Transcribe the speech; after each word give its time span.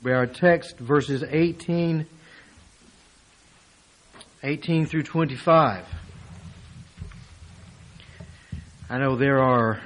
by 0.00 0.12
our 0.12 0.26
text, 0.26 0.78
verses 0.78 1.24
18, 1.28 2.06
18 4.44 4.86
through 4.86 5.02
25. 5.02 5.84
I 8.88 8.98
know 8.98 9.16
there 9.16 9.40
are 9.40 9.80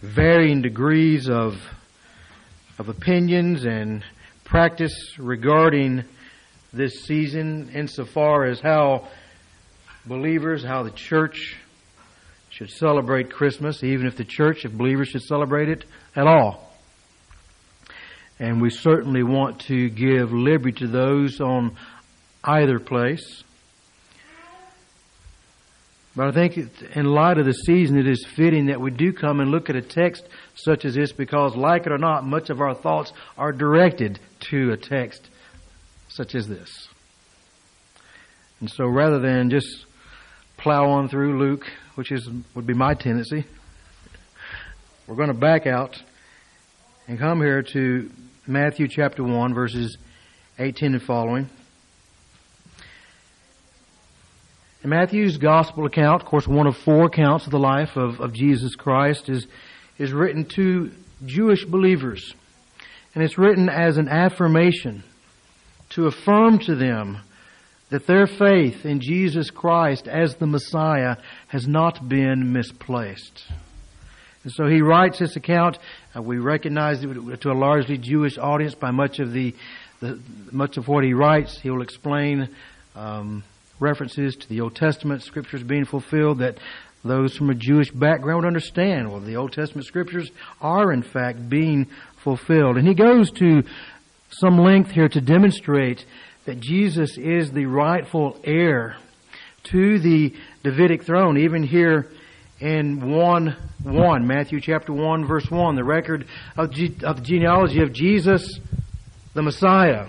varying 0.00 0.62
degrees 0.62 1.28
of, 1.28 1.60
of 2.78 2.88
opinions 2.88 3.64
and 3.64 4.04
practice 4.44 5.18
regarding 5.18 6.04
this 6.72 7.02
season 7.02 7.70
insofar 7.74 8.44
as 8.44 8.60
how 8.60 9.08
believers, 10.06 10.62
how 10.62 10.84
the 10.84 10.92
church 10.92 11.56
should 12.50 12.70
celebrate 12.70 13.32
Christmas, 13.32 13.82
even 13.82 14.06
if 14.06 14.16
the 14.16 14.24
church 14.24 14.64
if 14.64 14.72
believers 14.72 15.08
should 15.08 15.22
celebrate 15.22 15.68
it 15.68 15.84
at 16.14 16.28
all. 16.28 16.67
And 18.38 18.62
we 18.62 18.70
certainly 18.70 19.22
want 19.22 19.60
to 19.62 19.88
give 19.90 20.32
liberty 20.32 20.80
to 20.80 20.86
those 20.86 21.40
on 21.40 21.76
either 22.44 22.78
place. 22.78 23.42
But 26.14 26.28
I 26.28 26.32
think 26.32 26.58
in 26.96 27.04
light 27.06 27.38
of 27.38 27.46
the 27.46 27.52
season, 27.52 27.96
it 27.96 28.08
is 28.08 28.26
fitting 28.34 28.66
that 28.66 28.80
we 28.80 28.90
do 28.90 29.12
come 29.12 29.38
and 29.38 29.50
look 29.50 29.70
at 29.70 29.76
a 29.76 29.82
text 29.82 30.26
such 30.56 30.84
as 30.84 30.94
this 30.94 31.12
because, 31.12 31.54
like 31.54 31.86
it 31.86 31.92
or 31.92 31.98
not, 31.98 32.24
much 32.24 32.50
of 32.50 32.60
our 32.60 32.74
thoughts 32.74 33.12
are 33.36 33.52
directed 33.52 34.18
to 34.50 34.72
a 34.72 34.76
text 34.76 35.28
such 36.08 36.34
as 36.34 36.48
this. 36.48 36.88
And 38.60 38.68
so 38.68 38.86
rather 38.86 39.20
than 39.20 39.50
just 39.50 39.86
plow 40.56 40.90
on 40.90 41.08
through 41.08 41.38
Luke, 41.38 41.70
which 41.94 42.10
is, 42.10 42.28
would 42.54 42.66
be 42.66 42.74
my 42.74 42.94
tendency, 42.94 43.44
we're 45.06 45.14
going 45.14 45.28
to 45.28 45.34
back 45.34 45.66
out 45.66 46.02
and 47.06 47.18
come 47.18 47.40
here 47.40 47.62
to 47.62 48.10
Matthew 48.50 48.88
chapter 48.88 49.22
1, 49.22 49.52
verses 49.52 49.98
18 50.58 50.94
and 50.94 51.02
following. 51.02 51.50
In 54.82 54.88
Matthew's 54.88 55.36
gospel 55.36 55.84
account, 55.84 56.22
of 56.22 56.26
course, 56.26 56.48
one 56.48 56.66
of 56.66 56.74
four 56.78 57.04
accounts 57.04 57.44
of 57.44 57.50
the 57.50 57.58
life 57.58 57.94
of, 57.94 58.20
of 58.20 58.32
Jesus 58.32 58.74
Christ 58.74 59.28
is, 59.28 59.46
is 59.98 60.14
written 60.14 60.46
to 60.54 60.90
Jewish 61.26 61.66
believers. 61.66 62.32
And 63.14 63.22
it's 63.22 63.36
written 63.36 63.68
as 63.68 63.98
an 63.98 64.08
affirmation 64.08 65.04
to 65.90 66.06
affirm 66.06 66.58
to 66.60 66.74
them 66.74 67.18
that 67.90 68.06
their 68.06 68.26
faith 68.26 68.86
in 68.86 69.02
Jesus 69.02 69.50
Christ 69.50 70.08
as 70.08 70.36
the 70.36 70.46
Messiah 70.46 71.16
has 71.48 71.68
not 71.68 72.08
been 72.08 72.50
misplaced. 72.54 73.44
And 74.44 74.52
so 74.54 74.66
he 74.66 74.80
writes 74.80 75.18
this 75.18 75.36
account. 75.36 75.78
Uh, 76.18 76.22
we 76.22 76.38
recognize 76.38 77.02
it 77.02 77.40
to 77.40 77.50
a 77.50 77.54
largely 77.54 77.98
Jewish 77.98 78.38
audience 78.38 78.74
by 78.74 78.90
much 78.90 79.18
of 79.18 79.32
the, 79.32 79.54
the 80.00 80.18
much 80.50 80.76
of 80.76 80.88
what 80.88 81.04
he 81.04 81.12
writes. 81.12 81.58
He 81.60 81.70
will 81.70 81.82
explain 81.82 82.48
um, 82.96 83.44
references 83.78 84.34
to 84.36 84.48
the 84.48 84.60
Old 84.60 84.74
Testament 84.74 85.22
scriptures 85.22 85.62
being 85.62 85.84
fulfilled 85.84 86.38
that 86.38 86.58
those 87.04 87.36
from 87.36 87.50
a 87.50 87.54
Jewish 87.54 87.90
background 87.90 88.46
understand. 88.46 89.10
Well, 89.10 89.20
the 89.20 89.36
Old 89.36 89.52
Testament 89.52 89.86
scriptures 89.86 90.30
are 90.60 90.92
in 90.92 91.02
fact 91.02 91.48
being 91.48 91.86
fulfilled. 92.16 92.76
And 92.76 92.88
he 92.88 92.94
goes 92.94 93.30
to 93.32 93.62
some 94.30 94.58
length 94.58 94.90
here 94.90 95.08
to 95.08 95.20
demonstrate 95.20 96.04
that 96.46 96.58
Jesus 96.58 97.16
is 97.16 97.52
the 97.52 97.66
rightful 97.66 98.40
heir 98.42 98.96
to 99.64 99.98
the 99.98 100.34
Davidic 100.64 101.04
throne. 101.04 101.38
Even 101.38 101.62
here 101.62 102.10
in 102.60 103.10
1 103.10 103.56
1, 103.84 104.26
Matthew 104.26 104.60
chapter 104.60 104.92
1, 104.92 105.24
verse 105.26 105.48
1, 105.50 105.76
the 105.76 105.84
record 105.84 106.26
of, 106.56 106.70
of 107.04 107.16
the 107.16 107.22
genealogy 107.22 107.80
of 107.80 107.92
Jesus, 107.92 108.58
the 109.34 109.42
Messiah. 109.42 110.08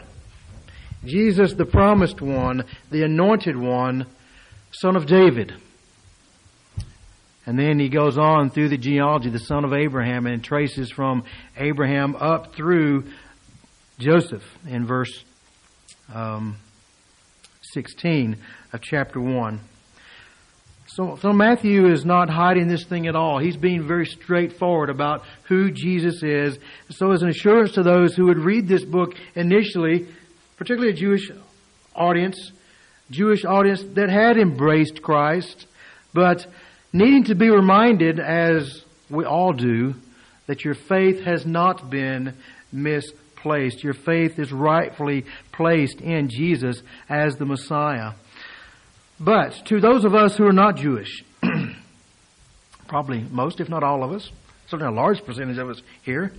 Jesus, 1.06 1.53
the 1.53 1.66
promised 1.66 2.19
one, 2.19 2.66
the 2.91 3.03
anointed 3.03 3.56
one, 3.56 4.08
son 4.72 4.95
of 4.95 5.06
David. 5.06 5.53
And 7.46 7.57
then 7.57 7.79
he 7.79 7.90
goes 7.90 8.18
on 8.18 8.50
through 8.50 8.69
the 8.69 8.78
genealogy, 8.78 9.29
the 9.29 9.40
son 9.40 9.63
of 9.63 9.74
Abraham, 9.74 10.25
and 10.25 10.44
traces 10.44 10.91
from 10.91 11.24
Abraham 11.57 12.16
up 12.16 12.53
through 12.56 13.06
Joseph 13.97 14.44
in 14.68 14.85
verse 14.85 15.24
um, 16.13 16.57
16 17.74 18.38
of 18.74 18.81
chapter 18.81 19.22
1. 19.22 19.59
So, 20.94 21.17
so 21.22 21.31
Matthew 21.31 21.91
is 21.91 22.03
not 22.03 22.31
hiding 22.31 22.67
this 22.67 22.83
thing 22.83 23.05
at 23.05 23.16
all. 23.16 23.38
He's 23.38 23.57
being 23.57 23.88
very 23.88 24.07
straightforward 24.07 24.89
about 24.89 25.22
who 25.47 25.69
Jesus 25.69 26.23
is. 26.23 26.57
So 26.89 27.11
as 27.11 27.22
an 27.22 27.29
assurance 27.29 27.73
to 27.73 27.83
those 27.83 28.16
who 28.16 28.25
would 28.25 28.39
read 28.39 28.67
this 28.67 28.83
book 28.83 29.13
initially, 29.35 30.07
particularly 30.57 30.94
a 30.94 30.97
Jewish 30.97 31.29
audience, 31.95 32.51
Jewish 33.11 33.45
audience 33.45 33.83
that 33.94 34.09
had 34.09 34.38
embraced 34.38 35.03
Christ, 35.03 35.67
but 36.11 36.47
needing 36.91 37.25
to 37.25 37.35
be 37.35 37.51
reminded, 37.51 38.19
as 38.19 38.83
we 39.11 39.25
all 39.25 39.53
do, 39.53 39.94
that 40.47 40.66
your 40.66 40.73
faith 40.73 41.21
has 41.23 41.45
not 41.45 41.91
been 41.91 42.35
misplaced. 42.71 43.83
Your 43.83 43.94
faith 43.94 44.39
is 44.39 44.51
rightfully 44.51 45.25
placed 45.51 46.01
in 46.01 46.29
Jesus 46.29 46.81
as 47.07 47.35
the 47.35 47.45
Messiah. 47.45 48.13
But 49.19 49.66
to 49.66 49.81
those 49.81 50.06
of 50.06 50.16
us 50.16 50.38
who 50.38 50.46
are 50.46 50.53
not 50.53 50.78
Jewish, 50.78 51.24
probably 52.88 53.25
most, 53.30 53.59
if 53.59 53.68
not 53.68 53.84
all 53.84 54.03
of 54.03 54.12
us, 54.13 54.31
certainly 54.68 54.94
a 54.94 54.96
large 54.96 55.25
percentage 55.25 55.57
of 55.57 55.69
us 55.69 55.81
here, 56.03 56.31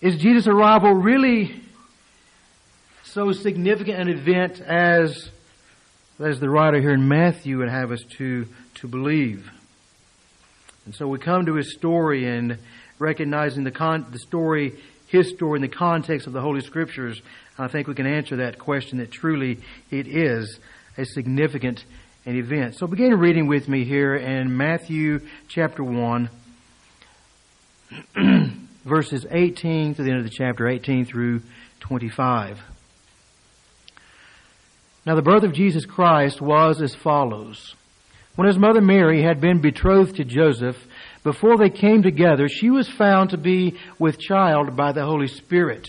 is 0.00 0.16
Jesus' 0.18 0.46
arrival 0.46 0.92
really 0.92 1.62
so 3.04 3.32
significant 3.32 3.98
an 3.98 4.08
event 4.08 4.60
as, 4.60 5.30
as 6.18 6.38
the 6.38 6.50
writer 6.50 6.80
here 6.80 6.92
in 6.92 7.08
Matthew 7.08 7.58
would 7.58 7.70
have 7.70 7.92
us 7.92 8.02
to, 8.18 8.46
to 8.74 8.86
believe? 8.86 9.50
And 10.84 10.94
so 10.94 11.08
we 11.08 11.18
come 11.18 11.46
to 11.46 11.54
his 11.54 11.72
story 11.72 12.26
and 12.26 12.58
recognizing 12.98 13.64
the, 13.64 13.70
con- 13.70 14.06
the 14.10 14.18
story, 14.18 14.78
his 15.06 15.30
story 15.30 15.58
in 15.58 15.62
the 15.62 15.68
context 15.68 16.26
of 16.26 16.34
the 16.34 16.40
Holy 16.42 16.60
Scriptures, 16.60 17.20
I 17.58 17.68
think 17.68 17.88
we 17.88 17.94
can 17.94 18.06
answer 18.06 18.36
that 18.36 18.58
question 18.58 18.98
that 18.98 19.10
truly 19.10 19.60
it 19.90 20.06
is 20.06 20.58
a 20.96 21.04
significant 21.04 21.84
an 22.26 22.36
event. 22.36 22.76
So 22.76 22.86
begin 22.86 23.18
reading 23.18 23.46
with 23.46 23.68
me 23.68 23.84
here 23.84 24.14
in 24.14 24.56
Matthew 24.56 25.20
chapter 25.48 25.82
1, 25.82 26.28
verses 28.84 29.26
18 29.30 29.94
to 29.94 30.02
the 30.02 30.10
end 30.10 30.18
of 30.18 30.24
the 30.24 30.30
chapter, 30.30 30.68
18 30.68 31.06
through 31.06 31.40
25. 31.80 32.60
Now 35.06 35.14
the 35.14 35.22
birth 35.22 35.44
of 35.44 35.54
Jesus 35.54 35.86
Christ 35.86 36.42
was 36.42 36.82
as 36.82 36.94
follows. 36.94 37.74
When 38.36 38.46
his 38.46 38.58
mother 38.58 38.80
Mary 38.80 39.22
had 39.22 39.40
been 39.40 39.60
betrothed 39.60 40.16
to 40.16 40.24
Joseph, 40.24 40.76
before 41.24 41.56
they 41.56 41.70
came 41.70 42.02
together, 42.02 42.48
she 42.48 42.70
was 42.70 42.88
found 42.88 43.30
to 43.30 43.38
be 43.38 43.78
with 43.98 44.18
child 44.18 44.76
by 44.76 44.92
the 44.92 45.04
Holy 45.04 45.26
Spirit. 45.26 45.88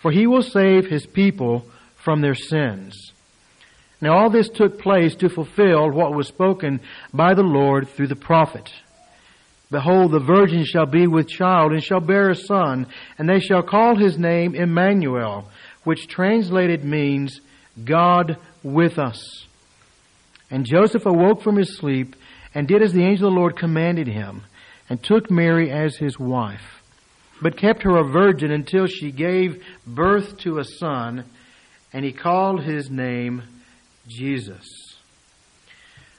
for 0.00 0.10
he 0.10 0.26
will 0.26 0.42
save 0.42 0.86
his 0.86 1.06
people 1.06 1.66
from 1.96 2.20
their 2.20 2.34
sins. 2.34 3.12
Now 4.00 4.16
all 4.16 4.30
this 4.30 4.48
took 4.48 4.80
place 4.80 5.14
to 5.16 5.28
fulfill 5.28 5.90
what 5.90 6.14
was 6.14 6.28
spoken 6.28 6.80
by 7.12 7.34
the 7.34 7.42
Lord 7.42 7.88
through 7.88 8.08
the 8.08 8.16
prophet. 8.16 8.72
Behold, 9.70 10.10
the 10.10 10.18
virgin 10.18 10.64
shall 10.64 10.86
be 10.86 11.06
with 11.06 11.28
child 11.28 11.72
and 11.72 11.82
shall 11.82 12.00
bear 12.00 12.30
a 12.30 12.34
son, 12.34 12.86
and 13.18 13.28
they 13.28 13.38
shall 13.38 13.62
call 13.62 13.96
his 13.96 14.18
name 14.18 14.54
Emmanuel, 14.54 15.48
which 15.84 16.08
translated 16.08 16.82
means 16.82 17.40
God 17.84 18.36
with 18.62 18.98
us. 18.98 19.46
And 20.50 20.66
Joseph 20.66 21.06
awoke 21.06 21.42
from 21.42 21.56
his 21.56 21.76
sleep 21.76 22.16
and 22.52 22.66
did 22.66 22.82
as 22.82 22.92
the 22.92 23.04
angel 23.04 23.28
of 23.28 23.34
the 23.34 23.38
Lord 23.38 23.56
commanded 23.56 24.08
him, 24.08 24.42
and 24.88 25.00
took 25.00 25.30
Mary 25.30 25.70
as 25.70 25.96
his 25.96 26.18
wife 26.18 26.79
but 27.40 27.56
kept 27.56 27.82
her 27.82 27.96
a 27.96 28.04
virgin 28.04 28.50
until 28.50 28.86
she 28.86 29.10
gave 29.10 29.62
birth 29.86 30.38
to 30.38 30.58
a 30.58 30.64
son, 30.64 31.24
and 31.92 32.04
he 32.04 32.12
called 32.12 32.62
his 32.62 32.90
name 32.90 33.42
Jesus. 34.06 34.66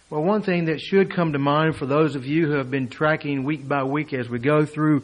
Well, 0.10 0.24
one 0.24 0.42
thing 0.42 0.66
that 0.66 0.82
should 0.82 1.16
come 1.16 1.34
to 1.34 1.40
mind 1.40 1.78
for 1.78 1.86
those 1.86 2.16
of 2.16 2.26
you 2.26 2.48
who 2.48 2.58
have 2.58 2.70
been 2.70 2.90
tracking 2.90 3.46
week 3.46 3.66
by 3.68 3.84
week 3.84 4.14
as 4.14 4.28
we 4.28 4.40
go 4.40 4.66
through 4.66 5.04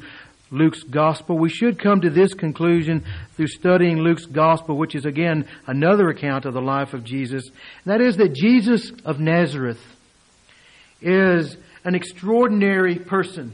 Luke's 0.52 0.84
Gospel. 0.84 1.38
We 1.38 1.50
should 1.50 1.80
come 1.80 2.02
to 2.02 2.10
this 2.10 2.34
conclusion 2.34 3.06
through 3.36 3.48
studying 3.48 4.00
Luke's 4.00 4.26
Gospel, 4.26 4.78
which 4.78 4.96
is 4.96 5.06
again 5.06 5.48
another 5.66 6.10
account 6.10 6.46
of 6.46 6.54
the 6.54 6.62
life 6.62 6.94
of 6.94 7.04
Jesus. 7.04 7.46
And 7.48 7.94
that 7.94 8.02
is 8.02 8.18
that 8.18 8.34
Jesus 8.34 8.92
of 9.06 9.20
Nazareth 9.20 9.80
is 11.02 11.56
an 11.84 11.96
extraordinary 11.96 12.96
person. 12.96 13.54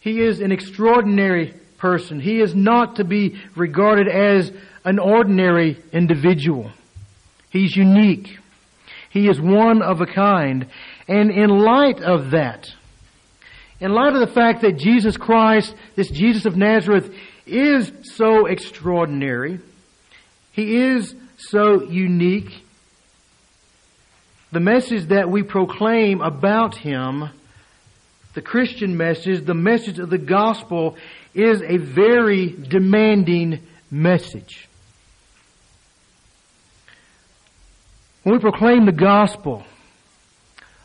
He 0.00 0.20
is 0.20 0.40
an 0.40 0.52
extraordinary 0.52 1.54
person. 1.78 2.20
He 2.20 2.40
is 2.40 2.54
not 2.54 2.96
to 2.96 3.04
be 3.04 3.40
regarded 3.56 4.08
as 4.08 4.52
an 4.84 4.98
ordinary 4.98 5.82
individual. 5.92 6.70
He's 7.50 7.76
unique. 7.76 8.38
He 9.10 9.28
is 9.28 9.40
one 9.40 9.82
of 9.82 10.00
a 10.00 10.06
kind. 10.06 10.66
And 11.06 11.30
in 11.30 11.50
light 11.50 12.00
of 12.00 12.32
that, 12.32 12.68
in 13.80 13.92
light 13.92 14.14
of 14.14 14.20
the 14.20 14.34
fact 14.34 14.62
that 14.62 14.76
Jesus 14.76 15.16
Christ, 15.16 15.74
this 15.94 16.10
Jesus 16.10 16.46
of 16.46 16.56
Nazareth, 16.56 17.14
is 17.46 17.90
so 18.02 18.46
extraordinary, 18.46 19.60
He 20.52 20.76
is 20.76 21.14
so 21.36 21.84
unique, 21.84 22.62
the 24.50 24.60
message 24.60 25.08
that 25.08 25.30
we 25.30 25.42
proclaim 25.42 26.20
about 26.20 26.76
Him, 26.76 27.30
the 28.38 28.42
Christian 28.42 28.96
message, 28.96 29.44
the 29.44 29.52
message 29.52 29.98
of 29.98 30.10
the 30.10 30.16
gospel, 30.16 30.96
is 31.34 31.60
a 31.60 31.76
very 31.76 32.50
demanding 32.50 33.66
message. 33.90 34.68
When 38.22 38.36
we 38.36 38.40
proclaim 38.40 38.86
the 38.86 38.92
gospel 38.92 39.64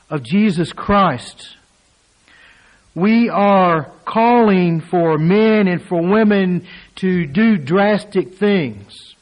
of 0.09 0.23
Jesus 0.23 0.73
Christ, 0.73 1.57
we 2.95 3.29
are 3.29 3.91
calling 4.03 4.81
for 4.81 5.19
men 5.19 5.67
and 5.67 5.79
for 5.79 6.01
women 6.01 6.65
to 6.95 7.27
do 7.27 7.57
drastic 7.57 8.33
things. 8.33 9.13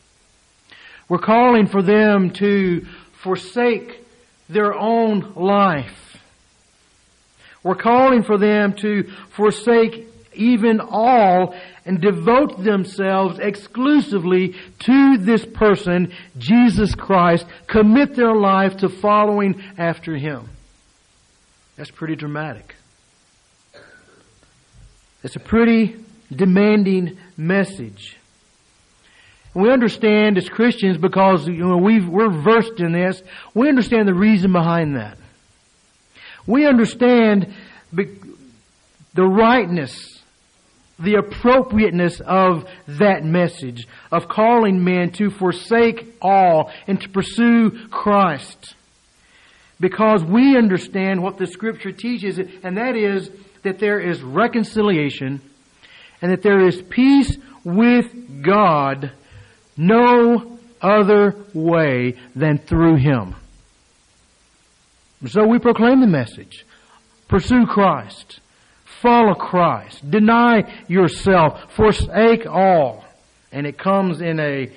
We're 1.09 1.17
calling 1.17 1.67
for 1.67 1.81
them 1.81 2.29
to 2.35 2.85
forsake 3.11 4.05
their 4.47 4.73
own 4.73 5.33
life. 5.35 6.10
We're 7.63 7.75
calling 7.75 8.23
for 8.23 8.37
them 8.37 8.73
to 8.77 9.09
forsake 9.29 10.07
even 10.33 10.79
all 10.79 11.55
and 11.85 11.99
devote 11.99 12.63
themselves 12.63 13.39
exclusively 13.39 14.55
to 14.79 15.17
this 15.17 15.45
person, 15.45 16.13
Jesus 16.37 16.95
Christ, 16.95 17.45
commit 17.67 18.15
their 18.15 18.35
life 18.35 18.77
to 18.77 18.89
following 18.89 19.61
after 19.77 20.15
Him. 20.15 20.49
That's 21.75 21.91
pretty 21.91 22.15
dramatic. 22.15 22.75
It's 25.23 25.35
a 25.35 25.39
pretty 25.39 25.97
demanding 26.31 27.17
message. 27.37 28.17
we 29.53 29.69
understand 29.69 30.37
as 30.37 30.47
Christians 30.47 30.97
because 30.97 31.47
you 31.47 31.57
know, 31.57 31.77
we 31.77 31.99
we're 31.99 32.29
versed 32.29 32.79
in 32.79 32.93
this, 32.93 33.21
we 33.53 33.67
understand 33.67 34.07
the 34.07 34.13
reason 34.13 34.51
behind 34.51 34.95
that. 34.95 35.17
We 36.47 36.65
understand 36.65 37.53
the 37.93 39.23
rightness 39.23 40.21
the 41.01 41.15
appropriateness 41.15 42.21
of 42.21 42.65
that 42.87 43.23
message 43.23 43.87
of 44.11 44.27
calling 44.27 44.83
men 44.83 45.11
to 45.11 45.29
forsake 45.31 46.15
all 46.21 46.71
and 46.87 47.01
to 47.01 47.09
pursue 47.09 47.87
Christ. 47.89 48.75
Because 49.79 50.23
we 50.23 50.55
understand 50.55 51.23
what 51.23 51.37
the 51.37 51.47
scripture 51.47 51.91
teaches, 51.91 52.37
and 52.37 52.77
that 52.77 52.95
is 52.95 53.31
that 53.63 53.79
there 53.79 53.99
is 53.99 54.21
reconciliation 54.21 55.41
and 56.21 56.31
that 56.31 56.43
there 56.43 56.67
is 56.67 56.81
peace 56.83 57.35
with 57.63 58.43
God 58.43 59.11
no 59.75 60.59
other 60.81 61.35
way 61.53 62.15
than 62.35 62.59
through 62.59 62.97
Him. 62.97 63.35
So 65.27 65.45
we 65.45 65.59
proclaim 65.59 66.01
the 66.01 66.07
message. 66.07 66.65
Pursue 67.27 67.65
Christ. 67.65 68.39
Follow 69.01 69.35
Christ. 69.35 70.09
Deny 70.09 70.83
yourself. 70.87 71.73
Forsake 71.75 72.45
all. 72.47 73.05
And 73.51 73.67
it 73.67 73.77
comes 73.77 74.21
in 74.21 74.39
a, 74.39 74.71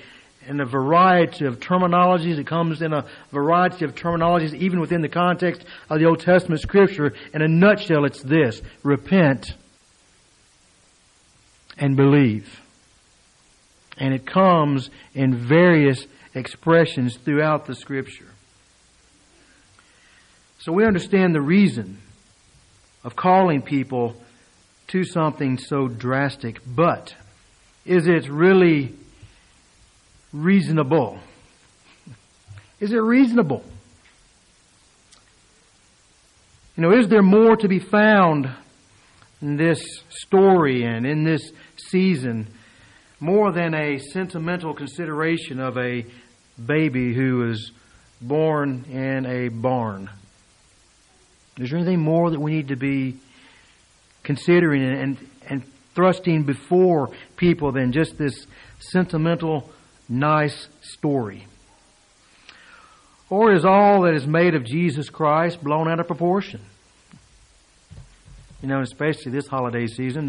in 0.46 0.60
a 0.60 0.66
variety 0.66 1.46
of 1.46 1.60
terminologies. 1.60 2.38
It 2.38 2.46
comes 2.46 2.82
in 2.82 2.92
a 2.92 3.06
variety 3.32 3.84
of 3.84 3.94
terminologies, 3.94 4.54
even 4.54 4.80
within 4.80 5.00
the 5.00 5.08
context 5.08 5.64
of 5.88 5.98
the 5.98 6.06
Old 6.06 6.20
Testament 6.20 6.60
scripture. 6.60 7.14
In 7.32 7.42
a 7.42 7.48
nutshell, 7.48 8.04
it's 8.04 8.22
this. 8.22 8.60
Repent 8.82 9.54
and 11.78 11.96
believe. 11.96 12.60
And 13.96 14.12
it 14.12 14.26
comes 14.26 14.90
in 15.14 15.36
various 15.36 16.06
expressions 16.34 17.16
throughout 17.16 17.66
the 17.66 17.74
scripture. 17.74 18.33
So 20.64 20.72
we 20.72 20.86
understand 20.86 21.34
the 21.34 21.42
reason 21.42 21.98
of 23.04 23.14
calling 23.14 23.60
people 23.60 24.16
to 24.86 25.04
something 25.04 25.58
so 25.58 25.88
drastic, 25.88 26.58
but 26.66 27.14
is 27.84 28.06
it 28.06 28.30
really 28.30 28.94
reasonable? 30.32 31.18
Is 32.80 32.92
it 32.92 32.96
reasonable? 32.96 33.62
You 36.76 36.84
know, 36.84 36.98
is 36.98 37.08
there 37.08 37.20
more 37.20 37.56
to 37.56 37.68
be 37.68 37.78
found 37.78 38.50
in 39.42 39.58
this 39.58 39.84
story 40.08 40.82
and 40.84 41.04
in 41.04 41.24
this 41.24 41.42
season 41.90 42.46
more 43.20 43.52
than 43.52 43.74
a 43.74 43.98
sentimental 43.98 44.72
consideration 44.72 45.60
of 45.60 45.76
a 45.76 46.06
baby 46.64 47.12
who 47.12 47.40
was 47.40 47.70
born 48.22 48.86
in 48.88 49.26
a 49.26 49.48
barn? 49.48 50.08
Is 51.58 51.70
there 51.70 51.78
anything 51.78 52.00
more 52.00 52.30
that 52.30 52.40
we 52.40 52.52
need 52.52 52.68
to 52.68 52.76
be 52.76 53.16
considering 54.22 54.82
and, 54.82 55.30
and 55.48 55.62
thrusting 55.94 56.42
before 56.42 57.10
people 57.36 57.70
than 57.70 57.92
just 57.92 58.18
this 58.18 58.46
sentimental, 58.80 59.70
nice 60.08 60.68
story? 60.82 61.46
Or 63.30 63.52
is 63.52 63.64
all 63.64 64.02
that 64.02 64.14
is 64.14 64.26
made 64.26 64.54
of 64.54 64.64
Jesus 64.64 65.08
Christ 65.08 65.62
blown 65.62 65.88
out 65.88 66.00
of 66.00 66.06
proportion? 66.06 66.60
You 68.64 68.70
know, 68.70 68.80
especially 68.80 69.30
this 69.30 69.46
holiday 69.46 69.86
season, 69.86 70.26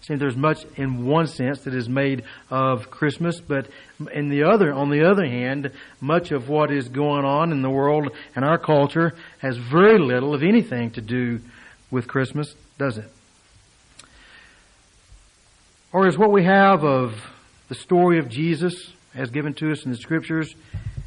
seems 0.00 0.20
there's 0.20 0.38
much 0.38 0.64
in 0.76 1.04
one 1.04 1.26
sense 1.26 1.60
that 1.64 1.74
is 1.74 1.86
made 1.86 2.24
of 2.48 2.90
Christmas, 2.90 3.42
but 3.42 3.68
in 4.10 4.30
the 4.30 4.44
other, 4.44 4.72
on 4.72 4.88
the 4.88 5.06
other 5.06 5.26
hand, 5.26 5.72
much 6.00 6.30
of 6.30 6.48
what 6.48 6.72
is 6.72 6.88
going 6.88 7.26
on 7.26 7.52
in 7.52 7.60
the 7.60 7.68
world 7.68 8.08
and 8.34 8.42
our 8.42 8.56
culture 8.56 9.14
has 9.40 9.58
very 9.58 9.98
little, 9.98 10.32
of 10.32 10.42
anything, 10.42 10.92
to 10.92 11.02
do 11.02 11.40
with 11.90 12.08
Christmas, 12.08 12.54
does 12.78 12.96
it? 12.96 13.12
Or 15.92 16.08
is 16.08 16.16
what 16.16 16.32
we 16.32 16.44
have 16.44 16.84
of 16.84 17.20
the 17.68 17.74
story 17.74 18.18
of 18.18 18.30
Jesus 18.30 18.94
as 19.14 19.28
given 19.28 19.52
to 19.52 19.72
us 19.72 19.84
in 19.84 19.90
the 19.90 19.98
scriptures, 19.98 20.54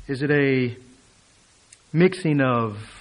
is 0.07 0.21
it 0.21 0.29
a 0.29 0.77
mixing 1.91 2.39
of 2.39 3.00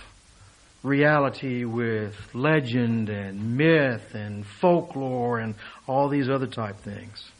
reality 0.82 1.64
with 1.64 2.14
legend 2.34 3.08
and 3.08 3.56
myth 3.56 4.14
and 4.14 4.46
folklore 4.46 5.38
and 5.38 5.54
all 5.86 6.08
these 6.08 6.28
other 6.28 6.46
type 6.46 6.78
things. 6.78 7.30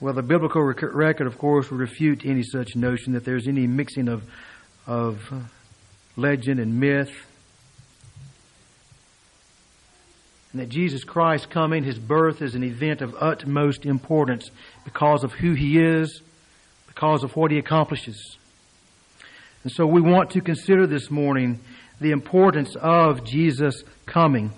Well, 0.00 0.14
the 0.14 0.22
biblical 0.22 0.62
record, 0.62 1.26
of 1.26 1.38
course, 1.38 1.70
will 1.70 1.78
refute 1.78 2.24
any 2.24 2.44
such 2.44 2.76
notion 2.76 3.14
that 3.14 3.24
there's 3.24 3.48
any 3.48 3.66
mixing 3.66 4.08
of, 4.08 4.22
of 4.86 5.20
legend 6.16 6.60
and 6.60 6.78
myth. 6.78 7.10
And 10.52 10.62
that 10.62 10.68
Jesus 10.68 11.02
Christ 11.02 11.50
coming, 11.50 11.82
His 11.82 11.98
birth, 11.98 12.40
is 12.42 12.54
an 12.54 12.62
event 12.62 13.02
of 13.02 13.16
utmost 13.18 13.84
importance 13.84 14.50
because 14.84 15.24
of 15.24 15.32
who 15.32 15.54
He 15.54 15.78
is, 15.78 16.22
because 16.86 17.24
of 17.24 17.34
what 17.36 17.50
He 17.50 17.58
accomplishes. 17.58 18.37
And 19.68 19.74
so 19.74 19.86
we 19.86 20.00
want 20.00 20.30
to 20.30 20.40
consider 20.40 20.86
this 20.86 21.10
morning 21.10 21.60
the 22.00 22.12
importance 22.12 22.74
of 22.74 23.22
Jesus 23.22 23.84
coming. 24.06 24.50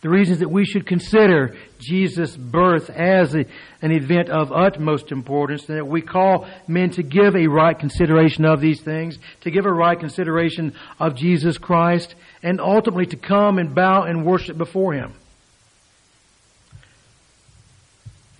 The 0.00 0.08
reasons 0.08 0.40
that 0.40 0.50
we 0.50 0.64
should 0.64 0.84
consider 0.84 1.56
Jesus' 1.78 2.36
birth 2.36 2.90
as 2.90 3.36
a, 3.36 3.44
an 3.80 3.92
event 3.92 4.30
of 4.30 4.50
utmost 4.50 5.12
importance, 5.12 5.68
and 5.68 5.78
that 5.78 5.86
we 5.86 6.02
call 6.02 6.48
men 6.66 6.90
to 6.90 7.04
give 7.04 7.36
a 7.36 7.46
right 7.46 7.78
consideration 7.78 8.44
of 8.44 8.60
these 8.60 8.82
things, 8.82 9.16
to 9.42 9.52
give 9.52 9.64
a 9.64 9.72
right 9.72 10.00
consideration 10.00 10.74
of 10.98 11.14
Jesus 11.14 11.56
Christ, 11.56 12.16
and 12.42 12.60
ultimately 12.60 13.06
to 13.06 13.16
come 13.16 13.58
and 13.58 13.76
bow 13.76 14.02
and 14.02 14.26
worship 14.26 14.58
before 14.58 14.94
Him. 14.94 15.14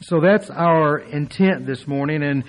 So 0.00 0.20
that's 0.20 0.50
our 0.50 0.98
intent 0.98 1.64
this 1.64 1.86
morning, 1.86 2.24
and 2.24 2.42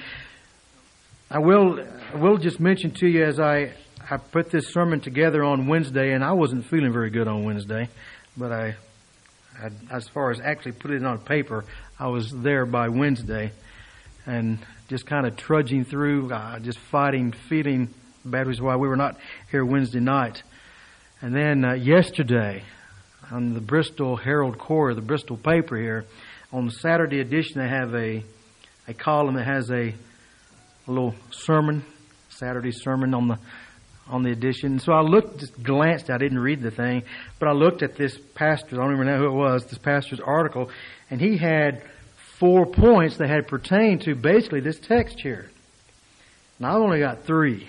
I 1.32 1.38
will 1.38 1.80
I 1.80 2.18
will 2.18 2.38
just 2.38 2.60
mention 2.60 2.90
to 2.96 3.08
you 3.08 3.24
as 3.24 3.40
I, 3.40 3.72
I 4.10 4.18
put 4.18 4.50
this 4.50 4.74
sermon 4.74 5.00
together 5.00 5.44
on 5.44 5.68
Wednesday, 5.68 6.14
and 6.14 6.24
I 6.24 6.32
wasn't 6.32 6.66
feeling 6.66 6.92
very 6.92 7.12
good 7.12 7.28
on 7.28 7.44
Wednesday. 7.44 7.88
but 8.36 8.52
I, 8.52 8.76
I, 9.62 9.70
as 9.92 10.08
far 10.08 10.32
as 10.32 10.40
actually 10.40 10.72
putting 10.72 10.98
it 10.98 11.06
on 11.06 11.20
paper, 11.20 11.66
I 12.00 12.08
was 12.08 12.32
there 12.32 12.66
by 12.66 12.90
Wednesday, 12.90 13.52
and 14.26 14.58
just 14.88 15.06
kind 15.06 15.28
of 15.28 15.38
trudging 15.38 15.86
through, 15.86 16.34
uh, 16.34 16.58
just 16.58 16.80
fighting, 16.80 17.32
feeling 17.48 17.94
bad, 18.26 18.48
which 18.48 18.60
why 18.60 18.76
we 18.78 18.88
were 18.88 18.98
not 18.98 19.16
here 19.52 19.64
Wednesday 19.64 20.00
night. 20.00 20.42
And 21.22 21.36
then 21.36 21.64
uh, 21.64 21.74
yesterday, 21.74 22.64
on 23.30 23.54
the 23.54 23.62
Bristol 23.62 24.16
Herald 24.16 24.58
Courier, 24.58 24.96
the 24.96 25.02
Bristol 25.02 25.38
paper 25.38 25.78
here, 25.78 26.06
on 26.52 26.66
the 26.66 26.72
Saturday 26.72 27.20
edition, 27.20 27.62
they 27.62 27.70
have 27.70 27.94
a 27.94 28.24
a 28.88 28.94
column 28.96 29.36
that 29.36 29.46
has 29.46 29.70
a, 29.70 29.94
a 30.90 30.92
little 30.92 31.14
sermon, 31.30 31.86
Saturday 32.30 32.72
sermon 32.72 33.14
on 33.14 33.28
the 33.28 33.38
on 34.08 34.24
the 34.24 34.32
edition. 34.32 34.80
So 34.80 34.92
I 34.92 35.02
looked, 35.02 35.40
just 35.40 35.62
glanced. 35.62 36.10
I 36.10 36.18
didn't 36.18 36.40
read 36.40 36.64
the 36.64 36.72
thing, 36.72 37.04
but 37.38 37.48
I 37.48 37.52
looked 37.52 37.84
at 37.84 37.96
this 37.96 38.18
pastor. 38.34 38.82
I 38.82 38.86
don't 38.86 38.96
even 38.96 39.06
know 39.06 39.20
who 39.20 39.28
it 39.28 39.34
was. 39.34 39.66
This 39.68 39.78
pastor's 39.78 40.20
article, 40.20 40.72
and 41.12 41.22
he 41.22 41.38
had 41.38 41.84
four 42.40 42.66
points 42.66 43.18
that 43.18 43.30
had 43.30 43.48
pertained 43.48 44.02
to 44.02 44.16
basically 44.16 44.62
this 44.62 44.80
text 44.80 45.20
here. 45.20 45.52
Now 46.60 46.78
I've 46.78 46.82
only 46.82 47.00
got 47.00 47.24
three. 47.24 47.68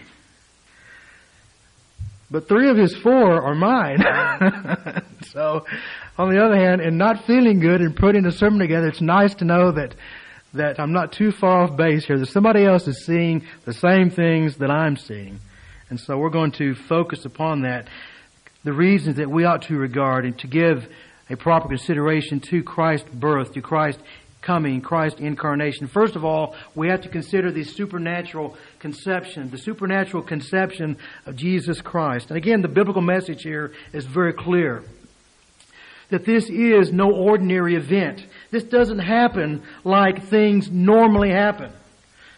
But 2.30 2.48
three 2.48 2.70
of 2.70 2.78
his 2.78 2.96
four 2.96 3.42
are 3.42 3.54
mine. 3.54 3.98
so, 5.26 5.66
on 6.16 6.32
the 6.32 6.42
other 6.42 6.56
hand, 6.56 6.80
and 6.80 6.96
not 6.96 7.26
feeling 7.26 7.60
good 7.60 7.82
and 7.82 7.94
putting 7.94 8.24
a 8.24 8.32
sermon 8.32 8.60
together, 8.60 8.86
it's 8.86 9.02
nice 9.02 9.34
to 9.36 9.44
know 9.44 9.72
that 9.72 9.94
that 10.54 10.80
I'm 10.80 10.92
not 10.92 11.12
too 11.12 11.30
far 11.32 11.62
off 11.62 11.76
base 11.76 12.04
here, 12.04 12.18
that 12.18 12.26
somebody 12.26 12.64
else 12.64 12.88
is 12.88 13.04
seeing 13.04 13.46
the 13.64 13.72
same 13.72 14.10
things 14.10 14.56
that 14.56 14.70
I'm 14.70 14.96
seeing. 14.96 15.40
And 15.88 15.98
so 15.98 16.18
we're 16.18 16.30
going 16.30 16.52
to 16.52 16.74
focus 16.74 17.24
upon 17.24 17.62
that. 17.62 17.88
The 18.62 18.72
reasons 18.72 19.16
that 19.16 19.30
we 19.30 19.44
ought 19.44 19.62
to 19.62 19.76
regard 19.76 20.24
and 20.24 20.38
to 20.40 20.46
give 20.46 20.88
a 21.28 21.36
proper 21.36 21.68
consideration 21.68 22.40
to 22.40 22.62
Christ's 22.62 23.08
birth, 23.08 23.54
to 23.54 23.62
Christ's 23.62 24.02
coming, 24.42 24.80
Christ's 24.80 25.20
incarnation. 25.20 25.86
First 25.86 26.16
of 26.16 26.24
all, 26.24 26.56
we 26.74 26.88
have 26.88 27.02
to 27.02 27.08
consider 27.08 27.52
the 27.52 27.64
supernatural 27.64 28.56
conception, 28.78 29.50
the 29.50 29.58
supernatural 29.58 30.22
conception 30.22 30.96
of 31.26 31.36
Jesus 31.36 31.80
Christ. 31.80 32.28
And 32.28 32.36
again, 32.36 32.62
the 32.62 32.68
biblical 32.68 33.02
message 33.02 33.42
here 33.42 33.72
is 33.92 34.06
very 34.06 34.32
clear. 34.32 34.82
That 36.10 36.24
this 36.24 36.48
is 36.50 36.92
no 36.92 37.12
ordinary 37.12 37.76
event. 37.76 38.24
This 38.50 38.64
doesn't 38.64 38.98
happen 38.98 39.62
like 39.84 40.24
things 40.24 40.70
normally 40.70 41.30
happen. 41.30 41.72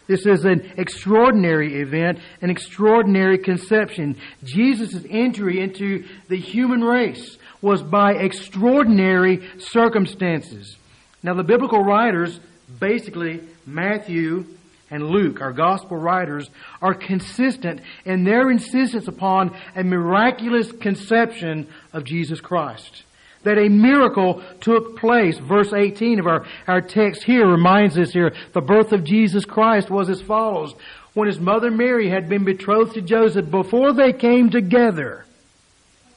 This 0.07 0.27
is 0.27 0.45
an 0.45 0.73
extraordinary 0.77 1.81
event, 1.81 2.19
an 2.43 2.51
extraordinary 2.51 3.39
conception. 3.39 4.17
Jesus' 4.45 5.05
entry 5.09 5.61
into 5.61 6.05
the 6.29 6.37
human 6.37 6.83
race 6.83 7.39
was 7.63 7.83
by 7.83 8.15
extraordinary 8.15 9.49
circumstances. 9.59 10.77
Now, 11.23 11.35
the 11.35 11.45
biblical 11.45 11.81
writers, 11.81 12.41
basically 12.81 13.41
Matthew 13.65 14.45
and 14.91 15.07
Luke, 15.07 15.41
our 15.41 15.53
gospel 15.53 15.97
writers, 15.97 16.51
are 16.83 16.95
consistent 16.95 17.81
in 18.05 18.25
their 18.25 18.51
insistence 18.51 19.09
upon 19.09 19.57
a 19.77 19.85
miraculous 19.85 20.71
conception 20.73 21.69
of 21.93 22.05
Jesus 22.05 22.41
Christ. 22.41 23.05
That 23.45 23.59
a 23.59 23.69
miracle 23.69 24.43
took 24.61 24.99
place. 24.99 25.39
Verse 25.39 25.73
18 25.73 26.21
of 26.21 26.27
our, 26.27 26.47
our 26.69 26.81
text 26.81 27.25
here 27.25 27.47
reminds 27.47 27.99
us 27.99 28.13
here, 28.13 28.35
the 28.53 28.61
birth 28.61 28.93
of 28.93 29.05
Jesus 29.05 29.45
Christ 29.45 29.91
was 29.91 30.09
as 30.09 30.23
follows. 30.23 30.75
When 31.15 31.27
his 31.27 31.41
mother 31.41 31.71
Mary 31.71 32.09
had 32.09 32.29
been 32.29 32.45
betrothed 32.45 32.95
to 32.95 33.03
Joseph, 33.03 33.51
before 33.51 33.93
they 33.93 34.13
came 34.13 34.51
together, 34.51 35.27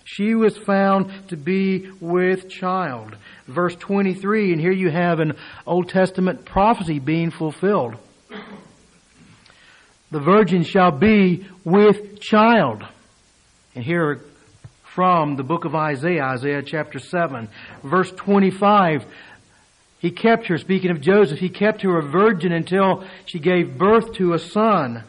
she 0.03 0.35
was 0.35 0.55
found 0.55 1.29
to 1.29 1.35
be 1.35 1.89
with 1.99 2.49
child 2.49 3.17
verse 3.47 3.75
23, 3.75 4.53
and 4.53 4.61
here 4.61 4.71
you 4.71 4.89
have 4.89 5.19
an 5.19 5.33
Old 5.65 5.89
Testament 5.89 6.45
prophecy 6.45 6.99
being 6.99 7.31
fulfilled. 7.31 7.95
The 10.11 10.19
virgin 10.19 10.63
shall 10.63 10.91
be 10.91 11.47
with 11.63 12.19
child. 12.19 12.83
And 13.73 13.83
here 13.83 14.21
from 14.95 15.35
the 15.35 15.43
book 15.43 15.65
of 15.65 15.75
Isaiah, 15.75 16.23
Isaiah 16.23 16.63
chapter 16.63 16.99
7, 16.99 17.49
verse 17.83 18.09
25, 18.11 19.05
he 19.99 20.09
kept 20.09 20.47
her, 20.47 20.57
speaking 20.57 20.89
of 20.89 21.01
Joseph, 21.01 21.37
he 21.37 21.49
kept 21.49 21.81
her 21.81 21.99
a 21.99 22.01
virgin 22.01 22.53
until 22.53 23.03
she 23.25 23.39
gave 23.39 23.77
birth 23.77 24.13
to 24.13 24.33
a 24.33 24.39
son. 24.39 25.03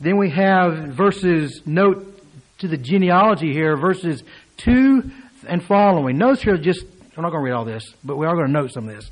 Then 0.00 0.18
we 0.18 0.30
have 0.30 0.88
verses, 0.88 1.62
note 1.64 2.20
to 2.58 2.66
the 2.66 2.76
genealogy 2.76 3.52
here, 3.52 3.76
verses 3.76 4.24
2 4.56 5.12
and 5.46 5.62
following. 5.62 6.18
Notice 6.18 6.42
here 6.42 6.56
just, 6.56 6.84
I'm 7.16 7.22
not 7.22 7.30
going 7.30 7.44
to 7.44 7.50
read 7.50 7.52
all 7.52 7.64
this, 7.64 7.94
but 8.02 8.16
we 8.16 8.26
are 8.26 8.34
going 8.34 8.48
to 8.48 8.52
note 8.52 8.72
some 8.72 8.88
of 8.88 8.96
this. 8.96 9.08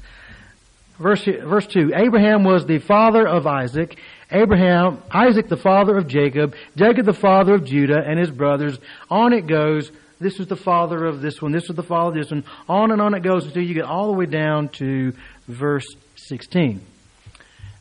Verse, 0.98 1.24
verse 1.24 1.68
2, 1.68 1.92
Abraham 1.94 2.42
was 2.42 2.66
the 2.66 2.78
father 2.78 3.26
of 3.26 3.46
Isaac, 3.46 3.96
Abraham, 4.30 5.02
Isaac 5.10 5.48
the 5.48 5.56
father 5.56 5.96
of 5.96 6.06
Jacob, 6.06 6.54
Jacob 6.76 7.06
the 7.06 7.12
father 7.12 7.54
of 7.54 7.64
Judah 7.64 8.02
and 8.04 8.18
his 8.18 8.30
brothers. 8.30 8.78
On 9.10 9.32
it 9.32 9.46
goes. 9.46 9.90
This 10.20 10.38
was 10.38 10.48
the 10.48 10.56
father 10.56 11.06
of 11.06 11.22
this 11.22 11.40
one, 11.40 11.52
this 11.52 11.66
was 11.66 11.76
the 11.76 11.82
father 11.82 12.18
of 12.18 12.24
this 12.24 12.30
one. 12.30 12.44
On 12.68 12.90
and 12.90 13.00
on 13.00 13.14
it 13.14 13.22
goes 13.22 13.46
until 13.46 13.62
you 13.62 13.72
get 13.72 13.84
all 13.84 14.08
the 14.08 14.12
way 14.12 14.26
down 14.26 14.68
to 14.70 15.14
verse 15.48 15.86
16. 16.16 16.84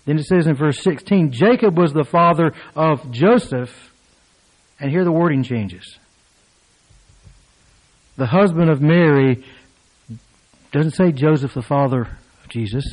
Then 0.05 0.17
it 0.17 0.25
says 0.25 0.47
in 0.47 0.55
verse 0.55 0.81
16, 0.81 1.33
Jacob 1.33 1.77
was 1.77 1.91
the 1.91 2.05
father 2.05 2.53
of 2.77 3.11
Joseph, 3.11 3.91
and 4.79 4.89
here 4.89 5.03
the 5.03 5.11
wording 5.11 5.43
changes 5.43 5.99
the 8.19 8.27
husband 8.27 8.69
of 8.69 8.81
Mary 8.81 9.43
doesn't 10.73 10.91
say 10.91 11.11
Joseph, 11.11 11.53
the 11.53 11.61
father 11.61 12.01
of 12.01 12.49
Jesus. 12.49 12.83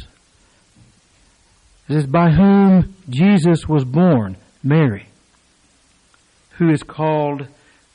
It 1.89 1.93
says, 1.93 2.07
by 2.07 2.31
whom 2.31 2.97
Jesus 3.09 3.69
was 3.69 3.85
born, 3.85 4.37
Mary, 4.63 5.07
who 6.59 6.71
is 6.71 6.83
called 6.83 7.47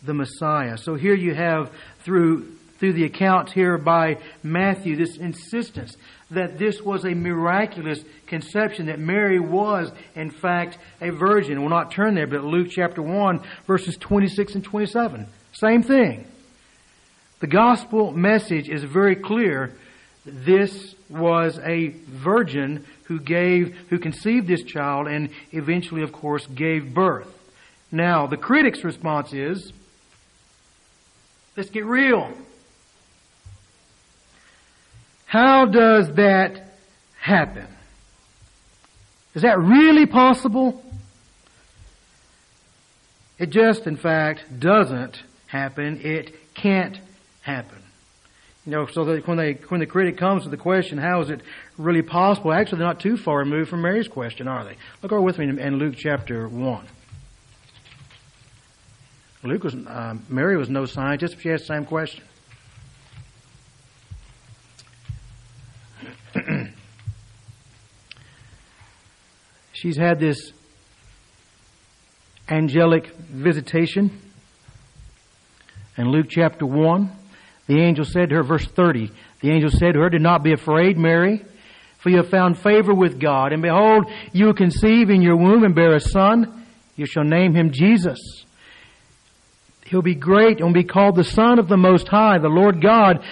the 0.04 0.14
Messiah. 0.14 0.78
So 0.78 0.96
here 0.96 1.16
you 1.16 1.34
have 1.36 1.72
through 2.04 2.58
through 2.82 2.94
the 2.94 3.06
accounts 3.06 3.54
here 3.54 3.78
by 3.78 4.18
Matthew 4.42 4.96
this 4.96 5.16
insistence 5.16 5.96
that 6.32 6.58
this 6.58 6.82
was 6.82 7.06
a 7.06 7.14
miraculous 7.14 8.04
conception, 8.26 8.88
that 8.88 8.98
Mary 8.98 9.40
was, 9.40 9.92
in 10.16 10.32
fact, 10.32 10.80
a 11.00 11.12
virgin. 11.12 11.62
We'll 11.62 11.70
not 11.70 11.92
turn 11.92 12.16
there, 12.16 12.26
but 12.26 12.44
Luke 12.44 12.70
chapter 12.72 13.04
1, 13.04 13.42
verses 13.68 13.98
26 13.98 14.56
and 14.56 14.64
27. 14.64 15.28
Same 15.54 15.84
thing. 15.84 16.26
The 17.40 17.48
gospel 17.48 18.12
message 18.14 18.68
is 18.68 18.84
very 18.84 19.16
clear. 19.16 19.76
This 20.26 20.96
was 21.08 21.60
a 21.60 21.90
virgin 22.08 22.84
who 23.12 23.20
gave, 23.20 23.76
who 23.90 24.00
conceived 24.00 24.48
this 24.48 24.64
child 24.64 25.06
and 25.06 25.32
eventually, 25.52 26.02
of 26.02 26.14
course, 26.14 26.48
gave 26.48 26.94
birth. 26.94 27.28
Now, 27.92 28.26
the 28.26 28.38
critic's 28.38 28.86
response 28.86 29.34
is, 29.34 29.74
let's 31.58 31.70
get 31.70 31.84
real. 31.84 32.32
How 35.26 35.66
does 35.66 36.14
that 36.14 36.78
happen? 37.20 37.68
Is 39.36 39.42
that 39.42 39.60
really 39.60 40.06
possible? 40.06 40.82
It 43.38 43.50
just, 43.50 43.88
in 43.88 43.98
fact, 43.98 44.58
doesn't 44.58 45.22
happen. 45.48 46.00
It 46.02 46.54
can't 46.54 46.98
happen. 47.42 47.84
You 48.66 48.72
know, 48.74 48.86
so 48.92 49.06
that 49.06 49.28
when 49.28 49.38
they 49.38 49.54
when 49.70 49.80
the 49.80 49.88
critic 49.88 50.18
comes 50.18 50.44
to 50.44 50.50
the 50.50 50.58
question, 50.58 51.00
how 51.00 51.22
is 51.22 51.30
it 51.32 51.42
really 51.78 52.04
possible? 52.04 52.54
Actually, 52.54 52.80
they're 52.80 52.88
not 52.88 53.00
too 53.00 53.18
far 53.18 53.40
removed 53.40 53.70
from 53.70 53.82
Mary's 53.82 54.08
question, 54.08 54.48
are 54.48 54.64
they? 54.64 54.78
Look 55.02 55.12
over 55.12 55.22
with 55.22 55.40
me 55.40 55.50
in 55.50 55.78
Luke 55.78 55.96
chapter 55.98 56.48
one. 56.48 56.88
Luke 59.44 59.64
was 59.64 59.74
uh, 59.74 60.14
Mary 60.30 60.58
was 60.58 60.70
no 60.70 60.86
scientist, 60.86 61.38
she 61.40 61.50
asked 61.50 61.64
the 61.64 61.74
same 61.74 61.86
question. 61.86 62.24
She's 69.74 69.98
had 69.98 70.20
this 70.20 70.52
angelic 72.48 73.08
visitation 73.16 74.22
in 75.98 76.12
Luke 76.12 76.28
chapter 76.30 76.68
1. 76.68 77.12
The 77.72 77.80
angel 77.80 78.04
said 78.04 78.28
to 78.28 78.36
her, 78.36 78.44
verse 78.44 78.66
30, 78.66 79.10
the 79.40 79.50
angel 79.50 79.70
said 79.70 79.94
to 79.94 80.02
her, 80.02 80.10
Do 80.10 80.20
not 80.20 80.44
be 80.44 80.52
afraid, 80.52 80.98
Mary, 80.98 81.42
for 82.00 82.10
you 82.10 82.18
have 82.18 82.30
found 82.30 82.60
favor 82.60 82.94
with 82.94 83.18
God. 83.18 83.54
And 83.54 83.62
behold, 83.62 84.12
you 84.34 84.48
will 84.48 84.54
conceive 84.54 85.10
in 85.10 85.22
your 85.22 85.38
womb 85.38 85.64
and 85.64 85.74
bear 85.74 85.96
a 85.96 86.02
son. 86.02 86.66
You 86.98 87.06
shall 87.06 87.24
name 87.24 87.56
him 87.56 87.72
Jesus. 87.72 88.20
He'll 89.86 90.02
be 90.02 90.16
great 90.16 90.58
and 90.58 90.66
will 90.66 90.74
be 90.74 90.84
called 90.84 91.16
the 91.16 91.24
Son 91.24 91.60
of 91.60 91.70
the 91.70 91.78
Most 91.78 92.10
High, 92.10 92.40
the 92.40 92.50
Lord 92.50 92.82
God, 92.82 93.24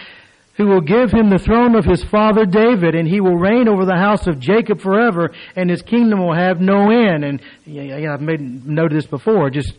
who 0.55 0.67
will 0.67 0.79
give 0.79 1.11
him 1.11 1.29
the 1.29 1.37
throne 1.37 1.75
of 1.75 1.83
his 1.83 2.01
father 2.05 2.45
David, 2.45 2.95
and 2.95 3.09
he 3.09 3.19
will 3.19 3.35
reign 3.35 3.67
over 3.67 3.83
the 3.83 3.97
house 3.97 4.25
of 4.25 4.39
Jacob 4.39 4.79
forever, 4.79 5.31
and 5.57 5.69
his 5.69 5.81
kingdom 5.81 6.21
will 6.21 6.33
have 6.33 6.61
no 6.61 6.89
end. 6.91 7.25
And 7.25 7.41
yeah, 7.65 8.13
I've 8.13 8.21
made 8.21 8.39
note 8.65 8.93
of 8.93 8.95
this 8.95 9.05
before. 9.05 9.49
Just 9.49 9.73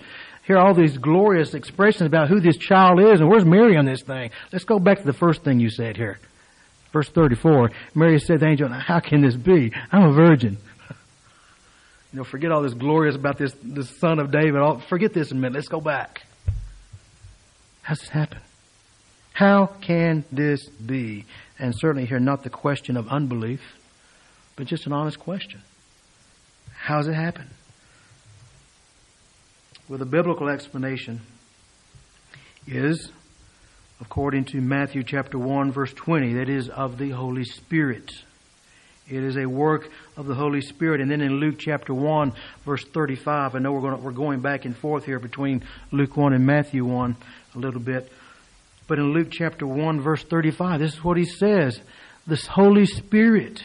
hear 0.50 0.58
all 0.58 0.74
these 0.74 0.98
glorious 0.98 1.54
expressions 1.54 2.08
about 2.08 2.28
who 2.28 2.40
this 2.40 2.56
child 2.56 3.00
is 3.00 3.20
and 3.20 3.30
where's 3.30 3.44
Mary 3.44 3.76
on 3.76 3.84
this 3.84 4.02
thing. 4.02 4.30
Let's 4.52 4.64
go 4.64 4.80
back 4.80 4.98
to 4.98 5.04
the 5.04 5.12
first 5.12 5.44
thing 5.44 5.60
you 5.60 5.70
said 5.70 5.96
here. 5.96 6.18
Verse 6.92 7.08
34. 7.08 7.70
Mary 7.94 8.18
said 8.18 8.34
to 8.34 8.38
the 8.40 8.46
angel, 8.46 8.68
how 8.68 8.98
can 8.98 9.20
this 9.20 9.36
be? 9.36 9.72
I'm 9.92 10.08
a 10.08 10.12
virgin. 10.12 10.58
You 12.12 12.18
know, 12.18 12.24
forget 12.24 12.50
all 12.50 12.62
this 12.62 12.74
glorious 12.74 13.14
about 13.14 13.38
this, 13.38 13.54
this 13.62 13.96
son 14.00 14.18
of 14.18 14.32
David. 14.32 14.56
All, 14.56 14.80
forget 14.80 15.12
this 15.12 15.30
a 15.30 15.36
minute. 15.36 15.52
Let's 15.52 15.68
go 15.68 15.80
back. 15.80 16.22
How's 17.82 18.00
this 18.00 18.08
happen? 18.08 18.40
How 19.32 19.66
can 19.66 20.24
this 20.32 20.68
be? 20.68 21.26
And 21.60 21.72
certainly 21.78 22.06
here, 22.06 22.18
not 22.18 22.42
the 22.42 22.50
question 22.50 22.96
of 22.96 23.06
unbelief, 23.06 23.60
but 24.56 24.66
just 24.66 24.86
an 24.86 24.92
honest 24.92 25.20
question. 25.20 25.62
How's 26.74 27.06
it 27.06 27.14
happen? 27.14 27.46
Well, 29.90 30.00
a 30.00 30.04
biblical 30.04 30.48
explanation 30.48 31.20
is, 32.64 33.10
according 34.00 34.44
to 34.44 34.60
Matthew 34.60 35.02
chapter 35.02 35.36
1 35.36 35.72
verse 35.72 35.92
20, 35.92 36.34
that 36.34 36.48
is 36.48 36.68
of 36.68 36.96
the 36.96 37.10
Holy 37.10 37.42
Spirit. 37.42 38.08
It 39.08 39.24
is 39.24 39.36
a 39.36 39.46
work 39.46 39.90
of 40.16 40.28
the 40.28 40.36
Holy 40.36 40.60
Spirit. 40.60 41.00
And 41.00 41.10
then 41.10 41.20
in 41.20 41.40
Luke 41.40 41.56
chapter 41.58 41.92
1 41.92 42.32
verse 42.64 42.84
35, 42.84 43.56
I 43.56 43.58
know 43.58 43.72
we're 43.72 43.80
going, 43.80 44.00
we're 44.00 44.12
going 44.12 44.38
back 44.38 44.64
and 44.64 44.76
forth 44.76 45.06
here 45.06 45.18
between 45.18 45.64
Luke 45.90 46.16
1 46.16 46.34
and 46.34 46.46
Matthew 46.46 46.84
1 46.84 47.16
a 47.56 47.58
little 47.58 47.80
bit. 47.80 48.12
But 48.86 49.00
in 49.00 49.12
Luke 49.12 49.32
chapter 49.32 49.66
1 49.66 50.00
verse 50.00 50.22
35, 50.22 50.78
this 50.78 50.92
is 50.94 51.02
what 51.02 51.16
he 51.16 51.24
says. 51.24 51.80
This 52.28 52.46
Holy 52.46 52.86
Spirit, 52.86 53.60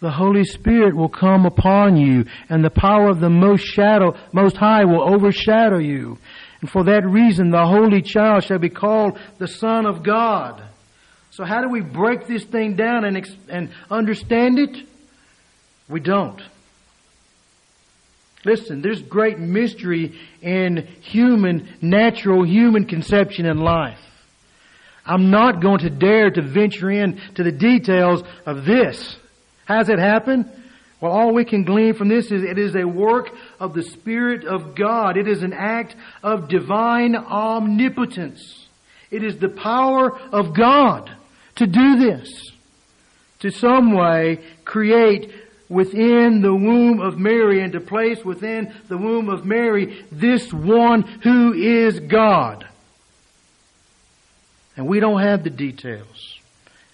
the 0.00 0.10
Holy 0.10 0.44
Spirit 0.44 0.96
will 0.96 1.08
come 1.08 1.44
upon 1.44 1.96
you 1.96 2.24
and 2.48 2.64
the 2.64 2.70
power 2.70 3.08
of 3.08 3.20
the 3.20 3.30
most 3.30 3.64
shadow, 3.64 4.16
most 4.32 4.56
high 4.56 4.84
will 4.84 5.02
overshadow 5.02 5.78
you. 5.78 6.18
And 6.60 6.70
for 6.70 6.84
that 6.84 7.06
reason, 7.06 7.50
the 7.50 7.66
Holy 7.66 8.02
Child 8.02 8.44
shall 8.44 8.58
be 8.58 8.70
called 8.70 9.18
the 9.38 9.48
Son 9.48 9.86
of 9.86 10.02
God. 10.02 10.62
So 11.30 11.44
how 11.44 11.60
do 11.60 11.68
we 11.68 11.80
break 11.80 12.26
this 12.26 12.44
thing 12.44 12.76
down 12.76 13.04
and, 13.04 13.26
and 13.48 13.70
understand 13.90 14.58
it? 14.58 14.86
We 15.88 16.00
don't. 16.00 16.40
Listen, 18.44 18.80
there's 18.80 19.02
great 19.02 19.38
mystery 19.38 20.18
in 20.40 20.88
human, 21.02 21.68
natural 21.82 22.46
human 22.46 22.86
conception 22.86 23.44
and 23.44 23.60
life. 23.60 24.00
I'm 25.04 25.30
not 25.30 25.60
going 25.60 25.80
to 25.80 25.90
dare 25.90 26.30
to 26.30 26.42
venture 26.42 26.90
into 26.90 27.42
the 27.42 27.52
details 27.52 28.22
of 28.46 28.64
this. 28.64 29.16
How's 29.70 29.88
it 29.88 30.00
happen? 30.00 30.50
Well, 31.00 31.12
all 31.12 31.32
we 31.32 31.44
can 31.44 31.62
glean 31.62 31.94
from 31.94 32.08
this 32.08 32.32
is 32.32 32.42
it 32.42 32.58
is 32.58 32.74
a 32.74 32.82
work 32.82 33.30
of 33.60 33.72
the 33.72 33.84
Spirit 33.84 34.44
of 34.44 34.74
God. 34.74 35.16
It 35.16 35.28
is 35.28 35.44
an 35.44 35.52
act 35.52 35.94
of 36.24 36.48
divine 36.48 37.14
omnipotence. 37.14 38.66
It 39.12 39.22
is 39.22 39.38
the 39.38 39.48
power 39.48 40.18
of 40.32 40.54
God 40.54 41.08
to 41.54 41.68
do 41.68 42.00
this. 42.00 42.50
To 43.42 43.52
some 43.52 43.94
way 43.94 44.40
create 44.64 45.32
within 45.68 46.42
the 46.42 46.52
womb 46.52 47.00
of 47.00 47.16
Mary 47.16 47.62
and 47.62 47.72
to 47.74 47.80
place 47.80 48.24
within 48.24 48.74
the 48.88 48.98
womb 48.98 49.28
of 49.28 49.46
Mary 49.46 50.04
this 50.10 50.52
one 50.52 51.02
who 51.22 51.52
is 51.52 52.00
God. 52.00 52.66
And 54.76 54.88
we 54.88 54.98
don't 54.98 55.22
have 55.22 55.44
the 55.44 55.50
details. 55.50 56.29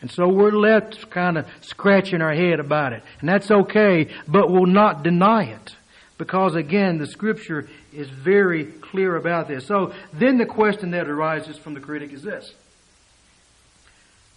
And 0.01 0.11
so 0.11 0.29
we're 0.29 0.51
left 0.51 1.11
kind 1.11 1.39
of 1.39 1.47
scratching 1.63 2.21
our 2.21 2.35
head 2.35 2.61
about 2.61 2.93
it. 2.93 3.03
And 3.21 3.29
that's 3.29 3.51
okay, 3.51 4.09
but 4.29 4.51
we'll 4.51 4.67
not 4.67 5.03
deny 5.03 5.45
it. 5.45 5.75
Because 6.19 6.55
again, 6.55 6.99
the 6.99 7.07
scripture 7.07 7.69
is 7.93 8.09
very 8.09 8.65
clear 8.65 9.17
about 9.17 9.49
this. 9.49 9.67
So 9.67 9.93
then 10.13 10.39
the 10.39 10.47
question 10.47 10.93
that 10.93 11.09
arises 11.09 11.59
from 11.59 11.75
the 11.75 11.81
critic 11.81 12.13
is 12.13 12.23
this. 12.23 12.53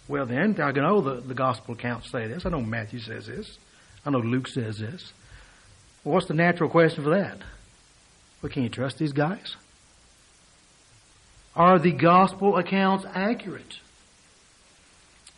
Well 0.08 0.26
then, 0.26 0.60
I 0.60 0.72
know 0.72 1.00
the, 1.00 1.20
the 1.20 1.34
gospel 1.34 1.74
accounts 1.74 2.10
say 2.10 2.26
this. 2.26 2.44
I 2.44 2.50
know 2.50 2.60
Matthew 2.60 2.98
says 2.98 3.26
this. 3.26 3.58
I 4.04 4.10
know 4.10 4.18
Luke 4.18 4.48
says 4.48 4.78
this. 4.78 5.12
Well, 6.04 6.14
what's 6.14 6.26
the 6.26 6.34
natural 6.34 6.70
question 6.70 7.04
for 7.04 7.10
that? 7.10 7.38
Well, 8.42 8.50
can 8.50 8.62
you 8.62 8.70
trust 8.70 8.98
these 8.98 9.12
guys? 9.12 9.56
Are 11.54 11.78
the 11.78 11.92
gospel 11.92 12.56
accounts 12.56 13.04
accurate? 13.14 13.78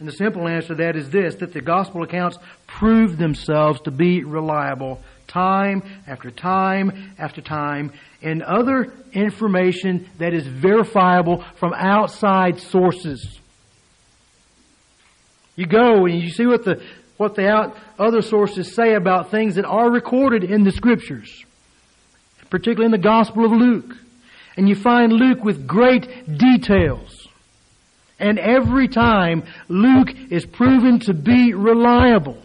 And 0.03 0.09
the 0.09 0.17
simple 0.17 0.49
answer 0.49 0.71
to 0.71 0.75
that 0.83 0.97
is 0.97 1.11
this, 1.11 1.37
that 1.37 1.53
the 1.53 1.61
gospel 1.61 2.03
accounts 2.03 2.37
prove 2.67 3.19
themselves 3.19 3.81
to 3.83 3.93
be 3.93 4.25
reliable 4.25 5.01
time 5.29 5.85
after 6.09 6.29
time 6.29 7.15
after 7.21 7.41
time 7.41 7.93
and 8.21 8.43
other 8.43 8.93
information 9.13 10.11
that 10.19 10.35
is 10.35 10.45
verifiable 10.45 11.45
from 11.55 11.73
outside 11.73 12.59
sources. 12.59 13.39
You 15.55 15.67
go 15.67 16.07
and 16.07 16.21
you 16.21 16.31
see 16.31 16.47
what 16.47 16.65
the 16.65 16.83
what 17.17 17.37
the 17.37 17.49
out, 17.49 17.77
other 17.97 18.23
sources 18.23 18.75
say 18.75 18.95
about 18.95 19.31
things 19.31 19.55
that 19.55 19.65
are 19.65 19.89
recorded 19.89 20.43
in 20.43 20.65
the 20.65 20.73
scriptures, 20.73 21.45
particularly 22.51 22.87
in 22.87 22.91
the 22.91 22.99
Gospel 22.99 23.45
of 23.45 23.53
Luke. 23.53 23.95
And 24.57 24.69
you 24.69 24.75
find 24.75 25.13
Luke 25.13 25.45
with 25.45 25.65
great 25.65 26.37
details. 26.37 27.22
And 28.23 28.39
every 28.39 28.89
time 28.89 29.45
Luke 29.69 30.09
is 30.31 30.47
proven 30.47 31.01
to 31.01 31.13
be 31.13 31.53
reliable. 31.53 32.39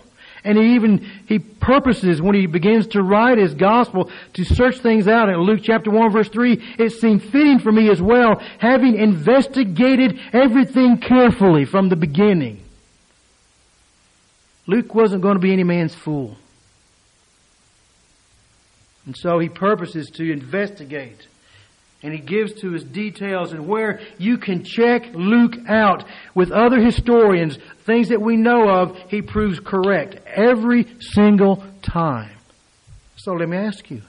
And 0.43 0.57
he 0.57 0.75
even, 0.75 1.09
he 1.27 1.39
purposes 1.39 2.21
when 2.21 2.35
he 2.35 2.45
begins 2.47 2.87
to 2.87 3.01
write 3.01 3.37
his 3.37 3.53
gospel 3.53 4.09
to 4.33 4.43
search 4.43 4.79
things 4.79 5.07
out. 5.07 5.29
In 5.29 5.37
Luke 5.37 5.61
chapter 5.63 5.89
1 5.89 6.11
verse 6.11 6.29
3, 6.29 6.75
it 6.79 6.91
seemed 6.91 7.23
fitting 7.23 7.59
for 7.59 7.71
me 7.71 7.89
as 7.89 8.01
well, 8.01 8.41
having 8.59 8.95
investigated 8.95 10.19
everything 10.33 10.97
carefully 10.97 11.63
from 11.63 11.87
the 11.87 11.95
beginning 11.95 12.63
Luke 14.67 14.93
wasn't 14.93 15.21
going 15.21 15.35
to 15.35 15.39
be 15.39 15.53
any 15.53 15.63
man's 15.63 15.95
fool. 15.95 16.35
And 19.05 19.15
so 19.17 19.39
he 19.39 19.47
purposes 19.47 20.09
to 20.15 20.29
investigate. 20.29 21.27
And 22.03 22.13
he 22.13 22.19
gives 22.19 22.53
to 22.61 22.71
his 22.71 22.83
details 22.83 23.53
and 23.53 23.67
where 23.67 24.01
you 24.19 24.37
can 24.37 24.63
check 24.63 25.07
Luke 25.13 25.55
out 25.67 26.05
with 26.35 26.51
other 26.51 26.79
historians, 26.79 27.57
things 27.85 28.09
that 28.09 28.21
we 28.21 28.35
know 28.35 28.69
of, 28.69 28.97
he 29.09 29.21
proves 29.21 29.59
correct 29.59 30.15
every 30.27 30.87
single 30.99 31.63
time. 31.81 32.37
So 33.15 33.33
let 33.33 33.49
me 33.49 33.57
ask 33.57 33.89
you, 33.89 34.03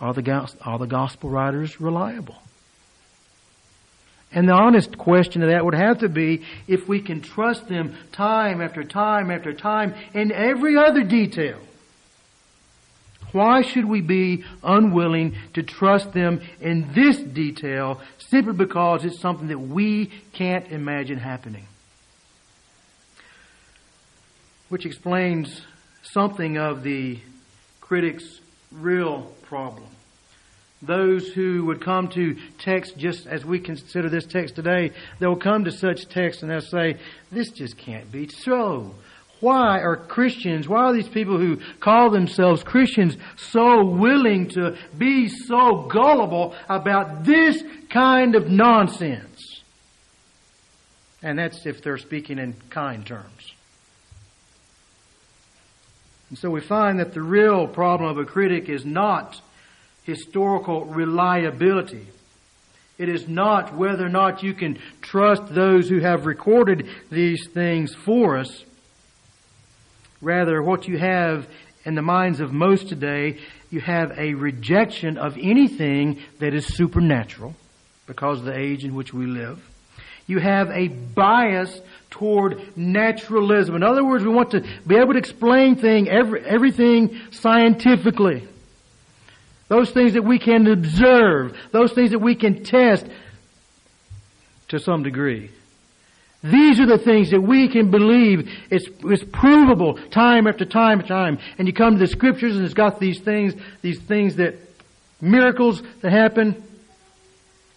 are 0.00 0.14
the, 0.14 0.48
are 0.62 0.78
the 0.78 0.86
gospel 0.86 1.30
writers 1.30 1.80
reliable? 1.80 2.36
And 4.34 4.48
the 4.48 4.54
honest 4.54 4.98
question 4.98 5.42
of 5.42 5.50
that 5.50 5.64
would 5.64 5.74
have 5.74 5.98
to 5.98 6.08
be 6.08 6.42
if 6.66 6.88
we 6.88 7.00
can 7.00 7.20
trust 7.20 7.68
them 7.68 7.96
time 8.12 8.60
after 8.60 8.82
time 8.82 9.30
after 9.30 9.52
time 9.52 9.94
in 10.12 10.32
every 10.32 10.76
other 10.76 11.04
detail. 11.04 11.58
Why 13.34 13.62
should 13.62 13.86
we 13.86 14.00
be 14.00 14.44
unwilling 14.62 15.34
to 15.54 15.64
trust 15.64 16.12
them 16.12 16.40
in 16.60 16.92
this 16.94 17.18
detail 17.18 18.00
simply 18.18 18.52
because 18.52 19.04
it's 19.04 19.18
something 19.18 19.48
that 19.48 19.58
we 19.58 20.12
can't 20.32 20.70
imagine 20.70 21.18
happening? 21.18 21.66
Which 24.68 24.86
explains 24.86 25.62
something 26.04 26.58
of 26.58 26.84
the 26.84 27.18
critic's 27.80 28.40
real 28.70 29.22
problem 29.42 29.88
those 30.86 31.28
who 31.28 31.64
would 31.64 31.80
come 31.80 32.08
to 32.08 32.36
text 32.58 32.96
just 32.98 33.26
as 33.26 33.42
we 33.42 33.58
consider 33.58 34.10
this 34.10 34.26
text 34.26 34.54
today, 34.54 34.90
they'll 35.18 35.34
come 35.34 35.64
to 35.64 35.72
such 35.72 36.06
text 36.08 36.42
and 36.42 36.50
they'll 36.50 36.60
say, 36.60 36.98
this 37.32 37.50
just 37.50 37.78
can't 37.78 38.12
be 38.12 38.28
so. 38.28 38.94
Why 39.44 39.80
are 39.80 39.96
Christians, 39.96 40.66
why 40.66 40.84
are 40.84 40.94
these 40.94 41.06
people 41.06 41.36
who 41.36 41.58
call 41.78 42.08
themselves 42.08 42.62
Christians 42.62 43.18
so 43.36 43.84
willing 43.84 44.48
to 44.52 44.78
be 44.96 45.28
so 45.28 45.82
gullible 45.82 46.54
about 46.66 47.24
this 47.26 47.62
kind 47.90 48.36
of 48.36 48.48
nonsense? 48.48 49.60
And 51.22 51.38
that's 51.38 51.66
if 51.66 51.82
they're 51.82 51.98
speaking 51.98 52.38
in 52.38 52.54
kind 52.70 53.04
terms. 53.04 53.52
And 56.30 56.38
so 56.38 56.48
we 56.48 56.62
find 56.62 56.98
that 57.00 57.12
the 57.12 57.20
real 57.20 57.66
problem 57.66 58.08
of 58.08 58.16
a 58.16 58.24
critic 58.24 58.70
is 58.70 58.86
not 58.86 59.42
historical 60.04 60.86
reliability. 60.86 62.06
It 62.96 63.10
is 63.10 63.28
not 63.28 63.74
whether 63.74 64.06
or 64.06 64.08
not 64.08 64.42
you 64.42 64.54
can 64.54 64.78
trust 65.02 65.54
those 65.54 65.86
who 65.90 65.98
have 65.98 66.24
recorded 66.24 66.88
these 67.10 67.46
things 67.52 67.94
for 67.94 68.38
us. 68.38 68.64
Rather, 70.24 70.62
what 70.62 70.88
you 70.88 70.96
have 70.96 71.46
in 71.84 71.94
the 71.94 72.02
minds 72.02 72.40
of 72.40 72.50
most 72.50 72.88
today, 72.88 73.38
you 73.68 73.78
have 73.82 74.18
a 74.18 74.32
rejection 74.32 75.18
of 75.18 75.36
anything 75.36 76.18
that 76.38 76.54
is 76.54 76.66
supernatural 76.66 77.54
because 78.06 78.38
of 78.38 78.46
the 78.46 78.58
age 78.58 78.84
in 78.84 78.94
which 78.94 79.12
we 79.12 79.26
live. 79.26 79.62
You 80.26 80.38
have 80.38 80.70
a 80.70 80.88
bias 80.88 81.78
toward 82.08 82.74
naturalism. 82.74 83.76
In 83.76 83.82
other 83.82 84.02
words, 84.02 84.24
we 84.24 84.30
want 84.30 84.52
to 84.52 84.64
be 84.86 84.96
able 84.96 85.12
to 85.12 85.18
explain 85.18 85.76
thing, 85.76 86.08
every, 86.08 86.42
everything 86.42 87.20
scientifically. 87.30 88.48
those 89.68 89.90
things 89.90 90.14
that 90.14 90.24
we 90.24 90.38
can 90.38 90.66
observe, 90.66 91.54
those 91.70 91.92
things 91.92 92.12
that 92.12 92.18
we 92.18 92.34
can 92.34 92.64
test 92.64 93.04
to 94.68 94.78
some 94.78 95.02
degree. 95.02 95.50
These 96.44 96.78
are 96.78 96.86
the 96.86 96.98
things 96.98 97.30
that 97.30 97.40
we 97.40 97.68
can 97.68 97.90
believe. 97.90 98.50
It's, 98.70 98.86
it's 99.04 99.24
provable 99.32 99.94
time 100.10 100.46
after 100.46 100.66
time 100.66 101.00
after 101.00 101.14
time. 101.14 101.38
And 101.56 101.66
you 101.66 101.72
come 101.72 101.94
to 101.94 101.98
the 101.98 102.06
scriptures 102.06 102.54
and 102.54 102.66
it's 102.66 102.74
got 102.74 103.00
these 103.00 103.20
things, 103.20 103.54
these 103.80 103.98
things 104.00 104.36
that, 104.36 104.56
miracles 105.22 105.82
that 106.02 106.12
happen. 106.12 106.62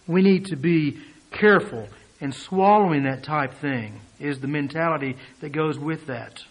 We 0.06 0.20
need 0.20 0.46
to 0.46 0.56
be 0.56 0.98
careful 1.30 1.88
in 2.20 2.32
swallowing 2.32 3.04
that 3.04 3.22
type 3.22 3.54
thing 3.54 4.02
is 4.20 4.40
the 4.40 4.48
mentality 4.48 5.16
that 5.40 5.50
goes 5.50 5.78
with 5.78 6.06
that. 6.08 6.42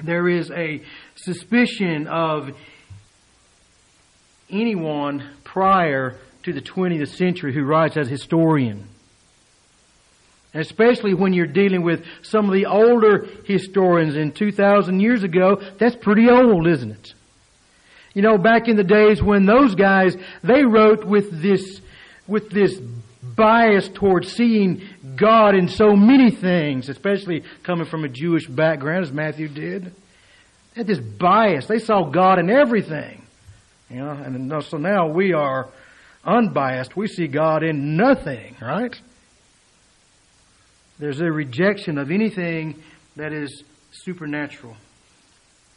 There 0.00 0.28
is 0.28 0.52
a 0.52 0.82
suspicion 1.16 2.06
of 2.06 2.50
anyone 4.48 5.28
prior 5.42 6.20
to 6.44 6.52
the 6.52 6.60
20th 6.60 7.16
century 7.16 7.52
who 7.52 7.64
writes 7.64 7.96
as 7.96 8.08
historian. 8.08 8.88
Especially 10.60 11.14
when 11.14 11.32
you're 11.32 11.46
dealing 11.46 11.82
with 11.82 12.04
some 12.22 12.46
of 12.46 12.54
the 12.54 12.66
older 12.66 13.26
historians 13.44 14.16
in 14.16 14.32
2,000 14.32 15.00
years 15.00 15.22
ago, 15.22 15.60
that's 15.78 15.96
pretty 15.96 16.28
old, 16.28 16.66
isn't 16.66 16.92
it? 16.92 17.14
You 18.14 18.22
know, 18.22 18.38
back 18.38 18.66
in 18.68 18.76
the 18.76 18.84
days 18.84 19.22
when 19.22 19.44
those 19.44 19.74
guys, 19.74 20.16
they 20.42 20.64
wrote 20.64 21.04
with 21.04 21.42
this, 21.42 21.80
with 22.26 22.50
this 22.50 22.78
bias 23.22 23.88
towards 23.88 24.32
seeing 24.32 24.82
God 25.16 25.54
in 25.54 25.68
so 25.68 25.94
many 25.94 26.30
things, 26.30 26.88
especially 26.88 27.44
coming 27.62 27.86
from 27.86 28.04
a 28.04 28.08
Jewish 28.08 28.46
background, 28.46 29.04
as 29.04 29.12
Matthew 29.12 29.48
did. 29.48 29.84
They 30.74 30.80
had 30.80 30.86
this 30.86 30.98
bias. 30.98 31.66
They 31.66 31.78
saw 31.78 32.04
God 32.04 32.38
in 32.38 32.50
everything. 32.50 33.26
You 33.90 33.98
know, 33.98 34.10
and 34.10 34.64
so 34.64 34.78
now 34.78 35.08
we 35.08 35.32
are 35.32 35.68
unbiased. 36.24 36.96
We 36.96 37.06
see 37.06 37.28
God 37.28 37.62
in 37.62 37.96
nothing, 37.96 38.56
right? 38.60 38.94
There's 40.98 41.20
a 41.20 41.30
rejection 41.30 41.98
of 41.98 42.10
anything 42.10 42.82
that 43.16 43.32
is 43.32 43.64
supernatural. 43.90 44.76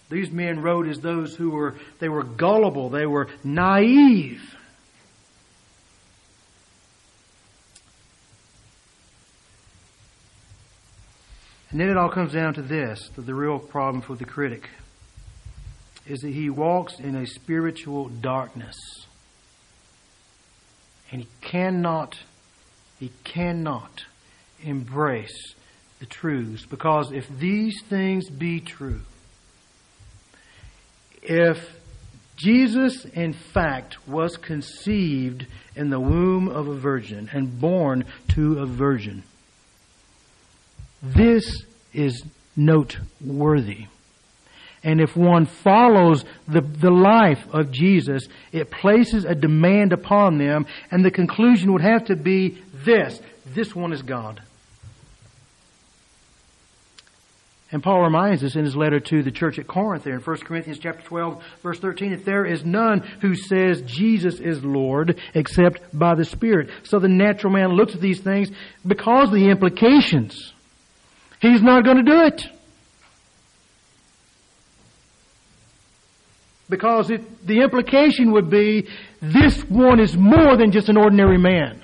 These 0.09 0.31
men 0.31 0.61
wrote 0.61 0.87
as 0.87 0.99
those 0.99 1.35
who 1.35 1.51
were, 1.51 1.75
they 1.99 2.09
were 2.09 2.23
gullible, 2.23 2.89
they 2.89 3.05
were 3.05 3.27
naive. 3.43 4.41
And 11.71 11.79
then 11.79 11.89
it 11.89 11.97
all 11.97 12.09
comes 12.09 12.33
down 12.33 12.55
to 12.55 12.63
this 12.63 13.09
that 13.15 13.25
the 13.25 13.35
real 13.35 13.59
problem 13.59 14.01
for 14.01 14.15
the 14.15 14.25
critic 14.25 14.67
is 16.07 16.21
that 16.21 16.31
he 16.31 16.49
walks 16.49 16.99
in 16.99 17.15
a 17.15 17.27
spiritual 17.27 18.09
darkness. 18.09 18.75
And 21.11 21.21
he 21.21 21.27
cannot, 21.41 22.17
he 22.99 23.11
cannot 23.23 24.05
embrace 24.63 25.55
the 25.99 26.05
truths. 26.05 26.65
Because 26.65 27.11
if 27.11 27.27
these 27.37 27.81
things 27.83 28.29
be 28.29 28.59
true, 28.59 29.01
if 31.21 31.75
Jesus, 32.35 33.05
in 33.05 33.33
fact, 33.33 34.07
was 34.07 34.37
conceived 34.37 35.45
in 35.75 35.89
the 35.89 35.99
womb 35.99 36.47
of 36.47 36.67
a 36.67 36.75
virgin 36.75 37.29
and 37.33 37.59
born 37.59 38.05
to 38.29 38.59
a 38.59 38.65
virgin, 38.65 39.23
this 41.01 41.63
is 41.93 42.23
noteworthy. 42.55 43.87
And 44.81 45.01
if 45.01 45.17
one 45.17 45.45
follows 45.45 46.23
the, 46.47 46.61
the 46.61 46.91
life 46.91 47.45
of 47.51 47.71
Jesus, 47.71 48.27
it 48.53 48.71
places 48.71 49.25
a 49.25 49.35
demand 49.35 49.91
upon 49.91 50.37
them, 50.37 50.65
and 50.89 51.03
the 51.03 51.11
conclusion 51.11 51.73
would 51.73 51.81
have 51.81 52.05
to 52.05 52.15
be 52.15 52.61
this 52.73 53.21
this 53.53 53.75
one 53.75 53.93
is 53.93 54.01
God. 54.01 54.41
And 57.71 57.83
Paul 57.83 58.01
reminds 58.01 58.43
us 58.43 58.55
in 58.55 58.65
his 58.65 58.75
letter 58.75 58.99
to 58.99 59.21
the 59.21 59.31
church 59.31 59.59
at 59.59 59.67
Corinth 59.67 60.03
there 60.03 60.15
in 60.15 60.21
1 60.21 60.37
Corinthians 60.37 60.79
chapter 60.79 61.03
12 61.03 61.43
verse 61.61 61.79
13 61.79 62.11
that 62.11 62.25
there 62.25 62.45
is 62.45 62.65
none 62.65 63.01
who 63.21 63.35
says 63.35 63.83
Jesus 63.83 64.39
is 64.39 64.63
Lord 64.63 65.19
except 65.35 65.81
by 65.97 66.15
the 66.15 66.25
Spirit. 66.25 66.71
So 66.83 66.97
the 66.97 67.07
natural 67.07 67.53
man 67.53 67.69
looks 67.69 67.93
at 67.93 68.01
these 68.01 68.21
things 68.21 68.49
because 68.85 69.27
of 69.27 69.35
the 69.35 69.49
implications. 69.49 70.51
He's 71.41 71.61
not 71.61 71.83
going 71.83 71.97
to 71.97 72.11
do 72.11 72.21
it. 72.23 72.47
Because 76.69 77.09
it, 77.09 77.45
the 77.45 77.61
implication 77.61 78.31
would 78.31 78.49
be 78.49 78.87
this 79.21 79.61
one 79.63 79.99
is 79.99 80.15
more 80.15 80.55
than 80.57 80.71
just 80.71 80.89
an 80.89 80.97
ordinary 80.97 81.37
man. 81.37 81.83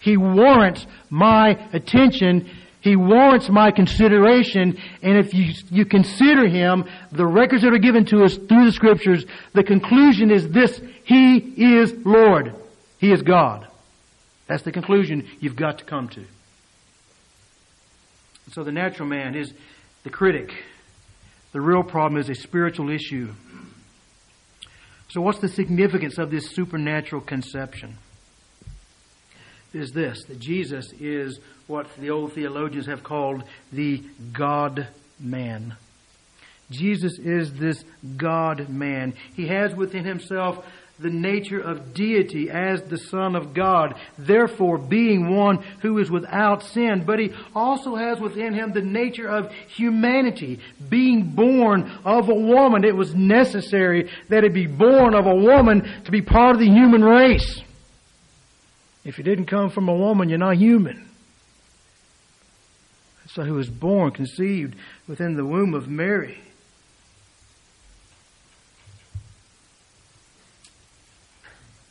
He 0.00 0.16
warrants 0.16 0.86
my 1.10 1.50
attention. 1.72 2.50
He 2.84 2.96
warrants 2.96 3.48
my 3.48 3.70
consideration. 3.70 4.78
And 5.02 5.16
if 5.16 5.32
you, 5.32 5.54
you 5.70 5.86
consider 5.86 6.46
him, 6.46 6.84
the 7.10 7.24
records 7.26 7.62
that 7.62 7.72
are 7.72 7.78
given 7.78 8.04
to 8.06 8.24
us 8.24 8.36
through 8.36 8.66
the 8.66 8.72
scriptures, 8.72 9.24
the 9.54 9.64
conclusion 9.64 10.30
is 10.30 10.50
this. 10.50 10.82
He 11.04 11.38
is 11.38 11.94
Lord. 12.04 12.54
He 12.98 13.10
is 13.10 13.22
God. 13.22 13.66
That's 14.48 14.64
the 14.64 14.70
conclusion 14.70 15.26
you've 15.40 15.56
got 15.56 15.78
to 15.78 15.84
come 15.86 16.10
to. 16.10 16.26
So 18.52 18.62
the 18.62 18.72
natural 18.72 19.08
man 19.08 19.34
is 19.34 19.54
the 20.02 20.10
critic. 20.10 20.52
The 21.52 21.62
real 21.62 21.84
problem 21.84 22.20
is 22.20 22.28
a 22.28 22.34
spiritual 22.34 22.90
issue. 22.90 23.32
So 25.08 25.22
what's 25.22 25.38
the 25.38 25.48
significance 25.48 26.18
of 26.18 26.30
this 26.30 26.50
supernatural 26.50 27.22
conception? 27.22 27.96
Is 29.74 29.90
this 29.90 30.24
that 30.28 30.38
Jesus 30.38 30.92
is 31.00 31.40
what 31.66 31.88
the 31.96 32.10
old 32.10 32.32
theologians 32.32 32.86
have 32.86 33.02
called 33.02 33.42
the 33.72 34.02
God 34.32 34.86
man. 35.18 35.76
Jesus 36.70 37.18
is 37.18 37.52
this 37.54 37.84
God 38.16 38.68
man. 38.68 39.14
He 39.34 39.48
has 39.48 39.74
within 39.74 40.04
himself 40.04 40.64
the 40.98 41.10
nature 41.10 41.60
of 41.60 41.92
deity 41.92 42.48
as 42.48 42.82
the 42.82 42.96
Son 42.96 43.34
of 43.34 43.52
God, 43.52 43.96
therefore 44.16 44.78
being 44.78 45.34
one 45.34 45.56
who 45.82 45.98
is 45.98 46.08
without 46.08 46.62
sin. 46.62 47.02
But 47.04 47.18
he 47.18 47.32
also 47.54 47.96
has 47.96 48.20
within 48.20 48.54
him 48.54 48.72
the 48.72 48.80
nature 48.80 49.28
of 49.28 49.50
humanity, 49.68 50.60
being 50.88 51.34
born 51.34 51.90
of 52.04 52.28
a 52.28 52.34
woman. 52.34 52.84
It 52.84 52.94
was 52.94 53.12
necessary 53.12 54.08
that 54.28 54.44
he 54.44 54.50
be 54.50 54.66
born 54.68 55.14
of 55.14 55.26
a 55.26 55.34
woman 55.34 55.82
to 56.04 56.12
be 56.12 56.22
part 56.22 56.54
of 56.54 56.60
the 56.60 56.70
human 56.70 57.02
race. 57.02 57.63
If 59.04 59.18
you 59.18 59.24
didn't 59.24 59.46
come 59.46 59.70
from 59.70 59.88
a 59.88 59.94
woman, 59.94 60.28
you're 60.28 60.38
not 60.38 60.56
human. 60.56 61.08
So 63.28 63.42
he 63.42 63.50
was 63.50 63.68
born, 63.68 64.12
conceived 64.12 64.76
within 65.06 65.34
the 65.34 65.44
womb 65.44 65.74
of 65.74 65.88
Mary. 65.88 66.38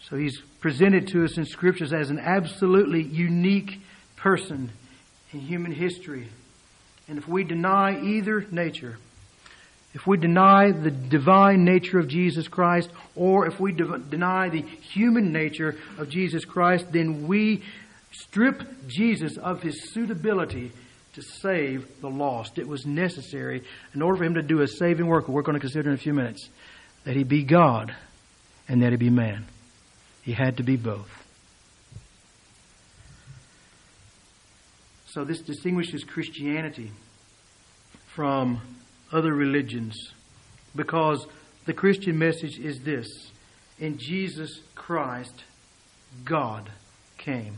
So 0.09 0.17
he's 0.17 0.41
presented 0.59 1.07
to 1.09 1.23
us 1.23 1.37
in 1.37 1.45
scriptures 1.45 1.91
as 1.91 2.09
an 2.09 2.19
absolutely 2.19 3.01
unique 3.01 3.81
person 4.15 4.69
in 5.31 5.39
human 5.39 5.71
history. 5.71 6.27
And 7.07 7.17
if 7.17 7.27
we 7.27 7.43
deny 7.43 7.99
either 7.99 8.45
nature, 8.51 8.97
if 9.93 10.07
we 10.07 10.17
deny 10.17 10.71
the 10.71 10.89
divine 10.89 11.63
nature 11.63 11.99
of 11.99 12.07
Jesus 12.07 12.47
Christ, 12.47 12.89
or 13.15 13.45
if 13.45 13.59
we 13.59 13.71
de- 13.71 13.99
deny 13.99 14.49
the 14.49 14.61
human 14.61 15.31
nature 15.31 15.77
of 15.97 16.09
Jesus 16.09 16.45
Christ, 16.45 16.91
then 16.91 17.27
we 17.27 17.63
strip 18.11 18.87
Jesus 18.87 19.37
of 19.37 19.61
his 19.61 19.91
suitability 19.93 20.71
to 21.13 21.21
save 21.21 22.01
the 22.01 22.09
lost. 22.09 22.57
It 22.57 22.67
was 22.67 22.85
necessary 22.87 23.63
in 23.93 24.01
order 24.01 24.17
for 24.17 24.23
him 24.23 24.33
to 24.33 24.41
do 24.41 24.61
a 24.61 24.67
saving 24.67 25.05
work, 25.05 25.27
we're 25.27 25.43
going 25.43 25.55
to 25.55 25.59
consider 25.59 25.89
in 25.89 25.95
a 25.95 25.99
few 25.99 26.13
minutes, 26.13 26.49
that 27.03 27.15
he 27.15 27.23
be 27.23 27.43
God 27.43 27.95
and 28.67 28.81
that 28.81 28.91
he 28.91 28.97
be 28.97 29.11
man. 29.11 29.45
He 30.23 30.31
had 30.31 30.57
to 30.57 30.63
be 30.63 30.75
both. 30.75 31.09
So 35.07 35.23
this 35.23 35.41
distinguishes 35.41 36.03
Christianity 36.03 36.91
from 38.15 38.59
other 39.13 39.33
religions 39.33 40.11
because 40.75 41.25
the 41.65 41.73
Christian 41.73 42.17
message 42.17 42.59
is 42.59 42.81
this 42.81 43.07
in 43.79 43.97
Jesus 43.97 44.61
Christ, 44.75 45.43
God 46.25 46.69
came. 47.17 47.57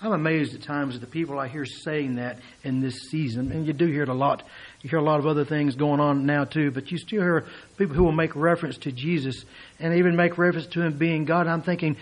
I'm 0.00 0.12
amazed 0.12 0.54
at 0.54 0.62
times 0.62 0.94
at 0.94 1.00
the 1.00 1.08
people 1.08 1.40
I 1.40 1.48
hear 1.48 1.64
saying 1.64 2.16
that 2.16 2.38
in 2.62 2.80
this 2.80 3.10
season, 3.10 3.50
and 3.50 3.66
you 3.66 3.72
do 3.72 3.86
hear 3.86 4.04
it 4.04 4.08
a 4.08 4.14
lot. 4.14 4.44
You 4.80 4.90
hear 4.90 5.00
a 5.00 5.04
lot 5.04 5.18
of 5.18 5.26
other 5.26 5.44
things 5.44 5.74
going 5.74 5.98
on 5.98 6.24
now 6.24 6.44
too, 6.44 6.70
but 6.70 6.92
you 6.92 6.98
still 6.98 7.20
hear 7.20 7.46
people 7.76 7.96
who 7.96 8.04
will 8.04 8.12
make 8.12 8.36
reference 8.36 8.78
to 8.78 8.92
Jesus 8.92 9.44
and 9.80 9.94
even 9.94 10.14
make 10.14 10.38
reference 10.38 10.68
to 10.68 10.82
Him 10.82 10.96
being 10.96 11.24
God. 11.24 11.48
I'm 11.48 11.62
thinking, 11.62 11.96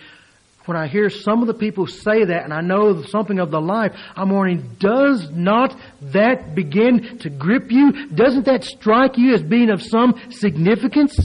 when 0.67 0.77
I 0.77 0.89
hear 0.89 1.09
some 1.09 1.41
of 1.41 1.47
the 1.47 1.55
people 1.55 1.87
say 1.87 2.25
that 2.25 2.45
and 2.45 2.53
I 2.53 2.61
know 2.61 3.03
something 3.05 3.39
of 3.39 3.51
the 3.51 3.61
life, 3.61 3.93
I'm 4.15 4.31
wondering, 4.31 4.77
does 4.79 5.31
not 5.31 5.75
that 6.13 6.55
begin 6.55 7.19
to 7.21 7.31
grip 7.31 7.71
you? 7.71 8.09
Doesn't 8.09 8.47
that 8.47 8.65
strike 8.65 9.17
you 9.17 9.35
as 9.35 9.43
being 9.43 9.71
of 9.71 9.81
some 9.83 10.21
significance? 10.31 11.19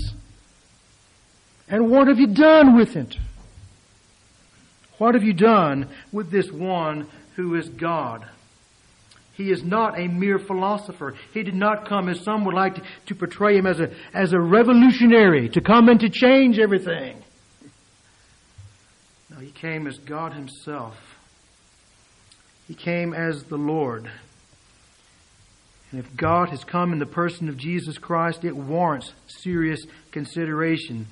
And 1.67 1.89
what 1.89 2.07
have 2.07 2.19
you 2.19 2.27
done 2.27 2.75
with 2.75 2.95
it? 2.95 3.17
What 4.97 5.15
have 5.15 5.23
you 5.23 5.33
done 5.33 5.89
with 6.11 6.29
this 6.29 6.51
one 6.51 7.07
who 7.35 7.55
is 7.55 7.67
God? 7.69 8.27
He 9.33 9.49
is 9.49 9.63
not 9.63 9.97
a 9.97 10.07
mere 10.07 10.37
philosopher. 10.37 11.15
He 11.33 11.41
did 11.41 11.55
not 11.55 11.87
come 11.87 12.09
as 12.09 12.23
some 12.23 12.45
would 12.45 12.53
like 12.53 12.75
to, 12.75 12.83
to 13.07 13.15
portray 13.15 13.57
him 13.57 13.65
as 13.65 13.79
a, 13.79 13.89
as 14.13 14.33
a 14.33 14.39
revolutionary, 14.39 15.49
to 15.49 15.61
come 15.61 15.89
and 15.89 15.99
to 16.01 16.09
change 16.09 16.59
everything. 16.59 17.20
He 19.41 19.51
came 19.51 19.87
as 19.87 19.97
God 19.97 20.33
himself. 20.33 20.97
He 22.67 22.73
came 22.73 23.13
as 23.13 23.43
the 23.43 23.57
Lord. 23.57 24.09
And 25.91 25.99
if 25.99 26.15
God 26.15 26.49
has 26.49 26.63
come 26.63 26.93
in 26.93 26.99
the 26.99 27.05
person 27.05 27.49
of 27.49 27.57
Jesus 27.57 27.97
Christ, 27.97 28.45
it 28.45 28.55
warrants 28.55 29.13
serious 29.27 29.81
consideration. 30.11 31.07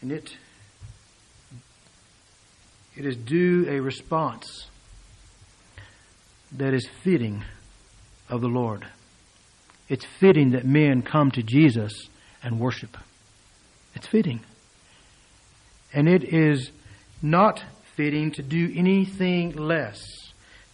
And 0.00 0.12
it, 0.12 0.36
it 2.96 3.06
is 3.06 3.16
due 3.16 3.66
a 3.68 3.80
response 3.80 4.66
that 6.52 6.74
is 6.74 6.86
fitting 7.02 7.42
of 8.28 8.40
the 8.40 8.48
Lord. 8.48 8.86
It's 9.88 10.04
fitting 10.04 10.50
that 10.50 10.64
men 10.64 11.02
come 11.02 11.30
to 11.32 11.42
Jesus 11.42 11.92
and 12.42 12.60
worship. 12.60 12.96
It's 13.94 14.06
fitting. 14.06 14.40
And 15.92 16.08
it 16.08 16.24
is 16.24 16.70
not 17.20 17.62
fitting 17.96 18.32
to 18.32 18.42
do 18.42 18.72
anything 18.74 19.52
less. 19.56 20.00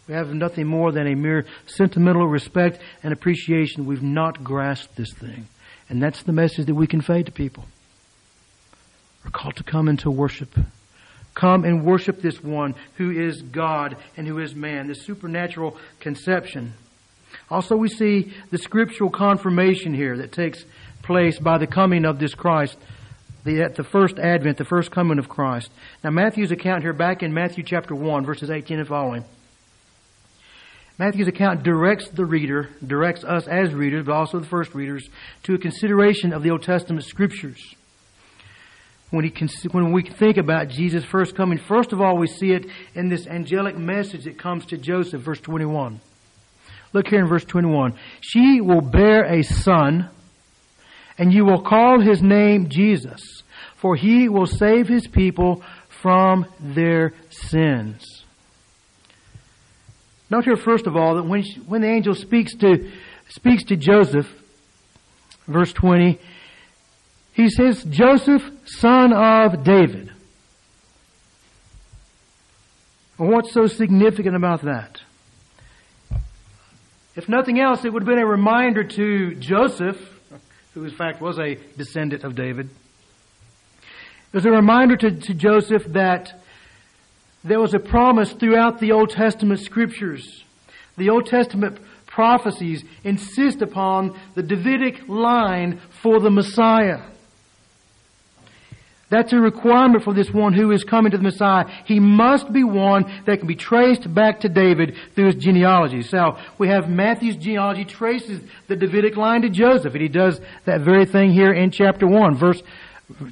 We 0.06 0.14
have 0.14 0.32
nothing 0.32 0.66
more 0.66 0.90
than 0.90 1.06
a 1.06 1.14
mere 1.14 1.44
sentimental 1.66 2.26
respect 2.26 2.80
and 3.02 3.12
appreciation. 3.12 3.84
We've 3.84 4.02
not 4.02 4.42
grasped 4.42 4.96
this 4.96 5.12
thing. 5.12 5.48
And 5.88 6.02
that's 6.02 6.22
the 6.22 6.32
message 6.32 6.66
that 6.66 6.74
we 6.74 6.86
convey 6.86 7.22
to 7.22 7.32
people. 7.32 7.64
We're 9.24 9.30
called 9.30 9.56
to 9.56 9.64
come 9.64 9.88
into 9.88 10.10
worship. 10.10 10.54
Come 11.34 11.64
and 11.64 11.84
worship 11.84 12.22
this 12.22 12.42
one 12.42 12.74
who 12.96 13.10
is 13.10 13.42
God 13.42 13.96
and 14.16 14.26
who 14.26 14.38
is 14.38 14.54
man, 14.54 14.88
the 14.88 14.94
supernatural 14.94 15.76
conception. 16.00 16.74
Also, 17.50 17.76
we 17.76 17.88
see 17.88 18.32
the 18.50 18.58
scriptural 18.58 19.10
confirmation 19.10 19.94
here 19.94 20.16
that 20.16 20.32
takes 20.32 20.64
place 21.02 21.38
by 21.38 21.58
the 21.58 21.66
coming 21.66 22.04
of 22.04 22.18
this 22.18 22.34
Christ, 22.34 22.76
the, 23.48 23.62
at 23.62 23.74
the 23.74 23.84
first 23.84 24.18
advent, 24.18 24.58
the 24.58 24.64
first 24.64 24.90
coming 24.90 25.18
of 25.18 25.28
Christ. 25.28 25.70
Now, 26.04 26.10
Matthew's 26.10 26.52
account 26.52 26.82
here, 26.82 26.92
back 26.92 27.22
in 27.22 27.34
Matthew 27.34 27.64
chapter 27.64 27.94
1, 27.94 28.24
verses 28.24 28.50
18 28.50 28.78
and 28.78 28.88
following. 28.88 29.24
Matthew's 30.98 31.28
account 31.28 31.62
directs 31.62 32.08
the 32.08 32.24
reader, 32.24 32.70
directs 32.84 33.24
us 33.24 33.46
as 33.46 33.72
readers, 33.72 34.04
but 34.04 34.12
also 34.12 34.40
the 34.40 34.46
first 34.46 34.74
readers, 34.74 35.08
to 35.44 35.54
a 35.54 35.58
consideration 35.58 36.32
of 36.32 36.42
the 36.42 36.50
Old 36.50 36.62
Testament 36.62 37.04
scriptures 37.04 37.76
when, 39.10 39.24
he, 39.24 39.32
when 39.70 39.92
we 39.92 40.02
think 40.02 40.36
about 40.36 40.68
Jesus' 40.68 41.04
first 41.04 41.34
coming, 41.34 41.58
first 41.58 41.92
of 41.92 42.00
all, 42.00 42.18
we 42.18 42.26
see 42.26 42.52
it 42.52 42.66
in 42.94 43.08
this 43.08 43.26
angelic 43.26 43.76
message 43.76 44.24
that 44.24 44.38
comes 44.38 44.66
to 44.66 44.76
Joseph, 44.76 45.22
verse 45.22 45.40
21. 45.40 46.00
Look 46.92 47.08
here 47.08 47.20
in 47.20 47.28
verse 47.28 47.44
21. 47.44 47.94
She 48.20 48.60
will 48.60 48.80
bear 48.80 49.24
a 49.24 49.42
son, 49.42 50.10
and 51.18 51.32
you 51.32 51.44
will 51.44 51.60
call 51.60 52.00
his 52.00 52.22
name 52.22 52.68
Jesus, 52.68 53.42
for 53.76 53.96
he 53.96 54.28
will 54.28 54.46
save 54.46 54.88
his 54.88 55.06
people 55.08 55.62
from 56.00 56.46
their 56.60 57.12
sins. 57.30 58.24
Note 60.30 60.44
here, 60.44 60.56
first 60.56 60.86
of 60.86 60.96
all, 60.96 61.16
that 61.16 61.24
when, 61.24 61.42
she, 61.42 61.58
when 61.60 61.80
the 61.80 61.88
angel 61.88 62.14
speaks 62.14 62.54
to, 62.56 62.90
speaks 63.30 63.64
to 63.64 63.76
Joseph, 63.76 64.28
verse 65.46 65.72
20, 65.72 66.20
he 67.32 67.48
says, 67.48 67.82
Joseph, 67.84 68.42
son 68.64 69.12
of 69.12 69.64
David. 69.64 70.12
what's 73.16 73.52
so 73.52 73.66
significant 73.66 74.36
about 74.36 74.62
that? 74.62 75.00
If 77.16 77.28
nothing 77.28 77.58
else, 77.58 77.84
it 77.84 77.92
would 77.92 78.02
have 78.02 78.08
been 78.08 78.22
a 78.22 78.26
reminder 78.26 78.84
to 78.84 79.34
Joseph, 79.34 79.96
who 80.78 80.84
in 80.84 80.90
fact 80.90 81.20
was 81.20 81.38
a 81.38 81.56
descendant 81.76 82.22
of 82.22 82.36
David. 82.36 82.70
It 84.32 84.36
was 84.36 84.46
a 84.46 84.50
reminder 84.50 84.96
to, 84.96 85.10
to 85.10 85.34
Joseph 85.34 85.84
that 85.86 86.40
there 87.42 87.60
was 87.60 87.74
a 87.74 87.80
promise 87.80 88.32
throughout 88.32 88.78
the 88.78 88.92
Old 88.92 89.10
Testament 89.10 89.60
scriptures. 89.60 90.44
The 90.96 91.10
Old 91.10 91.26
Testament 91.26 91.78
prophecies 92.06 92.84
insist 93.02 93.60
upon 93.60 94.18
the 94.34 94.42
Davidic 94.42 95.08
line 95.08 95.80
for 96.02 96.20
the 96.20 96.30
Messiah. 96.30 97.00
That's 99.10 99.32
a 99.32 99.38
requirement 99.38 100.04
for 100.04 100.12
this 100.12 100.30
one 100.30 100.52
who 100.52 100.70
is 100.70 100.84
coming 100.84 101.12
to 101.12 101.16
the 101.16 101.22
Messiah. 101.22 101.64
He 101.86 101.98
must 101.98 102.52
be 102.52 102.62
one 102.62 103.22
that 103.24 103.38
can 103.38 103.48
be 103.48 103.56
traced 103.56 104.12
back 104.12 104.40
to 104.40 104.50
David 104.50 104.96
through 105.14 105.26
his 105.26 105.36
genealogy. 105.36 106.02
So 106.02 106.36
we 106.58 106.68
have 106.68 106.90
Matthew's 106.90 107.36
genealogy 107.36 107.86
traces 107.86 108.42
the 108.66 108.76
Davidic 108.76 109.16
line 109.16 109.42
to 109.42 109.48
Joseph, 109.48 109.94
and 109.94 110.02
he 110.02 110.08
does 110.08 110.40
that 110.66 110.82
very 110.82 111.06
thing 111.06 111.30
here 111.30 111.52
in 111.52 111.70
chapter 111.70 112.06
1, 112.06 112.36
verse 112.36 112.62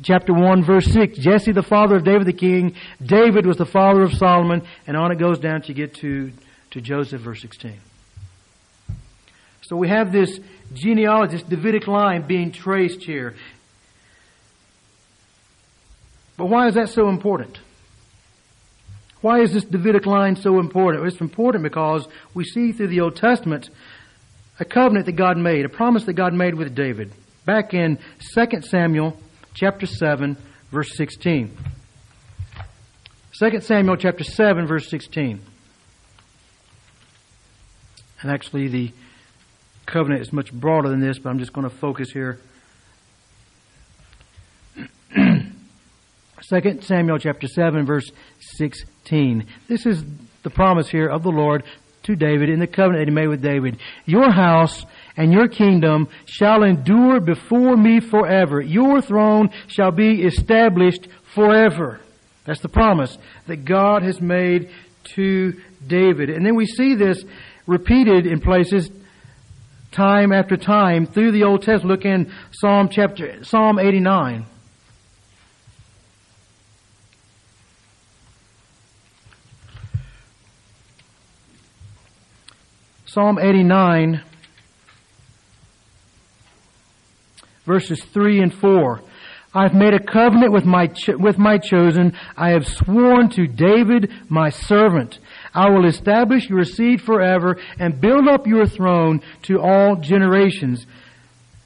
chapter 0.02 0.32
1 0.32 0.64
verse 0.64 0.86
6 0.86 1.18
jesse 1.18 1.52
the 1.52 1.62
father 1.62 1.96
of 1.96 2.04
david 2.04 2.26
the 2.26 2.32
king 2.32 2.74
david 3.04 3.44
was 3.44 3.58
the 3.58 3.66
father 3.66 4.02
of 4.02 4.14
solomon 4.14 4.62
and 4.86 4.96
on 4.96 5.12
it 5.12 5.18
goes 5.18 5.38
down 5.38 5.60
to 5.60 5.74
get 5.74 5.92
to 5.92 6.32
to 6.70 6.80
joseph 6.80 7.20
verse 7.20 7.42
16 7.42 7.78
so 9.60 9.76
we 9.76 9.88
have 9.88 10.12
this 10.12 10.40
genealogy 10.72 11.36
this 11.36 11.42
davidic 11.42 11.86
line 11.86 12.26
being 12.26 12.52
traced 12.52 13.02
here 13.02 13.34
but 16.36 16.46
why 16.46 16.68
is 16.68 16.74
that 16.74 16.90
so 16.90 17.08
important? 17.08 17.58
Why 19.20 19.40
is 19.40 19.52
this 19.52 19.64
Davidic 19.64 20.06
line 20.06 20.36
so 20.36 20.60
important? 20.60 21.06
It's 21.06 21.20
important 21.20 21.64
because 21.64 22.06
we 22.34 22.44
see 22.44 22.72
through 22.72 22.88
the 22.88 23.00
Old 23.00 23.16
Testament 23.16 23.70
a 24.60 24.64
covenant 24.64 25.06
that 25.06 25.12
God 25.12 25.36
made, 25.36 25.64
a 25.64 25.68
promise 25.68 26.04
that 26.04 26.12
God 26.12 26.34
made 26.34 26.54
with 26.54 26.74
David. 26.74 27.12
Back 27.44 27.74
in 27.74 27.98
2 28.34 28.60
Samuel 28.62 29.18
chapter 29.54 29.86
7, 29.86 30.36
verse 30.70 30.96
16. 30.96 31.56
2 33.38 33.60
Samuel 33.60 33.96
chapter 33.96 34.24
7, 34.24 34.66
verse 34.66 34.88
16. 34.88 35.40
And 38.22 38.30
actually, 38.30 38.68
the 38.68 38.92
covenant 39.84 40.22
is 40.22 40.32
much 40.32 40.52
broader 40.52 40.88
than 40.88 41.00
this, 41.00 41.18
but 41.18 41.30
I'm 41.30 41.38
just 41.38 41.52
going 41.52 41.68
to 41.68 41.74
focus 41.74 42.10
here 42.10 42.38
2 46.48 46.80
Samuel 46.82 47.18
chapter 47.18 47.48
7 47.48 47.84
verse 47.84 48.08
16. 48.56 49.46
This 49.68 49.84
is 49.84 50.04
the 50.42 50.50
promise 50.50 50.88
here 50.88 51.08
of 51.08 51.22
the 51.24 51.30
Lord 51.30 51.64
to 52.04 52.14
David 52.14 52.48
in 52.48 52.60
the 52.60 52.68
covenant 52.68 53.00
that 53.00 53.08
he 53.08 53.14
made 53.14 53.26
with 53.26 53.42
David. 53.42 53.78
Your 54.04 54.30
house 54.30 54.84
and 55.16 55.32
your 55.32 55.48
kingdom 55.48 56.08
shall 56.26 56.62
endure 56.62 57.18
before 57.18 57.76
me 57.76 57.98
forever. 57.98 58.60
Your 58.60 59.02
throne 59.02 59.50
shall 59.66 59.90
be 59.90 60.22
established 60.22 61.08
forever. 61.34 62.00
That's 62.44 62.60
the 62.60 62.68
promise 62.68 63.18
that 63.48 63.64
God 63.64 64.04
has 64.04 64.20
made 64.20 64.70
to 65.14 65.54
David. 65.84 66.30
And 66.30 66.46
then 66.46 66.54
we 66.54 66.66
see 66.66 66.94
this 66.94 67.24
repeated 67.66 68.24
in 68.24 68.40
places 68.40 68.88
time 69.90 70.32
after 70.32 70.56
time 70.56 71.06
through 71.06 71.32
the 71.32 71.42
Old 71.42 71.62
Testament. 71.62 71.86
Look 71.86 72.04
in 72.04 72.32
Psalm 72.52 72.88
chapter, 72.88 73.42
Psalm 73.42 73.80
89. 73.80 74.46
Psalm 83.16 83.38
89, 83.38 84.22
verses 87.64 88.04
3 88.12 88.42
and 88.42 88.52
4. 88.52 89.00
I've 89.54 89.72
made 89.72 89.94
a 89.94 89.98
covenant 89.98 90.52
with 90.52 90.66
my, 90.66 90.88
cho- 90.88 91.16
with 91.16 91.38
my 91.38 91.56
chosen. 91.56 92.12
I 92.36 92.50
have 92.50 92.66
sworn 92.66 93.30
to 93.30 93.46
David, 93.46 94.12
my 94.28 94.50
servant. 94.50 95.18
I 95.54 95.70
will 95.70 95.86
establish 95.86 96.50
your 96.50 96.64
seed 96.64 97.00
forever 97.00 97.56
and 97.78 98.02
build 98.02 98.28
up 98.28 98.46
your 98.46 98.66
throne 98.66 99.22
to 99.44 99.62
all 99.62 99.96
generations. 99.96 100.84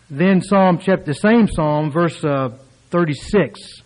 Then 0.08 0.42
Psalm 0.42 0.78
chapter, 0.78 1.06
the 1.06 1.14
same 1.14 1.48
Psalm, 1.48 1.90
verse 1.90 2.22
uh, 2.22 2.50
36. 2.90 3.79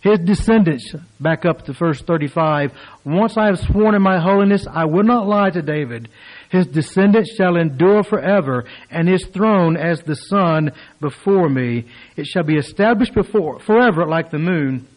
His 0.00 0.18
descendants, 0.20 0.94
back 1.20 1.44
up 1.44 1.66
to 1.66 1.74
verse 1.74 2.00
35, 2.00 2.72
once 3.04 3.36
I 3.36 3.46
have 3.46 3.58
sworn 3.58 3.94
in 3.94 4.00
my 4.00 4.18
holiness, 4.18 4.66
I 4.66 4.86
will 4.86 5.02
not 5.02 5.28
lie 5.28 5.50
to 5.50 5.60
David. 5.60 6.08
His 6.50 6.66
descendants 6.66 7.34
shall 7.36 7.56
endure 7.56 8.02
forever, 8.02 8.64
and 8.90 9.06
his 9.06 9.26
throne 9.26 9.76
as 9.76 10.00
the 10.00 10.16
sun 10.16 10.72
before 11.00 11.50
me. 11.50 11.86
It 12.16 12.26
shall 12.26 12.44
be 12.44 12.56
established 12.56 13.12
before, 13.14 13.60
forever 13.60 14.06
like 14.06 14.30
the 14.30 14.38
moon, 14.38 14.88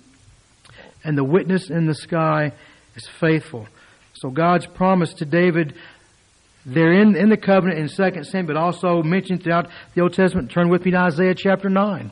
and 1.03 1.17
the 1.17 1.23
witness 1.25 1.69
in 1.69 1.85
the 1.85 1.95
sky 1.95 2.53
is 2.95 3.05
faithful. 3.19 3.67
So 4.13 4.29
God's 4.29 4.67
promise 4.67 5.13
to 5.15 5.25
David 5.25 5.75
They're 6.65 6.93
in, 6.93 7.17
in 7.17 7.29
the 7.29 7.37
covenant 7.37 7.79
in 7.79 7.87
2 7.89 8.23
Samuel, 8.23 8.47
but 8.47 8.57
also 8.57 9.03
mentioned 9.03 9.43
throughout 9.43 9.67
the 9.95 10.01
Old 10.01 10.13
Testament. 10.13 10.49
Turn 10.49 10.69
with 10.69 10.85
me 10.85 10.91
to 10.91 10.97
Isaiah 10.97 11.35
chapter 11.35 11.69
9. 11.69 12.09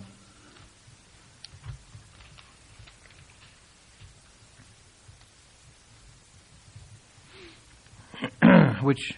Which 8.92 9.14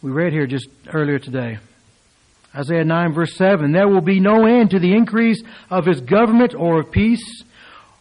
we 0.00 0.10
read 0.10 0.32
here 0.32 0.46
just 0.46 0.66
earlier 0.90 1.18
today. 1.18 1.58
Isaiah 2.54 2.86
9 2.86 3.12
verse 3.12 3.36
7, 3.36 3.70
There 3.70 3.86
will 3.86 4.00
be 4.00 4.18
no 4.18 4.46
end 4.46 4.70
to 4.70 4.78
the 4.78 4.94
increase 4.94 5.42
of 5.68 5.84
his 5.84 6.00
government 6.00 6.54
or 6.54 6.80
of 6.80 6.90
peace, 6.90 7.44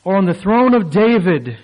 or 0.05 0.15
on 0.15 0.27
the 0.27 0.33
throne 0.33 0.73
of 0.73 0.91
David, 0.91 1.57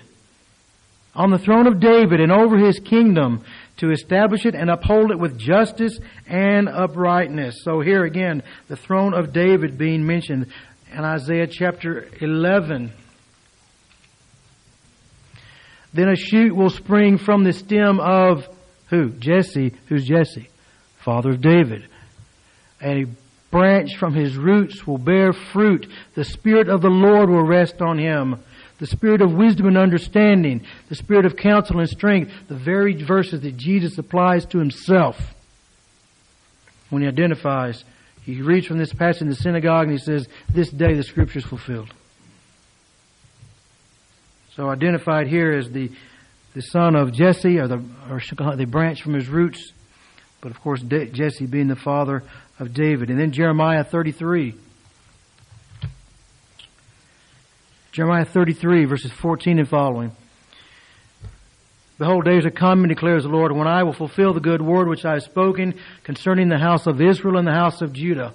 on 1.16 1.32
the 1.32 1.38
throne 1.38 1.68
of 1.68 1.80
David 1.80 2.20
and 2.20 2.34
over 2.34 2.58
his 2.58 2.82
kingdom, 2.82 3.46
to 3.78 3.92
establish 3.92 4.46
it 4.46 4.56
and 4.56 4.70
uphold 4.70 5.12
it 5.12 5.18
with 5.18 5.40
justice 5.40 5.98
and 6.28 6.68
uprightness. 6.68 7.64
So 7.64 7.80
here 7.80 8.04
again, 8.04 8.44
the 8.68 8.76
throne 8.76 9.14
of 9.14 9.32
David 9.32 9.78
being 9.78 10.06
mentioned 10.06 10.48
in 10.92 11.06
Isaiah 11.06 11.48
chapter 11.48 12.10
11. 12.20 12.92
Then 15.94 16.10
a 16.10 16.16
shoot 16.16 16.56
will 16.56 16.70
spring 16.70 17.18
from 17.18 17.44
the 17.44 17.54
stem 17.54 18.00
of 18.00 18.48
who? 18.90 19.10
Jesse. 19.10 19.74
Who's 19.88 20.06
Jesse? 20.06 20.50
Father 21.00 21.32
of 21.32 21.42
David. 21.42 21.88
And 22.80 23.04
a 23.04 23.12
branch 23.52 23.98
from 23.98 24.14
his 24.14 24.38
roots 24.38 24.86
will 24.88 24.98
bear 24.98 25.34
fruit. 25.34 25.88
The 26.16 26.24
Spirit 26.24 26.70
of 26.70 26.82
the 26.82 26.90
Lord 26.90 27.30
will 27.30 27.46
rest 27.46 27.82
on 27.82 27.98
him. 27.98 28.40
The 28.80 28.88
Spirit 28.88 29.22
of 29.22 29.34
wisdom 29.34 29.68
and 29.68 29.78
understanding. 29.78 30.66
The 30.90 30.96
Spirit 30.96 31.26
of 31.26 31.36
counsel 31.36 31.80
and 31.80 31.90
strength. 31.90 32.32
The 32.48 32.56
very 32.56 33.02
verses 33.02 33.42
that 33.42 33.58
Jesus 33.58 33.98
applies 33.98 34.46
to 34.48 34.60
himself 34.60 35.18
when 36.90 37.02
he 37.02 37.08
identifies. 37.08 37.84
He 38.24 38.42
reads 38.42 38.68
from 38.68 38.78
this 38.78 38.94
passage 38.94 39.24
in 39.24 39.30
the 39.30 39.36
synagogue 39.36 39.88
and 39.88 39.98
he 39.98 40.04
says, 40.04 40.28
This 40.54 40.70
day 40.70 40.94
the 40.94 41.04
Scripture 41.04 41.40
is 41.40 41.46
fulfilled. 41.46 41.94
So 44.56 44.70
identified 44.70 45.28
here 45.28 45.52
as 45.52 45.70
the 45.70 45.92
the 46.54 46.62
son 46.62 46.96
of 46.96 47.14
Jesse, 47.14 47.60
or 47.60 47.68
the 47.68 47.82
or 48.10 48.56
the 48.56 48.66
branch 48.66 49.02
from 49.02 49.14
his 49.14 49.30
roots, 49.30 49.72
but 50.42 50.52
of 50.52 50.60
course 50.60 50.82
Jesse 50.82 51.46
being 51.46 51.68
the 51.68 51.76
father 51.76 52.24
of 52.60 52.74
David. 52.74 53.10
And 53.10 53.20
then 53.20 53.32
Jeremiah 53.32 53.84
33. 53.84 54.56
Jeremiah 57.94 58.26
33, 58.26 58.86
verses 58.86 59.12
14 59.12 59.60
and 59.60 59.68
following. 59.68 60.12
Behold, 61.98 62.26
days 62.26 62.46
are 62.46 62.52
coming, 62.52 62.88
declares 62.88 63.24
the 63.24 63.30
Lord, 63.30 63.52
when 63.52 63.68
I 63.68 63.84
will 63.84 63.94
fulfill 63.94 64.34
the 64.34 64.40
good 64.40 64.62
word 64.62 64.88
which 64.88 65.06
I 65.06 65.14
have 65.14 65.24
spoken 65.24 65.78
concerning 66.04 66.48
the 66.50 66.58
house 66.58 66.88
of 66.88 67.02
Israel 67.02 67.38
and 67.38 67.48
the 67.48 67.54
house 67.54 67.82
of 67.82 67.94
Judah. 67.94 68.34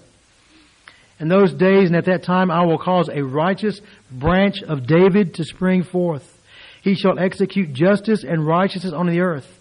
In 1.18 1.28
those 1.28 1.52
days 1.54 1.88
and 1.88 1.96
at 1.96 2.04
that 2.06 2.24
time 2.24 2.50
I 2.50 2.64
will 2.64 2.78
cause 2.78 3.08
a 3.08 3.22
righteous 3.22 3.80
branch 4.10 4.62
of 4.62 4.86
David 4.86 5.34
to 5.34 5.44
spring 5.44 5.82
forth. 5.82 6.32
He 6.82 6.94
shall 6.94 7.18
execute 7.18 7.72
justice 7.72 8.22
and 8.22 8.46
righteousness 8.46 8.92
on 8.92 9.06
the 9.06 9.20
earth. 9.20 9.52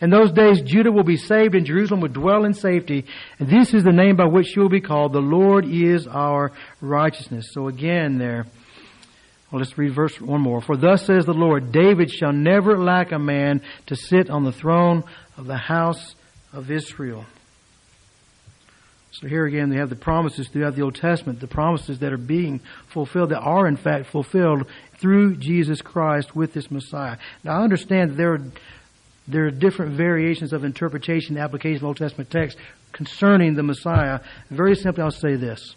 In 0.00 0.10
those 0.10 0.32
days, 0.32 0.60
Judah 0.60 0.90
will 0.90 1.04
be 1.04 1.16
saved 1.16 1.54
and 1.54 1.64
Jerusalem 1.64 2.00
will 2.00 2.08
dwell 2.08 2.44
in 2.44 2.52
safety. 2.52 3.06
And 3.38 3.48
this 3.48 3.72
is 3.72 3.84
the 3.84 3.92
name 3.92 4.16
by 4.16 4.26
which 4.26 4.48
she 4.48 4.60
will 4.60 4.68
be 4.68 4.80
called. 4.80 5.12
The 5.12 5.20
Lord 5.20 5.66
is 5.66 6.06
our 6.06 6.52
righteousness. 6.80 7.50
So 7.52 7.68
again 7.68 8.18
there, 8.18 8.46
well, 9.50 9.60
let's 9.60 9.78
read 9.78 9.94
verse 9.94 10.20
one 10.20 10.40
more. 10.40 10.60
For 10.60 10.76
thus 10.76 11.06
says 11.06 11.26
the 11.26 11.32
Lord, 11.32 11.70
David 11.70 12.10
shall 12.10 12.32
never 12.32 12.76
lack 12.76 13.12
a 13.12 13.18
man 13.18 13.62
to 13.86 13.94
sit 13.94 14.28
on 14.28 14.44
the 14.44 14.52
throne 14.52 15.04
of 15.36 15.46
the 15.46 15.56
house 15.56 16.16
of 16.52 16.70
Israel. 16.70 17.24
So 19.20 19.28
here 19.28 19.46
again, 19.46 19.70
they 19.70 19.76
have 19.76 19.90
the 19.90 19.96
promises 19.96 20.48
throughout 20.48 20.74
the 20.74 20.82
Old 20.82 20.96
Testament, 20.96 21.38
the 21.38 21.46
promises 21.46 22.00
that 22.00 22.12
are 22.12 22.16
being 22.16 22.60
fulfilled, 22.88 23.30
that 23.30 23.38
are 23.38 23.68
in 23.68 23.76
fact 23.76 24.06
fulfilled 24.06 24.66
through 24.98 25.36
Jesus 25.36 25.80
Christ 25.80 26.34
with 26.34 26.52
this 26.52 26.68
Messiah. 26.68 27.16
Now 27.44 27.60
I 27.60 27.62
understand 27.62 28.10
that 28.10 28.16
there 28.16 28.32
are, 28.32 28.40
there 29.28 29.46
are 29.46 29.52
different 29.52 29.96
variations 29.96 30.52
of 30.52 30.64
interpretation 30.64 31.36
and 31.36 31.44
application 31.44 31.76
of 31.76 31.84
Old 31.84 31.98
Testament 31.98 32.28
text 32.28 32.58
concerning 32.90 33.54
the 33.54 33.62
Messiah. 33.62 34.18
Very 34.50 34.74
simply, 34.74 35.04
I'll 35.04 35.12
say 35.12 35.36
this. 35.36 35.76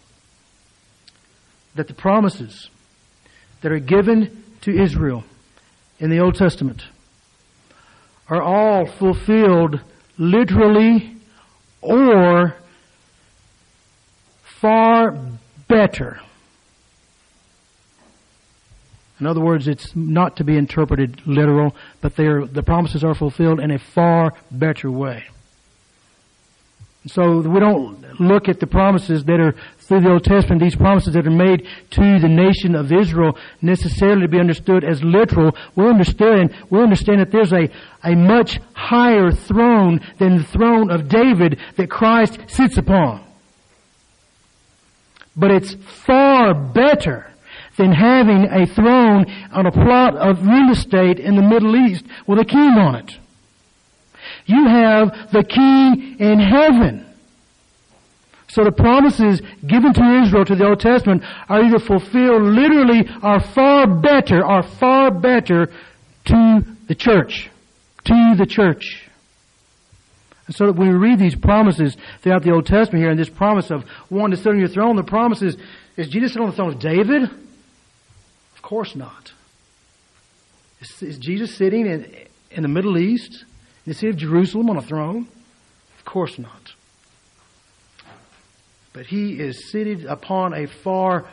That 1.76 1.86
the 1.86 1.94
promises 1.94 2.70
that 3.60 3.70
are 3.70 3.78
given 3.78 4.42
to 4.62 4.82
Israel 4.82 5.22
in 6.00 6.10
the 6.10 6.18
Old 6.18 6.34
Testament 6.34 6.82
are 8.28 8.42
all 8.42 8.86
fulfilled 8.86 9.80
literally 10.18 11.14
or 11.80 12.56
far 14.60 15.16
better. 15.68 16.20
In 19.20 19.26
other 19.26 19.40
words, 19.40 19.66
it's 19.66 19.96
not 19.96 20.36
to 20.36 20.44
be 20.44 20.56
interpreted 20.56 21.20
literal, 21.26 21.74
but 22.00 22.14
the 22.14 22.62
promises 22.64 23.02
are 23.02 23.14
fulfilled 23.14 23.58
in 23.58 23.72
a 23.72 23.78
far 23.78 24.32
better 24.50 24.90
way. 24.90 25.24
So 27.06 27.40
we 27.40 27.58
don't 27.58 28.20
look 28.20 28.48
at 28.48 28.60
the 28.60 28.66
promises 28.66 29.24
that 29.24 29.40
are 29.40 29.54
through 29.78 30.00
the 30.02 30.10
Old 30.10 30.24
Testament, 30.24 30.60
these 30.60 30.76
promises 30.76 31.14
that 31.14 31.26
are 31.26 31.30
made 31.30 31.66
to 31.92 32.18
the 32.18 32.28
nation 32.28 32.74
of 32.74 32.92
Israel 32.92 33.38
necessarily 33.62 34.22
to 34.22 34.28
be 34.28 34.38
understood 34.38 34.84
as 34.84 35.02
literal. 35.02 35.56
We 35.74 35.86
understand, 35.86 36.54
we 36.68 36.80
understand 36.80 37.20
that 37.20 37.30
there's 37.30 37.52
a, 37.52 37.70
a 38.04 38.14
much 38.14 38.60
higher 38.74 39.30
throne 39.32 40.00
than 40.18 40.38
the 40.38 40.44
throne 40.44 40.90
of 40.90 41.08
David 41.08 41.58
that 41.76 41.88
Christ 41.88 42.38
sits 42.48 42.76
upon. 42.76 43.27
But 45.38 45.52
it's 45.52 45.74
far 46.04 46.52
better 46.52 47.30
than 47.76 47.92
having 47.92 48.48
a 48.50 48.66
throne 48.66 49.24
on 49.52 49.66
a 49.66 49.72
plot 49.72 50.16
of 50.16 50.44
real 50.44 50.72
estate 50.72 51.20
in 51.20 51.36
the 51.36 51.42
Middle 51.42 51.76
East 51.76 52.04
with 52.26 52.40
a 52.40 52.44
king 52.44 52.58
on 52.58 52.96
it. 52.96 53.12
You 54.46 54.66
have 54.66 55.30
the 55.32 55.44
king 55.44 56.16
in 56.18 56.40
heaven. 56.40 57.06
So 58.48 58.64
the 58.64 58.72
promises 58.72 59.40
given 59.66 59.92
to 59.92 60.22
Israel 60.22 60.44
to 60.46 60.56
the 60.56 60.66
Old 60.66 60.80
Testament 60.80 61.22
are 61.48 61.62
either 61.62 61.78
fulfilled 61.78 62.42
literally 62.42 63.08
or 63.22 63.40
far 63.40 63.86
better, 63.86 64.44
are 64.44 64.62
far 64.62 65.10
better 65.10 65.70
to 66.26 66.60
the 66.88 66.94
church. 66.94 67.50
To 68.06 68.34
the 68.36 68.46
church. 68.46 69.07
And 70.48 70.56
so 70.56 70.66
that 70.66 70.76
when 70.76 70.88
we 70.88 70.94
read 70.94 71.18
these 71.18 71.34
promises 71.34 71.96
throughout 72.22 72.42
the 72.42 72.52
Old 72.52 72.66
Testament 72.66 73.02
here, 73.02 73.10
and 73.10 73.20
this 73.20 73.28
promise 73.28 73.70
of 73.70 73.84
one 74.08 74.30
to 74.30 74.36
sit 74.36 74.48
on 74.48 74.58
your 74.58 74.68
throne, 74.68 74.96
the 74.96 75.04
promise 75.04 75.42
is, 75.42 75.56
is 75.96 76.08
Jesus 76.08 76.32
sitting 76.32 76.44
on 76.44 76.50
the 76.50 76.56
throne 76.56 76.72
of 76.72 76.78
David? 76.78 77.22
Of 77.24 78.62
course 78.62 78.96
not. 78.96 79.32
Is, 80.80 81.02
is 81.02 81.18
Jesus 81.18 81.54
sitting 81.54 81.86
in, 81.86 82.10
in 82.50 82.62
the 82.62 82.68
Middle 82.68 82.96
East, 82.96 83.44
in 83.84 83.92
the 83.92 83.94
city 83.94 84.08
of 84.08 84.16
Jerusalem 84.16 84.70
on 84.70 84.78
a 84.78 84.82
throne? 84.82 85.28
Of 85.98 86.04
course 86.06 86.38
not. 86.38 86.72
But 88.94 89.04
he 89.04 89.38
is 89.38 89.70
seated 89.70 90.06
upon 90.06 90.54
a 90.54 90.66
far 90.66 91.26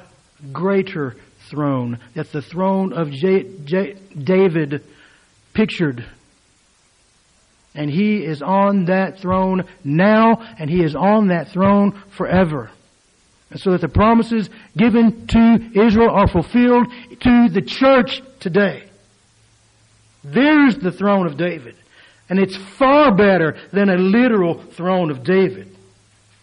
greater 0.52 1.16
throne, 1.50 2.00
that 2.16 2.34
the 2.34 2.42
throne 2.42 2.92
of 2.92 3.12
J, 3.12 3.46
J, 3.64 3.96
David 4.22 4.84
pictured 5.54 6.06
and 7.76 7.90
he 7.90 8.24
is 8.24 8.42
on 8.42 8.86
that 8.86 9.20
throne 9.20 9.64
now, 9.84 10.42
and 10.58 10.70
he 10.70 10.84
is 10.84 10.96
on 10.96 11.28
that 11.28 11.50
throne 11.50 12.02
forever. 12.18 12.72
And 13.52 13.60
so 13.60 13.72
that 13.72 13.82
the 13.82 13.90
promises 13.90 14.50
given 14.76 15.28
to 15.28 15.72
Israel 15.76 16.10
are 16.10 16.28
fulfilled 16.28 16.88
to 17.22 17.50
the 17.50 17.62
church 17.62 18.22
today. 18.40 18.84
There's 20.24 20.78
the 20.78 20.92
throne 20.92 21.28
of 21.28 21.38
David. 21.38 21.76
And 22.28 22.40
it's 22.40 22.56
far 22.56 23.16
better 23.16 23.56
than 23.72 23.90
a 23.90 23.98
literal 23.98 24.64
throne 24.72 25.12
of 25.12 25.24
David. 25.24 25.76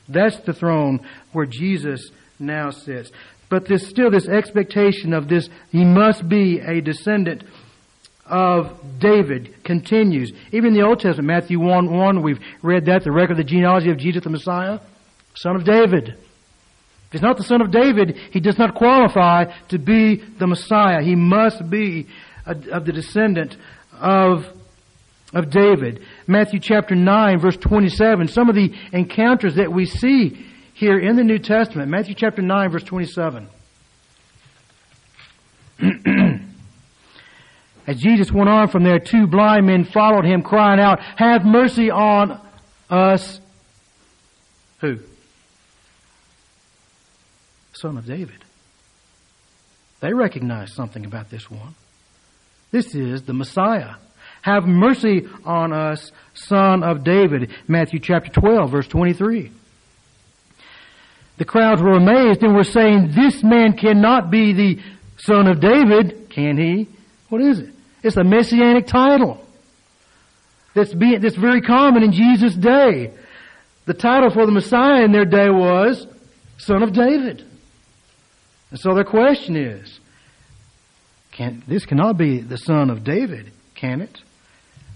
That's 0.09 0.39
the 0.41 0.53
throne 0.53 1.01
where 1.33 1.47
Jesus 1.47 2.11
now 2.39 2.71
sits. 2.71 3.11
But 3.49 3.67
there's 3.67 3.89
still 3.89 4.11
this 4.11 4.29
expectation 4.29 5.13
of 5.13 5.29
this, 5.29 5.49
he 5.71 5.85
must 5.85 6.29
be 6.29 6.61
a 6.61 6.81
descendant 6.81 7.45
of 8.27 8.99
David 8.99 9.65
continues. 9.65 10.33
Even 10.53 10.69
in 10.69 10.75
the 10.75 10.83
Old 10.83 11.01
Testament, 11.01 11.27
Matthew 11.27 11.59
1 11.61 11.93
1, 11.93 12.23
we've 12.23 12.41
read 12.63 12.87
that, 12.87 13.05
the 13.05 13.13
record 13.13 13.33
of 13.33 13.37
the 13.39 13.45
genealogy 13.45 13.91
of 13.91 13.99
Jesus 13.99 14.23
the 14.23 14.31
Messiah, 14.31 14.79
son 15.35 15.57
of 15.57 15.65
David. 15.65 16.09
If 16.09 17.13
he's 17.13 17.23
not 17.23 17.37
the 17.37 17.45
son 17.45 17.61
of 17.61 17.71
David, 17.71 18.17
he 18.31 18.41
does 18.41 18.59
not 18.59 18.75
qualify 18.75 19.53
to 19.69 19.79
be 19.79 20.17
the 20.39 20.47
Messiah. 20.47 21.03
He 21.03 21.15
must 21.15 21.69
be 21.69 22.09
a, 22.47 22.53
of 22.71 22.87
the 22.87 22.93
descendant 22.93 23.57
of, 23.93 24.47
of 25.35 25.51
David. 25.51 26.03
Matthew 26.27 26.61
chapter 26.61 26.95
9, 26.95 27.39
verse 27.39 27.57
27, 27.57 28.29
some 28.29 28.49
of 28.49 28.55
the 28.55 28.73
encounters 28.93 29.57
that 29.57 29.73
we 29.73 29.85
see 29.85 30.47
here 30.73 30.99
in 30.99 31.17
the 31.17 31.25
New 31.25 31.39
Testament. 31.39 31.91
Matthew 31.91 32.15
chapter 32.15 32.41
9, 32.41 32.71
verse 32.71 32.85
27. 32.85 33.49
As 37.87 37.99
Jesus 37.99 38.31
went 38.31 38.49
on 38.49 38.69
from 38.69 38.85
there, 38.85 38.99
two 38.99 39.27
blind 39.27 39.67
men 39.67 39.85
followed 39.85 40.25
him, 40.25 40.43
crying 40.43 40.81
out, 40.81 41.01
Have 41.17 41.45
mercy 41.45 41.91
on 41.91 42.41
us. 42.89 43.41
Who? 44.81 44.99
Son 47.73 47.97
of 47.97 48.07
David. 48.07 48.45
They 50.01 50.13
recognized 50.13 50.75
something 50.75 51.05
about 51.05 51.31
this 51.31 51.51
one. 51.51 51.75
This 52.71 52.95
is 52.95 53.23
the 53.23 53.33
Messiah. 53.33 53.95
Have 54.43 54.65
mercy 54.65 55.29
on 55.45 55.73
us, 55.73 56.11
son 56.35 56.83
of 56.83 57.05
David. 57.05 57.51
Matthew 57.69 58.01
chapter 58.01 58.31
12, 58.31 58.71
verse 58.71 58.89
23. 58.89 59.53
The 61.39 61.45
crowds 61.45 61.81
were 61.81 61.97
amazed 61.97 62.43
and 62.43 62.55
were 62.55 62.65
saying, 62.65 63.13
This 63.15 63.43
man 63.43 63.77
cannot 63.77 64.31
be 64.31 64.53
the 64.53 64.83
son 65.17 65.47
of 65.47 65.61
David, 65.61 66.31
can 66.31 66.57
he? 66.57 66.89
What 67.33 67.41
is 67.41 67.61
it? 67.61 67.71
It's 68.03 68.19
a 68.19 68.25
messianic 68.25 68.87
title. 68.87 69.43
That's, 70.75 70.93
being, 70.93 71.19
that's 71.23 71.35
very 71.35 71.63
common 71.63 72.03
in 72.03 72.13
Jesus' 72.13 72.55
day. 72.55 73.11
The 73.87 73.95
title 73.95 74.29
for 74.29 74.45
the 74.45 74.53
Messiah 74.53 75.03
in 75.03 75.13
their 75.13 75.25
day 75.25 75.49
was 75.49 76.07
Son 76.59 76.83
of 76.83 76.93
David. 76.93 77.43
And 78.71 78.79
so 78.79 78.95
their 78.95 79.05
question 79.05 79.57
is, 79.57 79.99
can, 81.31 81.63
this 81.67 81.87
cannot 81.87 82.19
be 82.19 82.43
the 82.43 82.59
son 82.59 82.91
of 82.91 83.03
David, 83.03 83.51
can 83.77 84.03
it? 84.03 84.19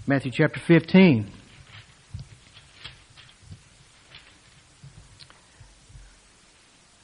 Matthew 0.05 0.31
chapter 0.31 0.59
15. 0.59 1.31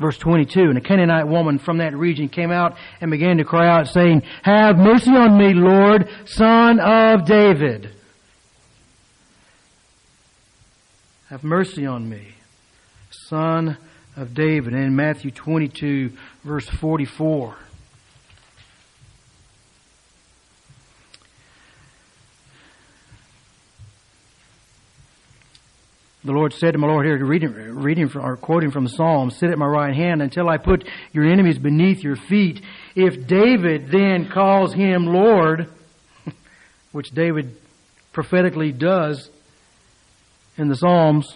Verse 0.03 0.17
22, 0.17 0.63
and 0.63 0.77
a 0.77 0.81
Canaanite 0.81 1.29
woman 1.29 1.59
from 1.59 1.77
that 1.77 1.95
region 1.95 2.27
came 2.27 2.51
out 2.51 2.75
and 2.99 3.09
began 3.09 3.37
to 3.37 3.45
cry 3.45 3.69
out 3.69 3.87
saying, 3.87 4.21
Have 4.41 4.75
mercy 4.75 5.11
on 5.11 5.37
me, 5.37 5.53
Lord, 5.53 6.09
son 6.25 6.81
of 6.81 7.23
David. 7.23 7.89
Have 11.29 11.45
mercy 11.45 11.85
on 11.85 12.09
me, 12.09 12.33
son 13.29 13.77
of 14.17 14.33
David. 14.33 14.73
And 14.73 14.83
in 14.83 14.93
Matthew 14.93 15.31
22, 15.31 16.11
verse 16.43 16.67
44. 16.67 17.55
The 26.25 26.31
Lord 26.31 26.53
said 26.53 26.71
to 26.71 26.77
my 26.77 26.87
Lord 26.87 27.05
here, 27.05 27.23
reading, 27.25 27.51
reading 27.51 28.07
from, 28.07 28.23
or 28.23 28.37
quoting 28.37 28.71
from 28.71 28.85
the 28.85 28.91
Psalm, 28.91 29.29
sit 29.29 29.49
at 29.49 29.57
my 29.57 29.65
right 29.65 29.93
hand 29.93 30.21
until 30.21 30.47
I 30.47 30.55
put 30.57 30.87
your 31.11 31.29
enemies 31.29 31.57
beneath 31.57 32.01
your 32.01 32.15
feet. 32.15 32.61
If 32.95 33.27
David 33.27 33.91
then 33.91 34.29
calls 34.29 34.73
him 34.73 35.05
Lord, 35.05 35.69
which 36.93 37.11
David 37.11 37.57
prophetically 38.13 38.71
does 38.71 39.29
in 40.57 40.69
the 40.69 40.75
Psalms, 40.75 41.27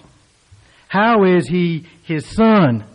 how 0.88 1.26
is 1.26 1.50
he 1.50 1.86
his 2.04 2.26
son? 2.26 2.86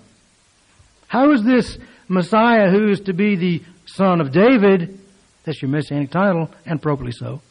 How 1.09 1.31
is 1.33 1.45
this 1.45 1.77
Messiah 2.09 2.71
who 2.71 2.89
is 2.89 3.01
to 3.01 3.13
be 3.13 3.37
the 3.37 3.63
son 3.85 4.23
of 4.23 4.33
David, 4.33 4.99
that's 5.45 5.61
your 5.61 5.71
messianic 5.71 6.11
title, 6.11 6.49
and 6.65 6.79
appropriately 6.79 7.13
so, 7.13 7.43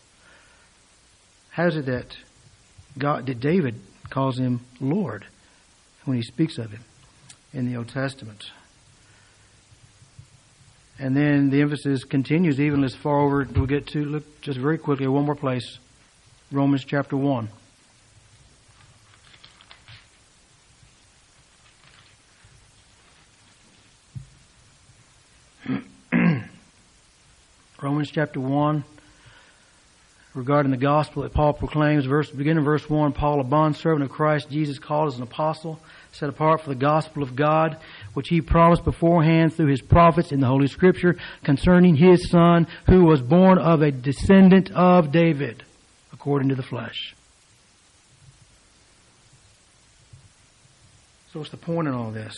how 1.52 1.68
is 1.68 1.76
it 1.76 1.86
that 1.86 2.18
God, 2.98 3.26
did 3.26 3.40
David 3.40 3.76
calls 4.12 4.38
him 4.38 4.60
Lord 4.80 5.26
when 6.06 6.18
he 6.18 6.24
speaks 6.24 6.60
of 6.60 6.72
him 6.72 6.84
in 7.54 7.66
the 7.66 7.78
Old 7.78 7.90
Testament. 7.90 8.52
And 11.00 11.18
then 11.18 11.50
the 11.50 11.62
emphasis 11.62 12.04
continues 12.04 12.60
even 12.60 12.84
as 12.84 12.94
far 12.94 13.22
over 13.22 13.48
we'll 13.56 13.66
get 13.66 13.88
to 13.88 14.06
look 14.06 14.42
just 14.42 14.60
very 14.60 14.78
quickly 14.78 15.06
at 15.06 15.12
one 15.12 15.26
more 15.26 15.36
place. 15.36 15.80
Romans 16.52 16.86
chapter 16.86 17.18
one. 17.18 17.50
Romans 27.82 28.12
chapter 28.12 28.40
1 28.40 28.84
regarding 30.34 30.72
the 30.72 30.78
gospel 30.78 31.24
that 31.24 31.34
Paul 31.34 31.54
proclaims. 31.54 32.06
Verse, 32.06 32.30
beginning 32.30 32.64
verse 32.64 32.90
1, 32.90 33.14
Paul, 33.14 33.42
a 33.42 33.44
bondservant 33.44 34.04
of 34.04 34.10
Christ 34.10 34.50
Jesus, 34.50 34.80
called 34.80 35.10
as 35.10 35.18
an 35.18 35.24
apostle, 35.24 35.80
set 36.14 36.30
apart 36.30 36.62
for 36.62 36.70
the 36.70 36.76
gospel 36.76 37.24
of 37.24 37.36
God, 37.36 37.78
which 38.14 38.30
he 38.30 38.42
promised 38.42 38.84
beforehand 38.84 39.54
through 39.54 39.68
his 39.68 39.82
prophets 39.82 40.32
in 40.32 40.40
the 40.40 40.48
Holy 40.48 40.68
Scripture 40.68 41.18
concerning 41.44 41.96
his 41.96 42.30
son, 42.30 42.68
who 42.88 43.06
was 43.06 43.22
born 43.22 43.58
of 43.58 43.82
a 43.82 43.92
descendant 43.92 44.72
of 44.72 45.12
David, 45.12 45.64
according 46.14 46.50
to 46.50 46.56
the 46.56 46.64
flesh. 46.64 47.16
So 51.34 51.40
what's 51.40 51.52
the 51.52 51.58
point 51.58 51.88
in 51.88 51.94
all 51.94 52.12
this? 52.12 52.36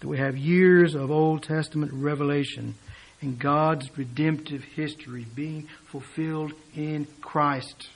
That 0.00 0.08
we 0.08 0.18
have 0.18 0.36
years 0.36 0.94
of 0.94 1.10
Old 1.10 1.42
Testament 1.42 1.90
revelation 1.94 2.74
God's 3.34 3.90
redemptive 3.98 4.62
history 4.62 5.26
being 5.34 5.68
fulfilled 5.86 6.52
in 6.76 7.06
Christ. 7.20 7.88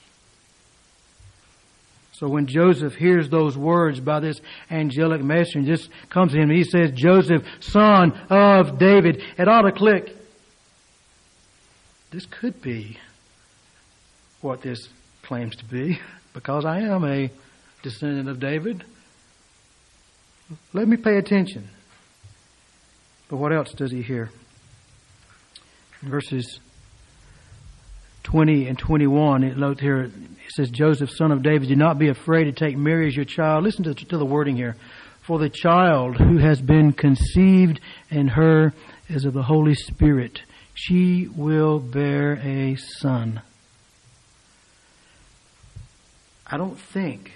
So 2.12 2.28
when 2.28 2.46
Joseph 2.46 2.94
hears 2.96 3.30
those 3.30 3.56
words 3.56 3.98
by 3.98 4.20
this 4.20 4.40
angelic 4.70 5.22
messenger, 5.22 5.74
just 5.74 5.88
comes 6.10 6.32
to 6.32 6.38
him 6.38 6.50
he 6.50 6.64
says, 6.64 6.90
Joseph, 6.92 7.44
son 7.60 8.12
of 8.28 8.78
David, 8.78 9.22
it 9.38 9.48
ought 9.48 9.62
to 9.62 9.72
click. 9.72 10.14
This 12.10 12.26
could 12.26 12.60
be 12.60 12.98
what 14.42 14.60
this 14.60 14.88
claims 15.22 15.56
to 15.56 15.64
be, 15.64 15.98
because 16.34 16.64
I 16.64 16.80
am 16.80 17.04
a 17.04 17.30
descendant 17.82 18.28
of 18.28 18.40
David. 18.40 18.84
Let 20.72 20.88
me 20.88 20.96
pay 20.96 21.16
attention. 21.16 21.68
But 23.28 23.36
what 23.36 23.52
else 23.52 23.72
does 23.72 23.92
he 23.92 24.02
hear? 24.02 24.30
Verses 26.02 26.60
20 28.24 28.68
and 28.68 28.78
21, 28.78 29.44
it 29.44 29.56
notes 29.56 29.80
here, 29.80 30.02
it 30.02 30.12
says, 30.54 30.70
Joseph, 30.70 31.10
son 31.10 31.32
of 31.32 31.42
David, 31.42 31.68
do 31.68 31.76
not 31.76 31.98
be 31.98 32.08
afraid 32.08 32.44
to 32.44 32.52
take 32.52 32.76
Mary 32.76 33.06
as 33.08 33.16
your 33.16 33.24
child. 33.24 33.64
Listen 33.64 33.84
to, 33.84 33.94
to 33.94 34.18
the 34.18 34.24
wording 34.24 34.56
here. 34.56 34.76
For 35.22 35.38
the 35.38 35.50
child 35.50 36.16
who 36.16 36.38
has 36.38 36.60
been 36.60 36.92
conceived 36.92 37.80
in 38.10 38.28
her 38.28 38.72
is 39.08 39.24
of 39.24 39.34
the 39.34 39.42
Holy 39.42 39.74
Spirit. 39.74 40.40
She 40.74 41.28
will 41.28 41.78
bear 41.78 42.34
a 42.42 42.76
son. 42.76 43.42
I 46.46 46.56
don't 46.56 46.78
think 46.78 47.32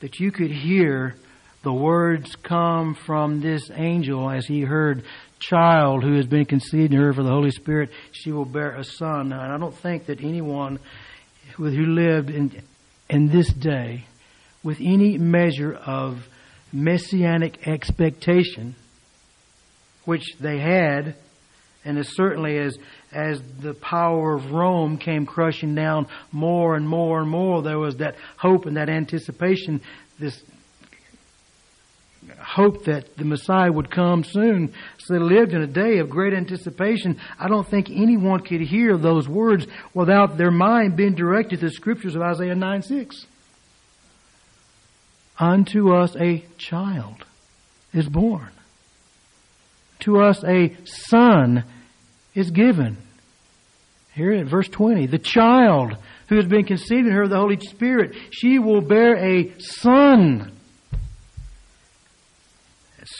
that 0.00 0.18
you 0.18 0.30
could 0.30 0.50
hear 0.50 1.16
the 1.62 1.72
words 1.72 2.36
come 2.36 2.94
from 2.94 3.40
this 3.40 3.70
angel 3.74 4.30
as 4.30 4.46
he 4.46 4.60
heard 4.60 5.04
child 5.38 6.02
who 6.02 6.14
has 6.16 6.26
been 6.26 6.44
conceived 6.44 6.92
in 6.92 7.00
her 7.00 7.12
for 7.12 7.22
the 7.22 7.30
Holy 7.30 7.50
Spirit, 7.50 7.90
she 8.12 8.32
will 8.32 8.44
bear 8.44 8.76
a 8.76 8.84
son. 8.84 9.32
And 9.32 9.34
I 9.34 9.58
don't 9.58 9.76
think 9.76 10.06
that 10.06 10.20
anyone 10.20 10.78
who 11.56 11.68
lived 11.68 12.30
in, 12.30 12.62
in 13.08 13.28
this 13.28 13.52
day 13.52 14.06
with 14.62 14.78
any 14.80 15.18
measure 15.18 15.74
of 15.74 16.26
messianic 16.72 17.66
expectation, 17.66 18.74
which 20.04 20.24
they 20.40 20.58
had, 20.58 21.14
and 21.84 21.98
as 21.98 22.08
certainly 22.16 22.58
as 22.58 22.76
as 23.12 23.40
the 23.60 23.72
power 23.72 24.34
of 24.34 24.50
Rome 24.50 24.98
came 24.98 25.24
crushing 25.24 25.74
down 25.74 26.06
more 26.32 26.74
and 26.74 26.86
more 26.86 27.20
and 27.20 27.30
more, 27.30 27.62
there 27.62 27.78
was 27.78 27.96
that 27.96 28.16
hope 28.36 28.66
and 28.66 28.76
that 28.76 28.90
anticipation, 28.90 29.80
this 30.18 30.42
hope 32.38 32.84
that 32.84 33.16
the 33.16 33.24
Messiah 33.24 33.70
would 33.70 33.90
come 33.90 34.24
soon. 34.24 34.72
So 34.98 35.14
they 35.14 35.20
lived 35.20 35.52
in 35.52 35.62
a 35.62 35.66
day 35.66 35.98
of 35.98 36.10
great 36.10 36.32
anticipation. 36.32 37.18
I 37.38 37.48
don't 37.48 37.68
think 37.68 37.90
anyone 37.90 38.40
could 38.40 38.60
hear 38.60 38.96
those 38.96 39.28
words 39.28 39.66
without 39.94 40.36
their 40.36 40.50
mind 40.50 40.96
being 40.96 41.14
directed 41.14 41.60
to 41.60 41.66
the 41.66 41.72
scriptures 41.72 42.14
of 42.14 42.22
Isaiah 42.22 42.54
9 42.54 42.82
6. 42.82 43.26
Unto 45.38 45.94
us 45.94 46.16
a 46.16 46.44
child 46.56 47.24
is 47.92 48.08
born. 48.08 48.50
To 50.00 50.20
us 50.20 50.42
a 50.44 50.76
son 50.84 51.64
is 52.34 52.50
given. 52.50 52.98
Here 54.14 54.32
at 54.32 54.46
verse 54.46 54.68
20, 54.68 55.06
the 55.06 55.18
child 55.18 55.96
who 56.28 56.36
has 56.36 56.46
been 56.46 56.64
conceived 56.64 57.06
in 57.06 57.12
her 57.12 57.24
of 57.24 57.30
the 57.30 57.36
Holy 57.36 57.60
Spirit, 57.60 58.16
she 58.30 58.58
will 58.58 58.80
bear 58.80 59.16
a 59.16 59.52
son 59.58 60.55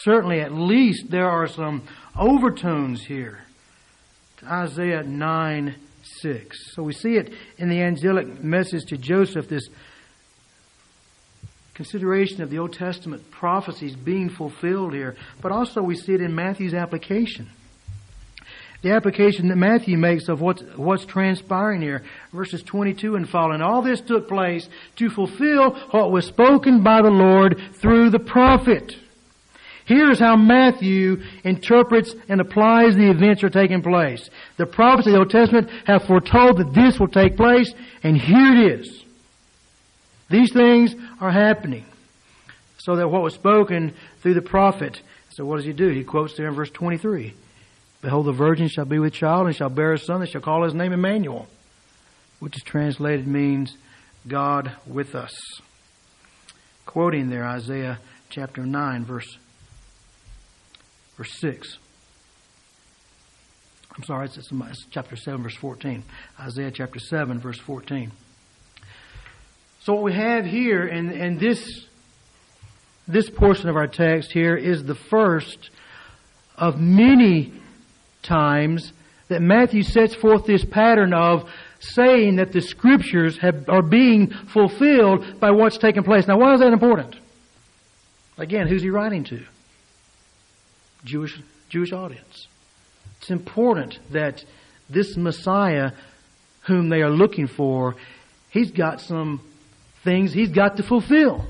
certainly 0.07 0.39
at 0.39 0.53
least 0.53 1.11
there 1.11 1.29
are 1.29 1.47
some 1.47 1.85
overtones 2.17 3.03
here 3.03 3.39
to 4.37 4.45
Isaiah 4.45 5.03
9 5.03 5.75
6. 6.21 6.73
So 6.73 6.81
we 6.81 6.93
see 6.93 7.17
it 7.17 7.33
in 7.57 7.67
the 7.67 7.81
angelic 7.81 8.41
message 8.41 8.85
to 8.85 8.97
Joseph, 8.97 9.49
this 9.49 9.67
consideration 11.73 12.41
of 12.41 12.49
the 12.49 12.57
Old 12.57 12.71
Testament 12.71 13.29
prophecies 13.31 13.97
being 13.97 14.29
fulfilled 14.29 14.93
here, 14.93 15.17
but 15.41 15.51
also 15.51 15.81
we 15.81 15.95
see 15.95 16.13
it 16.13 16.21
in 16.21 16.33
Matthew's 16.33 16.73
application. 16.73 17.49
the 18.83 18.91
application 18.91 19.49
that 19.49 19.57
Matthew 19.57 19.97
makes 19.97 20.29
of 20.29 20.39
what's, 20.39 20.61
what's 20.77 21.05
transpiring 21.05 21.81
here, 21.81 22.03
verses 22.31 22.63
22 22.63 23.17
and 23.17 23.27
following. 23.27 23.61
All 23.61 23.81
this 23.81 23.99
took 23.99 24.29
place 24.29 24.69
to 24.95 25.09
fulfill 25.09 25.71
what 25.91 26.11
was 26.13 26.25
spoken 26.25 26.81
by 26.81 27.01
the 27.01 27.11
Lord 27.11 27.59
through 27.81 28.11
the 28.11 28.19
prophet. 28.19 28.95
Here's 29.87 30.19
how 30.19 30.35
Matthew 30.35 31.23
interprets 31.45 32.13
and 32.27 32.41
applies 32.41 32.95
the 32.95 33.09
events 33.09 33.41
that 33.41 33.47
are 33.47 33.61
taking 33.61 33.81
place. 33.81 34.29
The 34.57 34.65
prophets 34.65 35.07
of 35.07 35.13
the 35.13 35.19
Old 35.19 35.29
Testament 35.29 35.69
have 35.85 36.03
foretold 36.03 36.57
that 36.57 36.73
this 36.73 36.99
will 36.99 37.07
take 37.07 37.37
place, 37.37 37.73
and 38.03 38.17
here 38.17 38.53
it 38.53 38.79
is. 38.81 39.03
These 40.29 40.51
things 40.51 40.93
are 41.21 41.31
happening. 41.31 41.85
So 42.79 42.97
that 42.97 43.07
what 43.07 43.23
was 43.23 43.35
spoken 43.35 43.93
through 44.21 44.33
the 44.33 44.41
prophet. 44.41 45.01
So 45.29 45.45
what 45.45 45.55
does 45.55 45.65
he 45.65 45.71
do? 45.71 45.87
He 45.87 46.03
quotes 46.03 46.35
there 46.35 46.49
in 46.49 46.53
verse 46.53 46.69
23. 46.71 47.33
Behold, 48.01 48.25
the 48.25 48.33
virgin 48.33 48.67
shall 48.67 48.83
be 48.83 48.99
with 48.99 49.13
child 49.13 49.47
and 49.47 49.55
shall 49.55 49.69
bear 49.69 49.93
a 49.93 49.97
son, 49.97 50.21
and 50.21 50.29
shall 50.29 50.41
call 50.41 50.65
his 50.65 50.73
name 50.73 50.91
Emmanuel, 50.91 51.47
which 52.41 52.57
is 52.57 52.63
translated 52.63 53.25
means 53.25 53.77
God 54.27 54.73
with 54.85 55.15
us. 55.15 55.33
Quoting 56.85 57.29
there 57.29 57.45
Isaiah 57.45 57.99
chapter 58.29 58.65
9, 58.65 59.05
verse 59.05 59.37
verse 61.17 61.33
6. 61.39 61.77
I'm 63.97 64.03
sorry, 64.03 64.27
it's, 64.27 64.85
chapter 64.91 65.15
7, 65.15 65.41
verse 65.41 65.55
14. 65.55 66.03
Isaiah 66.39 66.71
chapter 66.71 66.99
7, 66.99 67.39
verse 67.39 67.59
14. 67.59 68.11
So 69.81 69.93
what 69.93 70.03
we 70.03 70.13
have 70.13 70.45
here 70.45 70.85
in, 70.85 71.11
in 71.11 71.37
this, 71.39 71.85
this 73.07 73.29
portion 73.29 73.69
of 73.69 73.75
our 73.75 73.87
text 73.87 74.31
here 74.31 74.55
is 74.55 74.83
the 74.83 74.95
first 74.95 75.71
of 76.55 76.79
many 76.79 77.53
times 78.21 78.91
that 79.29 79.41
Matthew 79.41 79.81
sets 79.81 80.13
forth 80.13 80.45
this 80.45 80.63
pattern 80.63 81.13
of 81.13 81.49
saying 81.79 82.35
that 82.37 82.51
the 82.51 82.61
scriptures 82.61 83.37
have, 83.39 83.67
are 83.67 83.81
being 83.81 84.31
fulfilled 84.53 85.39
by 85.39 85.51
what's 85.51 85.77
taking 85.77 86.03
place. 86.03 86.27
Now, 86.27 86.37
why 86.37 86.53
is 86.53 86.59
that 86.59 86.73
important? 86.73 87.15
Again, 88.37 88.67
who's 88.67 88.83
he 88.83 88.89
writing 88.89 89.23
to? 89.25 89.43
Jewish, 91.03 91.39
Jewish 91.69 91.91
audience. 91.91 92.47
It's 93.19 93.31
important 93.31 93.99
that 94.11 94.43
this 94.89 95.17
Messiah 95.17 95.91
whom 96.61 96.89
they 96.89 97.01
are 97.01 97.09
looking 97.09 97.47
for, 97.47 97.95
he's 98.49 98.71
got 98.71 99.01
some 99.01 99.41
things 100.03 100.33
he's 100.33 100.51
got 100.51 100.77
to 100.77 100.83
fulfill. 100.83 101.45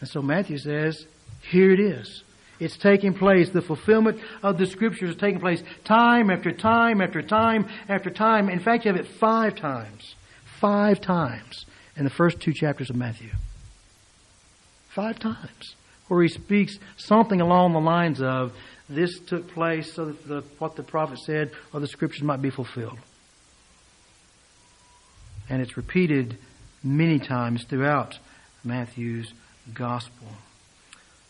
And 0.00 0.08
so 0.08 0.22
Matthew 0.22 0.58
says, 0.58 1.04
here 1.42 1.72
it 1.72 1.80
is. 1.80 2.22
It's 2.58 2.76
taking 2.76 3.14
place. 3.14 3.50
The 3.50 3.62
fulfillment 3.62 4.20
of 4.42 4.58
the 4.58 4.66
scriptures 4.66 5.10
is 5.10 5.16
taking 5.16 5.40
place 5.40 5.62
time 5.84 6.30
after 6.30 6.52
time 6.52 7.00
after 7.00 7.22
time 7.22 7.68
after 7.88 8.10
time. 8.10 8.48
In 8.48 8.60
fact, 8.60 8.84
you 8.84 8.92
have 8.92 9.00
it 9.00 9.08
five 9.08 9.56
times. 9.56 10.14
Five 10.60 11.00
times 11.00 11.64
in 11.96 12.04
the 12.04 12.10
first 12.10 12.40
two 12.40 12.52
chapters 12.52 12.90
of 12.90 12.96
Matthew. 12.96 13.30
Five 14.90 15.18
times 15.18 15.74
where 16.10 16.22
he 16.22 16.28
speaks 16.28 16.76
something 16.96 17.40
along 17.40 17.72
the 17.72 17.80
lines 17.80 18.20
of, 18.20 18.52
this 18.88 19.20
took 19.20 19.46
place 19.46 19.92
so 19.92 20.06
that 20.06 20.26
the, 20.26 20.40
what 20.58 20.74
the 20.74 20.82
prophet 20.82 21.20
said 21.20 21.52
or 21.72 21.78
the 21.78 21.86
scriptures 21.86 22.24
might 22.24 22.42
be 22.42 22.50
fulfilled. 22.50 22.98
And 25.48 25.62
it's 25.62 25.76
repeated 25.76 26.36
many 26.82 27.20
times 27.20 27.62
throughout 27.62 28.18
Matthew's 28.64 29.32
gospel. 29.72 30.26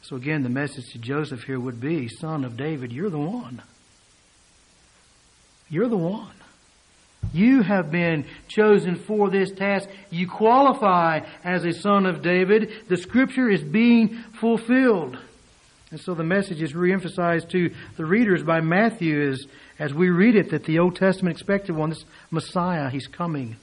So 0.01 0.17
again, 0.17 0.45
the 0.45 0.49
message 0.49 0.87
to 0.93 0.99
Joseph 0.99 1.43
here 1.43 1.61
would 1.61 1.79
be, 1.79 2.09
son 2.09 2.43
of 2.47 2.57
David, 2.57 2.91
you're 2.91 3.11
the 3.11 3.19
one. 3.19 3.61
You're 5.69 5.89
the 5.89 5.99
one. 5.99 6.40
You 7.33 7.63
have 7.63 7.91
been 7.93 8.25
chosen 8.49 8.97
for 8.97 9.31
this 9.31 9.53
task. 9.53 9.89
You 10.11 10.29
qualify 10.29 11.21
as 11.45 11.65
a 11.65 11.73
son 11.73 12.07
of 12.07 12.23
David. 12.23 12.73
The 12.89 12.97
scripture 12.97 13.49
is 13.49 13.63
being 13.63 14.19
fulfilled. 14.41 15.17
And 15.91 16.01
so 16.01 16.15
the 16.15 16.25
message 16.25 16.63
is 16.63 16.73
reemphasized 16.73 17.51
to 17.51 17.75
the 17.97 18.05
readers 18.05 18.43
by 18.43 18.61
Matthew 18.61 19.31
as, 19.31 19.45
as 19.79 19.93
we 19.93 20.09
read 20.09 20.37
it 20.37 20.51
that 20.51 20.65
the 20.65 20.79
Old 20.79 20.97
Testament 20.97 21.37
expected 21.37 21.75
one, 21.75 21.91
this 21.91 22.05
Messiah, 22.31 22.91
he's 22.91 23.07
coming 23.07 23.57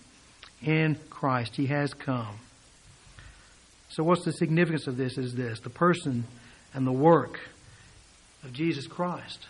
in 0.61 0.97
Christ. 1.09 1.55
He 1.55 1.67
has 1.67 1.93
come. 1.93 2.39
So 3.89 4.03
what's 4.03 4.25
the 4.25 4.33
significance 4.33 4.87
of 4.87 4.97
this 4.97 5.17
is 5.17 5.35
this. 5.35 5.59
The 5.61 5.69
person 5.69 6.25
and 6.73 6.85
the 6.85 6.91
work 6.91 7.39
of 8.43 8.53
Jesus 8.53 8.87
Christ 8.87 9.47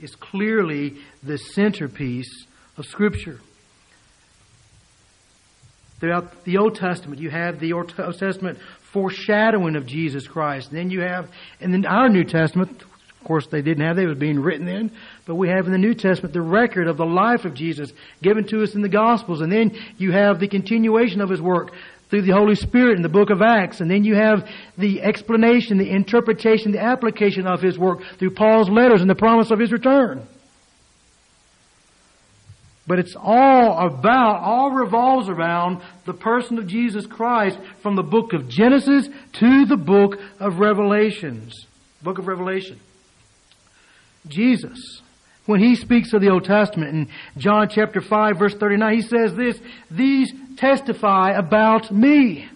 is 0.00 0.14
clearly 0.14 0.98
the 1.22 1.38
centerpiece 1.38 2.46
of 2.76 2.84
Scripture. 2.84 3.40
Throughout 6.00 6.44
the 6.44 6.58
Old 6.58 6.76
Testament, 6.76 7.20
you 7.20 7.30
have 7.30 7.58
the 7.58 7.72
Old 7.72 7.92
Testament 8.18 8.58
foreshadowing 8.92 9.76
of 9.76 9.86
Jesus 9.86 10.26
Christ. 10.26 10.70
then 10.70 10.90
you 10.90 11.00
have, 11.00 11.28
in 11.60 11.72
the, 11.72 11.88
our 11.88 12.08
New 12.08 12.24
Testament, 12.24 12.82
of 12.82 13.24
course 13.24 13.46
they 13.48 13.62
didn't 13.62 13.84
have, 13.84 13.96
they 13.96 14.06
was 14.06 14.16
being 14.16 14.40
written 14.40 14.64
then, 14.64 14.92
but 15.26 15.34
we 15.34 15.48
have 15.48 15.66
in 15.66 15.72
the 15.72 15.78
New 15.78 15.94
Testament 15.94 16.32
the 16.32 16.40
record 16.40 16.86
of 16.86 16.96
the 16.96 17.04
life 17.04 17.44
of 17.44 17.54
Jesus 17.54 17.92
given 18.22 18.46
to 18.48 18.62
us 18.62 18.74
in 18.74 18.82
the 18.82 18.88
Gospels. 18.88 19.40
And 19.40 19.52
then 19.52 19.76
you 19.98 20.12
have 20.12 20.38
the 20.38 20.48
continuation 20.48 21.20
of 21.20 21.28
His 21.28 21.42
work 21.42 21.72
through 22.10 22.22
the 22.22 22.32
Holy 22.32 22.54
Spirit 22.54 22.96
in 22.96 23.02
the 23.02 23.08
book 23.08 23.30
of 23.30 23.42
Acts. 23.42 23.80
And 23.80 23.90
then 23.90 24.04
you 24.04 24.14
have 24.14 24.48
the 24.78 25.02
explanation, 25.02 25.78
the 25.78 25.90
interpretation, 25.90 26.72
the 26.72 26.82
application 26.82 27.46
of 27.46 27.60
His 27.60 27.76
work 27.76 28.00
through 28.18 28.30
Paul's 28.30 28.70
letters 28.70 29.00
and 29.00 29.10
the 29.10 29.14
promise 29.14 29.50
of 29.50 29.58
His 29.58 29.72
return. 29.72 30.26
But 32.88 32.98
it's 32.98 33.14
all 33.14 33.86
about, 33.86 34.40
all 34.40 34.70
revolves 34.70 35.28
around 35.28 35.82
the 36.06 36.14
person 36.14 36.56
of 36.56 36.66
Jesus 36.66 37.06
Christ 37.06 37.58
from 37.82 37.96
the 37.96 38.02
book 38.02 38.32
of 38.32 38.48
Genesis 38.48 39.10
to 39.34 39.66
the 39.66 39.76
book 39.76 40.18
of 40.40 40.58
Revelations. 40.58 41.66
Book 42.02 42.18
of 42.18 42.26
Revelation. 42.26 42.80
Jesus, 44.26 45.02
when 45.44 45.60
he 45.60 45.76
speaks 45.76 46.14
of 46.14 46.22
the 46.22 46.30
Old 46.30 46.44
Testament 46.44 46.94
in 46.94 47.08
John 47.36 47.68
chapter 47.68 48.00
5 48.00 48.38
verse 48.38 48.54
39, 48.54 48.94
he 48.94 49.02
says 49.02 49.34
this, 49.34 49.60
these 49.90 50.32
testify 50.56 51.32
about 51.32 51.92
me. 51.92 52.48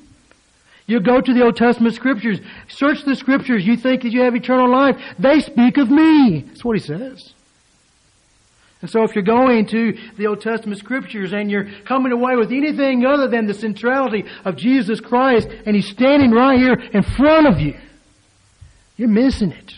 You 0.87 1.01
go 1.01 1.21
to 1.21 1.35
the 1.35 1.43
Old 1.43 1.57
Testament 1.57 1.95
scriptures, 1.95 2.41
search 2.69 3.05
the 3.05 3.17
scriptures, 3.17 3.67
you 3.67 3.77
think 3.77 4.03
that 4.03 4.13
you 4.13 4.23
have 4.23 4.35
eternal 4.35 4.71
life, 4.71 4.97
they 5.19 5.41
speak 5.41 5.77
of 5.77 5.91
me. 5.91 6.41
That's 6.41 6.65
what 6.65 6.79
he 6.79 6.83
says. 6.83 7.35
And 8.83 8.91
so 8.91 9.05
if 9.05 9.15
you're 9.15 9.23
going 9.23 9.67
to 9.67 9.97
the 10.19 10.27
Old 10.27 10.41
Testament 10.41 10.79
scriptures 10.79 11.33
and 11.33 11.51
you're 11.51 11.69
coming 11.85 12.11
away 12.11 12.35
with 12.35 12.51
anything 12.51 13.07
other 13.07 13.29
than 13.29 13.47
the 13.47 13.55
centrality 13.55 14.25
of 14.45 14.57
Jesus 14.57 15.01
Christ 15.01 15.49
and 15.65 15.77
He's 15.77 15.89
standing 15.89 16.33
right 16.33 16.59
here 16.59 16.75
in 16.75 17.03
front 17.03 17.47
of 17.47 17.61
you, 17.61 17.79
you're 18.97 19.09
missing 19.09 19.53
it. 19.53 19.75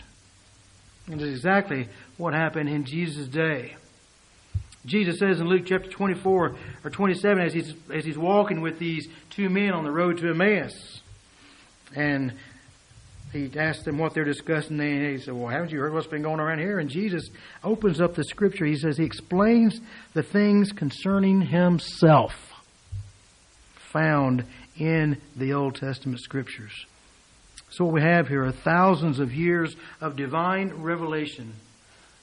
And 1.07 1.21
it's 1.21 1.29
exactly 1.29 1.87
what 2.17 2.33
happened 2.33 2.67
in 2.67 2.83
Jesus' 2.83 3.27
day. 3.27 3.75
Jesus 4.85 5.19
says 5.19 5.39
in 5.39 5.47
Luke 5.47 5.63
chapter 5.65 5.89
24 5.89 6.55
or 6.83 6.89
27 6.89 7.43
as 7.43 7.53
he's, 7.53 7.73
as 7.93 8.05
he's 8.05 8.17
walking 8.17 8.61
with 8.61 8.79
these 8.79 9.07
two 9.29 9.49
men 9.49 9.71
on 9.71 9.83
the 9.83 9.91
road 9.91 10.17
to 10.17 10.29
Emmaus. 10.29 11.01
And 11.95 12.33
he 13.35 13.51
asked 13.59 13.83
them 13.83 13.97
what 13.97 14.13
they're 14.13 14.23
discussing. 14.23 14.79
And 14.79 15.11
he 15.11 15.17
said, 15.19 15.33
Well, 15.33 15.49
haven't 15.49 15.71
you 15.71 15.79
heard 15.79 15.93
what's 15.93 16.07
been 16.07 16.21
going 16.21 16.39
around 16.39 16.59
here? 16.59 16.79
And 16.79 16.89
Jesus 16.89 17.29
opens 17.63 17.99
up 17.99 18.15
the 18.15 18.23
scripture. 18.23 18.65
He 18.65 18.77
says, 18.77 18.97
He 18.97 19.03
explains 19.03 19.79
the 20.13 20.23
things 20.23 20.71
concerning 20.71 21.41
Himself 21.41 22.33
found 23.91 24.45
in 24.77 25.21
the 25.35 25.53
Old 25.53 25.75
Testament 25.75 26.19
scriptures. 26.21 26.85
So, 27.69 27.85
what 27.85 27.93
we 27.93 28.01
have 28.01 28.27
here 28.27 28.45
are 28.45 28.51
thousands 28.51 29.19
of 29.19 29.33
years 29.33 29.75
of 29.99 30.15
divine 30.15 30.69
revelation 30.81 31.53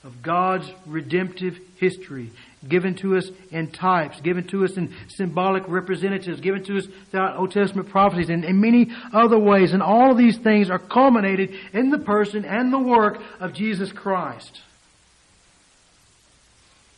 of 0.05 0.23
God's 0.23 0.71
redemptive 0.87 1.59
history 1.77 2.33
given 2.69 2.95
to 2.97 3.17
us 3.17 3.29
in 3.51 3.71
types, 3.71 4.21
given 4.21 4.47
to 4.49 4.65
us 4.65 4.77
in 4.77 4.95
symbolic 5.09 5.67
representatives, 5.69 6.41
given 6.41 6.65
to 6.65 6.79
us 6.79 6.87
throughout 7.11 7.37
Old 7.37 7.51
Testament 7.51 7.89
prophecies 7.89 8.31
and 8.31 8.45
in 8.45 8.61
many 8.61 8.89
other 9.13 9.39
ways. 9.39 9.73
And 9.73 9.83
all 9.83 10.13
of 10.13 10.19
these 10.19 10.39
things 10.39 10.71
are 10.71 10.79
culminated 10.79 11.55
in 11.73 11.91
the 11.91 11.99
person 11.99 12.45
and 12.45 12.73
the 12.73 12.79
work 12.79 13.21
of 13.41 13.53
Jesus 13.53 13.93
Christ. 13.93 14.61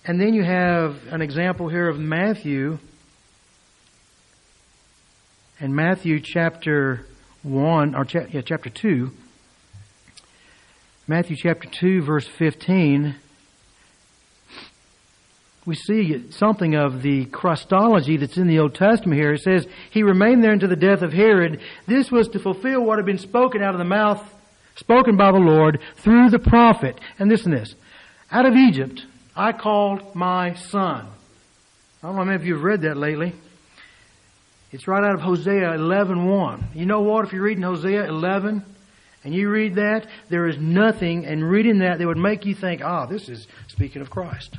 And 0.07 0.21
then 0.21 0.35
you 0.35 0.45
have 0.45 0.97
an 1.11 1.23
example 1.23 1.69
here 1.69 1.89
of 1.89 1.99
Matthew. 1.99 2.79
In 5.61 5.75
Matthew 5.75 6.21
chapter 6.21 7.07
1, 7.43 7.95
or 7.95 8.05
cha- 8.05 8.27
yeah, 8.31 8.43
chapter 8.43 8.69
2, 8.69 9.11
Matthew 11.07 11.37
chapter 11.37 11.69
2, 11.71 12.03
verse 12.03 12.27
15, 12.27 13.15
we 15.67 15.75
see 15.75 16.31
something 16.31 16.75
of 16.75 17.03
the 17.03 17.25
Christology 17.27 18.19
that's 18.19 18.37
in 18.37 18.47
the 18.47 18.59
Old 18.59 18.75
Testament 18.75 19.19
here. 19.19 19.33
It 19.33 19.41
says, 19.41 19.67
He 19.91 20.03
remained 20.03 20.45
there 20.45 20.53
until 20.53 20.69
the 20.69 20.77
death 20.77 21.03
of 21.03 21.13
Herod. 21.13 21.61
This 21.87 22.11
was 22.11 22.29
to 22.29 22.39
fulfill 22.39 22.85
what 22.85 22.99
had 22.99 23.07
been 23.07 23.19
spoken 23.19 23.63
out 23.63 23.75
of 23.75 23.79
the 23.79 23.85
mouth, 23.85 24.23
spoken 24.77 25.17
by 25.17 25.33
the 25.33 25.39
Lord 25.39 25.81
through 25.97 26.31
the 26.31 26.39
prophet. 26.39 27.01
And 27.19 27.31
listen 27.31 27.53
to 27.53 27.59
this. 27.59 27.75
Out 28.31 28.47
of 28.47 28.55
Egypt 28.55 29.05
I 29.37 29.53
called 29.53 30.15
my 30.15 30.55
son. 30.55 31.09
I 32.03 32.07
don't 32.07 32.27
know 32.27 32.35
if 32.35 32.45
you 32.45 32.55
have 32.55 32.63
read 32.63 32.83
that 32.83 32.97
lately. 32.97 33.33
It's 34.71 34.87
right 34.87 35.03
out 35.03 35.15
of 35.15 35.21
Hosea 35.21 35.73
11.1. 35.79 36.75
You 36.75 36.87
know 36.87 37.01
what? 37.01 37.25
If 37.25 37.33
you're 37.33 37.43
reading 37.43 37.63
Hosea 37.63 38.07
11 38.07 38.65
and 39.25 39.35
you 39.35 39.49
read 39.49 39.77
that, 39.77 40.07
there 40.29 40.47
is 40.47 40.59
nothing 40.59 41.25
in 41.25 41.43
reading 41.43 41.79
that 41.79 41.99
that 41.99 42.07
would 42.07 42.19
make 42.19 42.45
you 42.45 42.55
think, 42.55 42.83
ah, 42.85 43.07
this 43.07 43.29
is 43.29 43.47
speaking 43.69 44.03
of 44.03 44.11
Christ. 44.11 44.57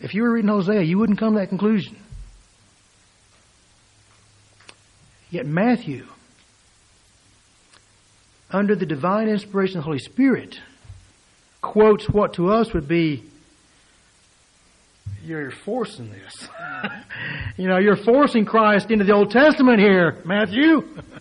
If 0.00 0.14
you 0.14 0.22
were 0.22 0.32
reading 0.32 0.48
Hosea, 0.48 0.82
you 0.82 0.98
wouldn't 0.98 1.18
come 1.18 1.34
to 1.34 1.40
that 1.40 1.48
conclusion. 1.48 1.96
Yet 5.30 5.46
Matthew, 5.46 6.06
under 8.50 8.76
the 8.76 8.86
divine 8.86 9.28
inspiration 9.28 9.78
of 9.78 9.82
the 9.82 9.86
Holy 9.86 9.98
Spirit, 9.98 10.60
quotes 11.62 12.08
what 12.08 12.34
to 12.34 12.52
us 12.52 12.72
would 12.72 12.86
be 12.86 13.24
you're 15.24 15.50
forcing 15.50 16.10
this. 16.10 16.48
you 17.56 17.66
know, 17.68 17.78
you're 17.78 17.96
forcing 17.96 18.44
Christ 18.44 18.90
into 18.90 19.04
the 19.04 19.12
Old 19.12 19.30
Testament 19.30 19.80
here, 19.80 20.22
Matthew. 20.24 20.82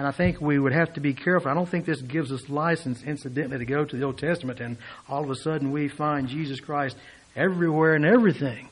and 0.00 0.06
I 0.06 0.12
think 0.12 0.40
we 0.40 0.58
would 0.58 0.72
have 0.72 0.94
to 0.94 1.00
be 1.00 1.12
careful. 1.12 1.50
I 1.50 1.54
don't 1.54 1.68
think 1.68 1.84
this 1.84 2.00
gives 2.00 2.32
us 2.32 2.48
license, 2.48 3.02
incidentally, 3.02 3.58
to 3.58 3.66
go 3.66 3.84
to 3.84 3.96
the 3.98 4.04
Old 4.04 4.16
Testament 4.16 4.58
and 4.58 4.78
all 5.06 5.22
of 5.22 5.28
a 5.28 5.34
sudden 5.34 5.72
we 5.72 5.88
find 5.88 6.26
Jesus 6.26 6.58
Christ 6.58 6.96
everywhere 7.36 7.96
and 7.96 8.06
everything. 8.06 8.70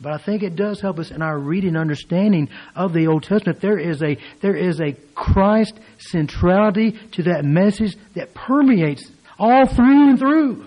But 0.00 0.14
I 0.14 0.18
think 0.18 0.42
it 0.42 0.56
does 0.56 0.80
help 0.80 0.98
us 0.98 1.12
in 1.12 1.22
our 1.22 1.38
reading 1.38 1.68
and 1.68 1.78
understanding 1.78 2.48
of 2.74 2.92
the 2.92 3.06
Old 3.06 3.22
Testament. 3.22 3.60
There 3.60 3.78
is 3.78 4.02
a, 4.02 4.18
there 4.40 4.56
is 4.56 4.80
a 4.80 4.94
Christ 5.14 5.78
centrality 5.98 6.98
to 7.12 7.22
that 7.22 7.44
message 7.44 7.96
that 8.14 8.34
permeates 8.34 9.08
all 9.38 9.66
through 9.66 10.10
and 10.10 10.18
through. 10.18 10.66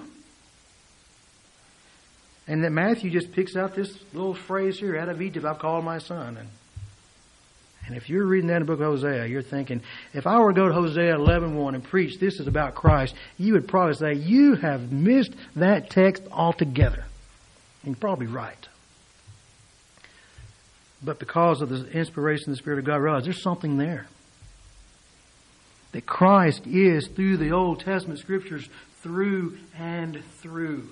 And 2.48 2.64
that 2.64 2.72
Matthew 2.72 3.12
just 3.12 3.34
picks 3.34 3.58
out 3.58 3.76
this 3.76 3.94
little 4.14 4.34
phrase 4.34 4.80
here, 4.80 4.98
out 4.98 5.10
of 5.10 5.22
Egypt 5.22 5.46
I've 5.46 5.60
called 5.60 5.84
my 5.84 5.98
son. 5.98 6.38
And, 6.38 6.48
and 7.90 7.98
if 7.98 8.08
you're 8.08 8.28
reading 8.28 8.50
that 8.50 8.58
in 8.58 8.62
the 8.62 8.66
book 8.68 8.80
of 8.80 8.86
Hosea, 8.86 9.26
you're 9.26 9.42
thinking, 9.42 9.82
if 10.14 10.28
I 10.28 10.38
were 10.38 10.54
to 10.54 10.56
go 10.56 10.68
to 10.68 10.74
Hosea 10.76 11.16
11.1 11.16 11.74
and 11.74 11.84
preach 11.84 12.20
this 12.20 12.40
is 12.40 12.46
about 12.46 12.76
Christ, 12.76 13.16
you 13.40 13.54
would 13.54 13.68
probably 13.68 13.96
say, 13.96 14.14
you 14.14 14.54
have 14.54 14.92
missed 14.92 15.34
that 15.56 15.90
text 15.90 16.22
altogether. 16.32 17.04
And 17.82 17.96
you're 17.96 18.00
probably 18.00 18.28
right. 18.28 18.68
But 21.04 21.18
because 21.18 21.64
of 21.64 21.70
the 21.70 21.90
inspiration 21.90 22.52
of 22.52 22.58
the 22.58 22.62
Spirit 22.62 22.78
of 22.78 22.86
God, 22.86 22.98
realize 22.98 23.24
there's 23.24 23.42
something 23.42 23.78
there. 23.78 24.06
That 25.94 26.06
Christ 26.06 26.68
is, 26.68 27.08
through 27.08 27.38
the 27.38 27.54
Old 27.54 27.80
Testament 27.80 28.20
scriptures, 28.20 28.70
through 29.02 29.58
and 29.76 30.24
through. 30.42 30.88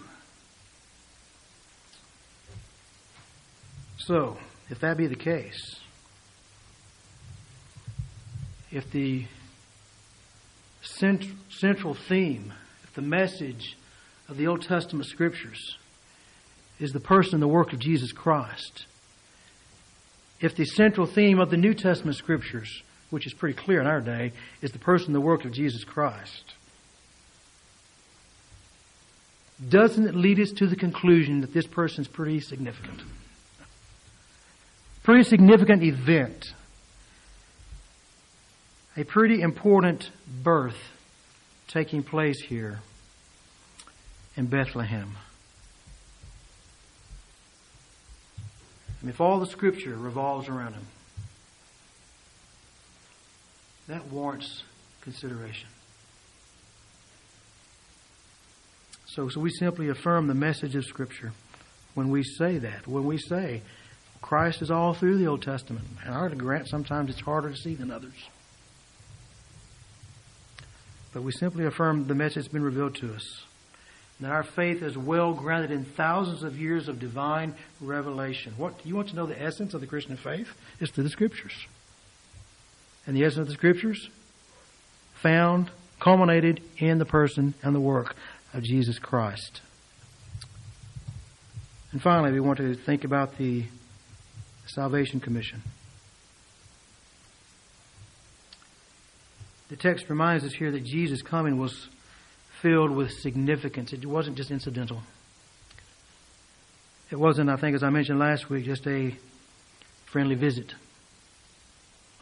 So, 4.00 4.38
if 4.72 4.80
that 4.80 4.98
be 4.98 5.06
the 5.06 5.16
case, 5.16 5.80
if 8.78 8.92
the 8.92 9.26
central 10.84 11.96
theme, 11.96 12.54
if 12.84 12.94
the 12.94 13.02
message 13.02 13.76
of 14.30 14.38
the 14.38 14.46
Old 14.46 14.62
Testament 14.62 15.08
scriptures 15.08 15.78
is 16.80 16.92
the 16.92 17.00
person 17.00 17.34
and 17.34 17.42
the 17.42 17.48
work 17.48 17.74
of 17.74 17.80
Jesus 17.80 18.12
Christ, 18.12 18.86
if 20.40 20.56
the 20.56 20.66
central 20.66 21.08
theme 21.08 21.40
of 21.40 21.50
the 21.50 21.58
New 21.58 21.74
Testament 21.74 22.18
scriptures, 22.18 22.84
which 23.10 23.26
is 23.26 23.34
pretty 23.34 23.58
clear 23.58 23.82
in 23.82 23.88
our 23.88 24.00
day, 24.00 24.32
is 24.62 24.72
the 24.72 24.80
person 24.80 25.08
and 25.08 25.16
the 25.16 25.22
work 25.22 25.44
of 25.44 25.52
Jesus 25.52 25.84
Christ, 25.84 26.54
doesn't 29.68 30.08
it 30.08 30.14
lead 30.14 30.40
us 30.40 30.52
to 30.52 30.68
the 30.68 30.76
conclusion 30.76 31.42
that 31.42 31.52
this 31.52 31.66
person 31.66 32.02
is 32.02 32.08
pretty 32.08 32.40
significant? 32.40 33.02
Pretty 35.02 35.24
significant 35.24 35.82
event. 35.82 36.54
A 38.98 39.04
pretty 39.04 39.42
important 39.42 40.10
birth 40.44 40.78
taking 41.68 42.02
place 42.02 42.42
here 42.42 42.80
in 44.36 44.48
Bethlehem. 44.48 45.16
And 49.02 49.10
if 49.12 49.22
all 49.22 49.40
the 49.40 49.46
scripture 49.46 49.96
revolves 49.96 50.50
around 50.50 50.74
him, 50.74 50.88
that 53.88 54.08
warrants 54.08 54.64
consideration. 55.02 55.70
So, 59.06 59.30
so 59.30 59.40
we 59.40 59.52
simply 59.52 59.90
affirm 59.90 60.28
the 60.28 60.34
message 60.34 60.76
of 60.76 60.86
Scripture 60.86 61.32
when 61.94 62.10
we 62.10 62.24
say 62.24 62.58
that. 62.58 62.88
When 62.88 63.06
we 63.06 63.18
say 63.18 63.62
Christ 64.22 64.62
is 64.62 64.70
all 64.70 64.94
through 64.94 65.18
the 65.18 65.28
Old 65.28 65.42
Testament. 65.42 65.86
And 66.04 66.14
I 66.14 66.28
to 66.28 66.36
grant 66.36 66.68
sometimes 66.68 67.10
it's 67.10 67.22
harder 67.22 67.52
to 67.52 67.56
see 67.56 67.76
than 67.76 67.90
others. 67.90 68.14
But 71.18 71.24
we 71.24 71.32
simply 71.32 71.66
affirm 71.66 72.06
the 72.06 72.14
message 72.14 72.36
that's 72.36 72.48
been 72.48 72.62
revealed 72.62 72.94
to 72.98 73.12
us 73.16 73.42
that 74.20 74.30
our 74.30 74.44
faith 74.44 74.84
is 74.84 74.96
well 74.96 75.34
grounded 75.34 75.72
in 75.72 75.84
thousands 75.84 76.44
of 76.44 76.60
years 76.60 76.88
of 76.88 77.00
divine 77.00 77.56
revelation. 77.82 78.54
What 78.56 78.86
you 78.86 78.96
want 78.96 79.10
to 79.10 79.16
know 79.16 79.26
the 79.26 79.42
essence 79.42 79.74
of 79.74 79.82
the 79.82 79.88
Christian 79.88 80.16
faith? 80.16 80.48
It's 80.80 80.92
through 80.92 81.06
the 81.06 81.10
Scriptures. 81.10 81.66
And 83.08 83.18
the 83.18 83.24
essence 83.24 83.40
of 83.40 83.48
the 83.48 83.54
Scriptures 83.54 84.12
found, 85.16 85.72
culminated 86.00 86.62
in 86.78 87.00
the 87.00 87.06
person 87.06 87.56
and 87.64 87.74
the 87.74 87.80
work 87.80 88.16
of 88.54 88.62
Jesus 88.62 89.00
Christ. 89.00 89.62
And 91.94 92.00
finally, 92.00 92.32
we 92.32 92.42
want 92.42 92.60
to 92.60 92.76
think 92.76 93.06
about 93.06 93.40
the 93.40 93.66
Salvation 94.68 95.20
Commission. 95.20 95.64
The 99.70 99.76
text 99.76 100.10
reminds 100.10 100.44
us 100.44 100.54
here 100.54 100.72
that 100.72 100.84
Jesus' 100.84 101.22
coming 101.22 101.58
was 101.58 101.90
filled 102.62 102.92
with 102.92 103.12
significance. 103.12 103.94
It 103.94 104.06
wasn't 104.06 104.38
just 104.38 104.52
incidental. 104.52 105.02
It 107.12 107.18
wasn't, 107.18 107.50
I 107.50 107.58
think, 107.58 107.76
as 107.76 107.84
I 107.84 107.90
mentioned 107.90 108.20
last 108.20 108.50
week, 108.50 108.66
just 108.66 108.88
a 108.88 109.16
friendly 110.06 110.36
visit. 110.36 110.74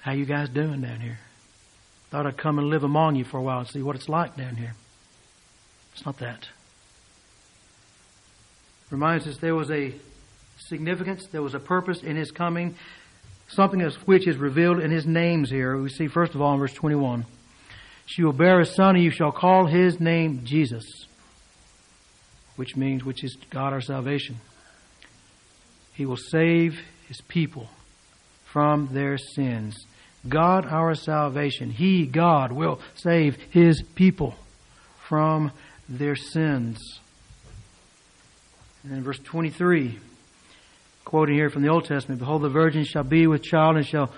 How 0.01 0.11
you 0.11 0.25
guys 0.25 0.49
doing 0.49 0.81
down 0.81 0.99
here? 0.99 1.19
Thought 2.11 2.27
I'd 2.27 2.37
come 2.37 2.59
and 2.59 2.69
live 2.69 2.83
among 2.83 3.15
you 3.15 3.23
for 3.23 3.37
a 3.37 3.41
while 3.41 3.59
and 3.59 3.67
see 3.67 3.81
what 3.81 3.95
it's 3.95 4.09
like 4.09 4.35
down 4.35 4.55
here. 4.55 4.75
It's 5.93 6.05
not 6.05 6.19
that. 6.19 6.47
Reminds 8.91 9.25
us 9.27 9.37
there 9.37 9.55
was 9.55 9.71
a 9.71 9.93
significance, 10.57 11.27
there 11.27 11.41
was 11.41 11.55
a 11.55 11.59
purpose 11.59 12.03
in 12.03 12.15
his 12.15 12.31
coming, 12.31 12.75
something 13.47 13.81
of 13.81 13.95
which 14.07 14.27
is 14.27 14.37
revealed 14.37 14.79
in 14.79 14.91
his 14.91 15.07
names 15.07 15.49
here. 15.49 15.77
We 15.77 15.89
see 15.89 16.07
first 16.07 16.35
of 16.35 16.41
all 16.41 16.53
in 16.53 16.59
verse 16.59 16.73
21. 16.73 17.25
She 18.06 18.24
will 18.24 18.34
bear 18.34 18.60
a 18.60 18.66
son, 18.66 18.95
and 18.95 19.03
you 19.03 19.12
shall 19.12 19.32
call 19.32 19.66
his 19.66 19.99
name 19.99 20.41
Jesus, 20.43 20.84
which 22.56 22.76
means, 22.76 23.03
which 23.03 23.24
is 23.24 23.36
God 23.49 23.74
our 23.74 23.82
salvation. 23.82 24.38
He 25.93 26.06
will 26.06 26.18
save 26.18 26.80
his 27.08 27.22
people 27.22 27.70
from 28.45 28.89
their 28.91 29.18
sins. 29.18 29.76
God 30.28 30.66
our 30.66 30.95
salvation. 30.95 31.72
He, 31.72 32.06
God, 32.06 32.51
will 32.51 32.80
save 32.95 33.38
his 33.51 33.82
people 33.95 34.36
from 35.08 35.51
their 35.88 36.16
sins. 36.16 36.80
And 38.84 38.91
then 38.91 39.03
verse 39.03 39.20
23, 39.20 39.99
quoting 41.06 41.36
here 41.36 41.49
from 41.49 41.62
the 41.62 41.70
Old 41.70 41.86
Testament, 41.86 42.20
Behold, 42.20 42.41
the 42.41 42.49
virgin 42.49 42.84
shall 42.84 43.03
be 43.03 43.28
with 43.28 43.43
child 43.43 43.78
and 43.78 43.86
shall 43.86 44.12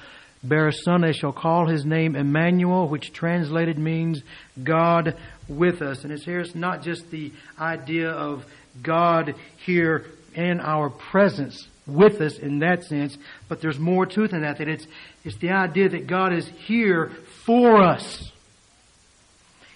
bear 0.44 0.68
a 0.68 0.74
son. 0.74 1.02
They 1.02 1.14
shall 1.14 1.34
call 1.34 1.68
his 1.68 1.86
name 1.86 2.16
Emmanuel, 2.16 2.88
which 2.88 3.14
translated 3.14 3.78
means 3.78 4.22
God 4.62 5.16
with 5.48 5.82
us. 5.82 6.04
And 6.04 6.12
it's 6.12 6.26
here, 6.26 6.40
it's 6.40 6.56
not 6.56 6.82
just 6.82 7.10
the 7.12 7.32
idea 7.60 8.10
of 8.10 8.46
God 8.82 9.36
here 9.58 10.06
in 10.36 10.60
our 10.60 10.90
presence 10.90 11.68
with 11.88 12.22
us 12.22 12.38
in 12.38 12.60
that 12.60 12.84
sense, 12.84 13.18
but 13.48 13.62
there's 13.62 13.80
more 13.80 14.06
to 14.06 14.24
it 14.24 14.32
than 14.32 14.42
that. 14.42 14.58
That 14.58 14.68
it's, 14.68 14.86
it's 15.24 15.38
the 15.38 15.52
idea 15.52 15.90
that 15.90 16.08
God 16.08 16.34
is 16.34 16.48
here 16.48 17.12
for 17.46 17.82
us. 17.82 18.32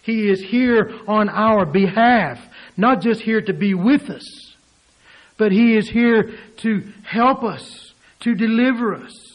He 0.03 0.29
is 0.29 0.41
here 0.41 0.91
on 1.07 1.29
our 1.29 1.65
behalf, 1.65 2.39
not 2.75 3.01
just 3.01 3.21
here 3.21 3.41
to 3.41 3.53
be 3.53 3.73
with 3.73 4.09
us, 4.09 4.55
but 5.37 5.51
He 5.51 5.75
is 5.77 5.89
here 5.89 6.33
to 6.57 6.91
help 7.03 7.43
us, 7.43 7.93
to 8.21 8.35
deliver 8.35 8.95
us. 8.95 9.30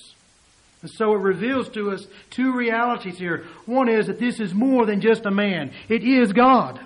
And 0.87 0.95
so 0.95 1.15
it 1.15 1.19
reveals 1.19 1.69
to 1.71 1.91
us 1.91 2.07
two 2.31 2.55
realities 2.55 3.19
here. 3.19 3.45
One 3.65 3.89
is 3.89 4.07
that 4.07 4.21
this 4.21 4.39
is 4.39 4.55
more 4.55 4.87
than 4.87 5.01
just 5.01 5.27
a 5.27 5.33
man. 5.33 5.73
It 5.89 6.05
is 6.05 6.33
God. 6.33 6.79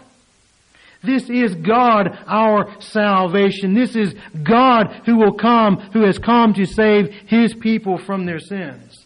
This 1.02 1.28
is 1.28 1.54
God, 1.54 2.18
our 2.26 2.80
salvation. 2.80 3.74
This 3.74 3.94
is 3.94 4.14
God 4.42 5.02
who 5.04 5.18
will 5.18 5.34
come, 5.34 5.76
who 5.92 6.06
has 6.06 6.18
come 6.18 6.54
to 6.54 6.64
save 6.64 7.08
His 7.26 7.52
people 7.52 7.98
from 7.98 8.24
their 8.24 8.38
sins. 8.38 9.04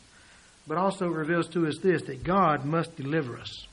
But 0.68 0.78
also 0.78 1.08
reveals 1.08 1.48
to 1.48 1.66
us 1.66 1.78
this, 1.82 2.02
that 2.02 2.22
God 2.22 2.64
must 2.64 2.94
deliver 2.94 3.36
us. 3.36 3.66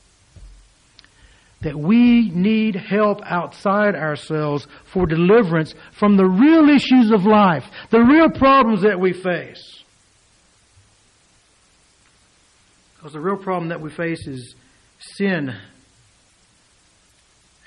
that 1.62 1.76
we 1.78 2.30
need 2.30 2.74
help 2.74 3.20
outside 3.24 3.94
ourselves 3.94 4.66
for 4.92 5.06
deliverance 5.06 5.74
from 5.92 6.16
the 6.16 6.26
real 6.26 6.68
issues 6.68 7.10
of 7.12 7.24
life, 7.24 7.64
the 7.90 8.00
real 8.00 8.28
problems 8.28 8.82
that 8.82 8.98
we 8.98 9.12
face. 9.12 9.81
Because 13.02 13.14
the 13.14 13.20
real 13.20 13.36
problem 13.36 13.70
that 13.70 13.80
we 13.80 13.90
face 13.90 14.28
is 14.28 14.54
sin, 15.16 15.52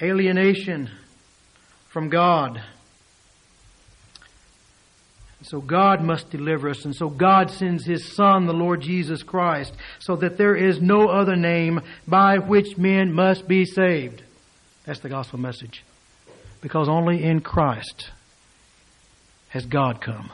alienation 0.01 0.89
from 1.89 2.07
God. 2.07 2.63
So 5.41 5.59
God 5.59 6.01
must 6.01 6.29
deliver 6.29 6.69
us, 6.69 6.85
and 6.85 6.95
so 6.95 7.09
God 7.09 7.51
sends 7.51 7.85
His 7.85 8.15
Son, 8.15 8.45
the 8.45 8.53
Lord 8.53 8.79
Jesus 8.79 9.23
Christ, 9.23 9.73
so 9.99 10.15
that 10.15 10.37
there 10.37 10.55
is 10.55 10.81
no 10.81 11.09
other 11.09 11.35
name 11.35 11.81
by 12.07 12.37
which 12.37 12.77
men 12.77 13.11
must 13.11 13.45
be 13.45 13.65
saved. 13.65 14.23
That's 14.85 15.01
the 15.01 15.09
gospel 15.09 15.37
message. 15.37 15.83
Because 16.61 16.87
only 16.87 17.21
in 17.21 17.41
Christ 17.41 18.09
has 19.49 19.65
God 19.65 19.99
come. 19.99 20.31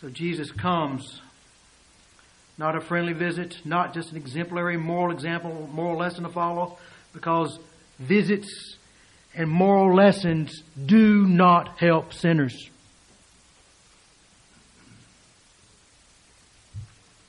So 0.00 0.08
Jesus 0.08 0.50
comes, 0.50 1.20
not 2.56 2.74
a 2.74 2.80
friendly 2.80 3.12
visit, 3.12 3.56
not 3.66 3.92
just 3.92 4.12
an 4.12 4.16
exemplary 4.16 4.78
moral 4.78 5.14
example, 5.14 5.68
moral 5.70 5.98
lesson 5.98 6.24
to 6.24 6.30
follow, 6.30 6.78
because 7.12 7.58
visits 7.98 8.78
and 9.34 9.50
moral 9.50 9.94
lessons 9.94 10.62
do 10.86 11.26
not 11.26 11.78
help 11.78 12.14
sinners. 12.14 12.70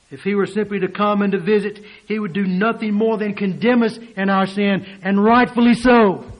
If 0.09 0.21
he 0.21 0.33
were 0.33 0.45
simply 0.45 0.79
to 0.79 0.87
come 0.87 1.21
and 1.21 1.33
to 1.33 1.39
visit, 1.39 1.83
he 2.07 2.19
would 2.19 2.33
do 2.33 2.45
nothing 2.45 2.93
more 2.93 3.17
than 3.17 3.33
condemn 3.33 3.83
us 3.83 3.97
in 4.15 4.29
our 4.29 4.45
sin, 4.45 4.85
and 5.01 5.21
rightfully 5.21 5.73
so. 5.73 6.30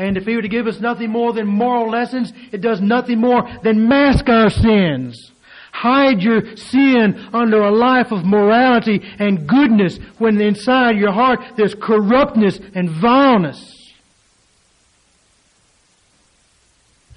And 0.00 0.16
if 0.16 0.24
he 0.24 0.34
were 0.34 0.40
to 0.40 0.48
give 0.48 0.66
us 0.66 0.80
nothing 0.80 1.10
more 1.10 1.34
than 1.34 1.46
moral 1.46 1.90
lessons, 1.90 2.32
it 2.52 2.62
does 2.62 2.80
nothing 2.80 3.20
more 3.20 3.46
than 3.62 3.86
mask 3.86 4.30
our 4.30 4.48
sins. 4.48 5.30
Hide 5.72 6.22
your 6.22 6.56
sin 6.56 7.28
under 7.34 7.60
a 7.60 7.70
life 7.70 8.10
of 8.10 8.24
morality 8.24 9.02
and 9.18 9.46
goodness 9.46 9.98
when 10.16 10.40
inside 10.40 10.96
your 10.96 11.12
heart 11.12 11.40
there's 11.58 11.74
corruptness 11.74 12.58
and 12.74 12.88
vileness. 12.88 13.92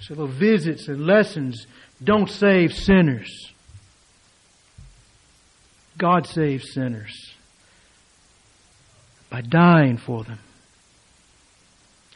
So 0.02 0.16
the 0.16 0.28
visits 0.28 0.90
and 0.90 1.08
lessons 1.08 1.66
don't 2.04 2.30
save 2.30 2.74
sinners. 2.74 3.54
God 5.98 6.28
saves 6.28 6.74
sinners 6.74 7.34
by 9.30 9.40
dying 9.40 9.96
for 9.96 10.26
them, 10.26 10.40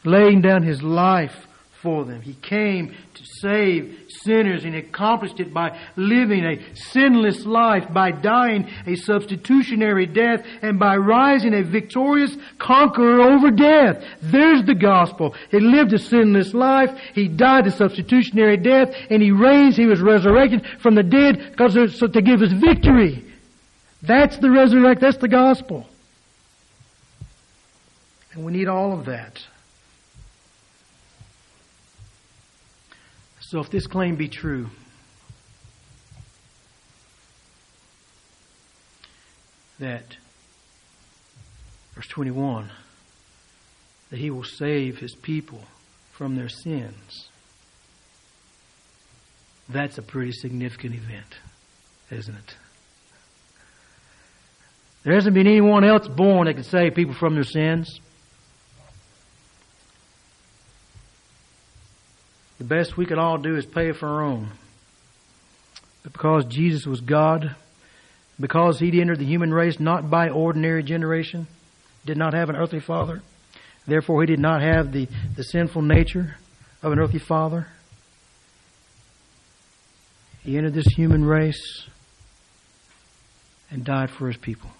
laying 0.03 0.41
down 0.41 0.63
His 0.63 0.81
life 0.81 1.47
for 1.81 2.05
them. 2.05 2.21
He 2.21 2.33
came 2.33 2.89
to 2.89 3.23
save 3.41 3.97
sinners 4.23 4.63
and 4.65 4.75
accomplished 4.75 5.39
it 5.39 5.53
by 5.53 5.79
living 5.95 6.43
a 6.43 6.59
sinless 6.75 7.45
life, 7.45 7.91
by 7.93 8.11
dying 8.11 8.69
a 8.85 8.95
substitutionary 8.95 10.05
death, 10.05 10.45
and 10.61 10.79
by 10.79 10.97
rising 10.97 11.53
a 11.53 11.63
victorious 11.63 12.35
conqueror 12.57 13.21
over 13.21 13.51
death. 13.51 14.03
There's 14.21 14.65
the 14.65 14.75
gospel. 14.75 15.35
He 15.51 15.59
lived 15.59 15.93
a 15.93 15.99
sinless 15.99 16.53
life, 16.53 16.89
he 17.13 17.27
died 17.27 17.67
a 17.67 17.71
substitutionary 17.71 18.57
death, 18.57 18.93
and 19.09 19.21
he 19.21 19.31
raised, 19.31 19.77
he 19.77 19.85
was 19.85 20.01
resurrected 20.01 20.65
from 20.81 20.95
the 20.95 21.03
dead 21.03 21.51
because 21.51 21.73
to 21.99 22.21
give 22.21 22.41
us 22.41 22.51
victory. 22.51 23.23
That's 24.01 24.37
the 24.37 24.49
resurrect, 24.49 25.01
that's 25.01 25.17
the 25.17 25.27
gospel. 25.27 25.87
And 28.33 28.45
we 28.45 28.51
need 28.51 28.67
all 28.67 28.93
of 28.93 29.05
that. 29.05 29.41
So 33.47 33.61
if 33.61 33.69
this 33.69 33.87
claim 33.87 34.17
be 34.17 34.27
true, 34.27 34.67
that 39.79 40.17
verse 41.95 42.07
21 42.07 42.69
that 44.09 44.19
he 44.19 44.29
will 44.31 44.43
save 44.43 44.97
his 44.97 45.15
people 45.15 45.61
from 46.11 46.35
their 46.35 46.49
sins. 46.49 47.29
That's 49.69 49.97
a 49.97 50.01
pretty 50.01 50.33
significant 50.33 50.95
event, 50.95 51.37
isn't 52.11 52.35
it? 52.35 52.55
There 55.03 55.13
hasn't 55.13 55.35
been 55.35 55.47
anyone 55.47 55.85
else 55.85 56.05
born 56.09 56.47
that 56.47 56.55
can 56.55 56.63
save 56.65 56.95
people 56.95 57.13
from 57.13 57.35
their 57.35 57.43
sins. 57.43 58.01
The 62.57 62.63
best 62.63 62.97
we 62.97 63.05
can 63.05 63.19
all 63.19 63.37
do 63.37 63.55
is 63.55 63.65
pay 63.65 63.91
for 63.91 64.07
our 64.07 64.23
own. 64.23 64.51
But 66.03 66.13
because 66.13 66.45
Jesus 66.45 66.85
was 66.85 67.01
God, 67.01 67.55
because 68.39 68.79
He'd 68.79 68.95
entered 68.95 69.19
the 69.19 69.25
human 69.25 69.53
race 69.53 69.79
not 69.79 70.09
by 70.09 70.29
ordinary 70.29 70.83
generation, 70.83 71.47
did 72.05 72.17
not 72.17 72.33
have 72.33 72.49
an 72.49 72.55
earthly 72.55 72.79
father, 72.79 73.21
therefore 73.85 74.21
He 74.21 74.27
did 74.27 74.39
not 74.39 74.61
have 74.61 74.91
the, 74.91 75.07
the 75.35 75.43
sinful 75.43 75.81
nature 75.81 76.35
of 76.81 76.91
an 76.91 76.99
earthly 76.99 77.19
father. 77.19 77.67
He 80.43 80.57
entered 80.57 80.73
this 80.73 80.87
human 80.95 81.25
race 81.25 81.87
and 83.69 83.83
died 83.83 84.09
for 84.09 84.27
His 84.27 84.37
people 84.37 84.71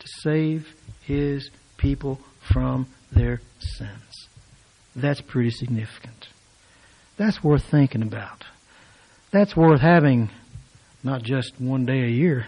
to 0.00 0.06
save 0.22 0.74
His 1.02 1.50
people 1.76 2.20
from 2.40 2.88
their 3.12 3.40
sins. 3.60 4.28
That's 5.00 5.20
pretty 5.20 5.50
significant. 5.50 6.28
That's 7.16 7.42
worth 7.42 7.64
thinking 7.64 8.02
about. 8.02 8.44
That's 9.30 9.56
worth 9.56 9.80
having 9.80 10.30
not 11.04 11.22
just 11.22 11.60
one 11.60 11.86
day 11.86 12.02
a 12.02 12.08
year. 12.08 12.46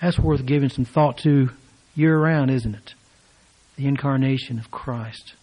That's 0.00 0.18
worth 0.18 0.44
giving 0.46 0.68
some 0.68 0.84
thought 0.84 1.18
to 1.18 1.50
year 1.94 2.18
round, 2.18 2.50
isn't 2.50 2.74
it? 2.74 2.94
The 3.76 3.86
incarnation 3.86 4.58
of 4.58 4.70
Christ. 4.70 5.34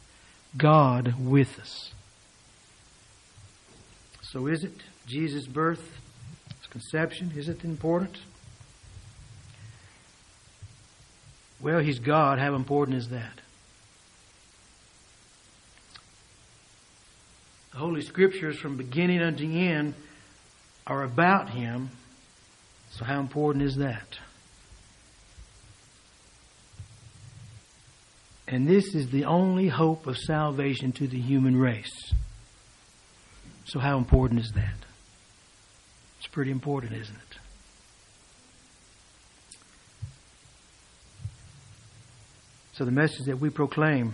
God 0.58 1.16
with 1.20 1.60
us. 1.60 1.92
So 4.22 4.48
is 4.48 4.64
it 4.64 4.74
Jesus' 5.06 5.48
birth, 5.48 6.00
his 6.60 6.68
conception? 6.70 7.34
Is 7.36 7.50
it 7.50 7.64
important? 7.64 8.18
Well, 11.60 11.80
he's 11.80 12.00
God. 12.00 12.40
How 12.40 12.56
important 12.56 12.98
is 12.98 13.10
that? 13.10 13.43
The 17.74 17.80
Holy 17.80 18.02
Scriptures 18.02 18.60
from 18.60 18.78
beginning 18.78 19.22
unto 19.22 19.46
end 19.46 19.96
are 20.86 21.04
about 21.04 21.50
Him. 21.50 21.90
So 22.92 23.04
how 23.04 23.20
important 23.20 23.64
is 23.66 23.78
that? 23.78 24.20
And 28.48 28.68
this 28.68 28.94
is 28.94 29.10
the 29.10 29.26
only 29.26 29.68
hope 29.68 30.06
of 30.06 30.18
salvation 30.18 30.92
to 30.94 31.08
the 31.08 31.20
human 31.20 31.58
race. 31.58 32.14
So 33.66 33.80
how 33.80 33.98
important 33.98 34.42
is 34.42 34.52
that? 34.54 34.76
It's 36.20 36.28
pretty 36.28 36.52
important, 36.52 36.94
isn't 36.94 37.16
it? 37.16 37.38
So 42.74 42.86
the 42.86 42.92
message 42.92 43.26
that 43.26 43.40
we 43.40 43.50
proclaim 43.50 44.14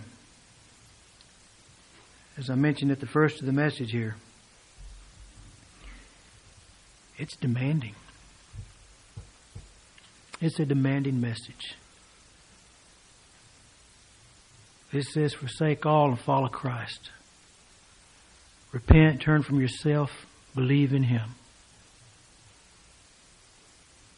as 2.40 2.48
I 2.48 2.54
mentioned 2.54 2.90
at 2.90 3.00
the 3.00 3.06
first 3.06 3.40
of 3.40 3.46
the 3.46 3.52
message 3.52 3.90
here, 3.90 4.16
it's 7.18 7.36
demanding. 7.36 7.94
It's 10.40 10.58
a 10.58 10.64
demanding 10.64 11.20
message. 11.20 11.76
It 14.90 15.04
says, 15.04 15.34
Forsake 15.34 15.84
all 15.84 16.08
and 16.08 16.18
follow 16.18 16.48
Christ. 16.48 17.10
Repent, 18.72 19.20
turn 19.20 19.42
from 19.42 19.60
yourself, 19.60 20.10
believe 20.54 20.94
in 20.94 21.02
Him. 21.02 21.34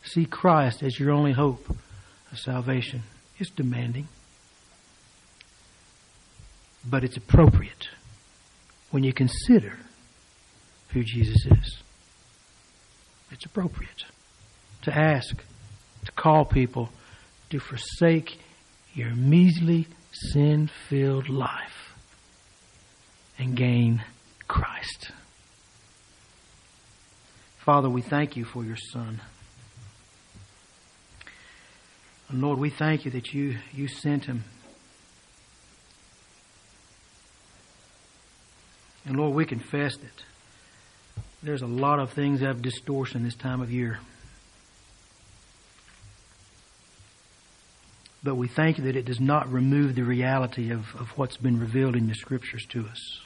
See 0.05 0.27
Christ 0.27 0.85
as 0.85 0.97
your 0.97 1.11
only 1.11 1.33
hope 1.33 1.69
of 2.31 2.39
salvation. 2.39 3.03
It's 3.41 3.51
demanding, 3.51 4.07
but 6.89 7.03
it's 7.03 7.17
appropriate 7.17 7.89
when 8.93 9.03
you 9.03 9.13
consider 9.13 9.77
who 10.91 11.03
Jesus 11.03 11.45
is. 11.47 11.83
It's 13.33 13.45
appropriate 13.45 14.05
to 14.83 14.97
ask, 14.97 15.43
to 16.05 16.13
call 16.13 16.45
people 16.45 16.91
to 17.51 17.59
forsake 17.59 18.39
your 18.95 19.15
measly, 19.15 19.87
sin 20.13 20.71
filled 20.89 21.29
life 21.29 21.95
and 23.39 23.57
gain 23.57 24.05
Christ. 24.47 25.11
Father, 27.59 27.89
we 27.89 28.03
thank 28.03 28.37
you 28.37 28.45
for 28.45 28.65
your 28.65 28.77
Son. 28.77 29.21
And 32.29 32.43
Lord, 32.43 32.59
we 32.59 32.71
thank 32.71 33.05
you 33.05 33.11
that 33.13 33.33
you, 33.33 33.59
you 33.73 33.89
sent 33.89 34.25
him. 34.25 34.45
And 39.05 39.17
Lord, 39.17 39.35
we 39.35 39.45
confess 39.45 39.97
that 39.97 40.23
there's 41.43 41.63
a 41.63 41.67
lot 41.67 41.99
of 41.99 42.13
things 42.13 42.41
that 42.41 42.47
have 42.47 42.63
distortion 42.63 43.25
this 43.25 43.35
time 43.35 43.61
of 43.61 43.71
year. 43.71 43.99
But 48.25 48.37
we 48.37 48.47
thank 48.47 48.79
you 48.79 48.85
that 48.85 48.95
it 48.95 49.05
does 49.05 49.19
not 49.19 49.51
remove 49.53 49.97
the 49.97 50.03
reality 50.03 50.71
of, 50.71 50.95
of 50.95 51.09
what's 51.17 51.37
been 51.37 51.59
revealed 51.59 51.97
in 51.97 52.07
the 52.07 52.15
Scriptures 52.15 52.65
to 52.69 52.87
us. 52.87 53.21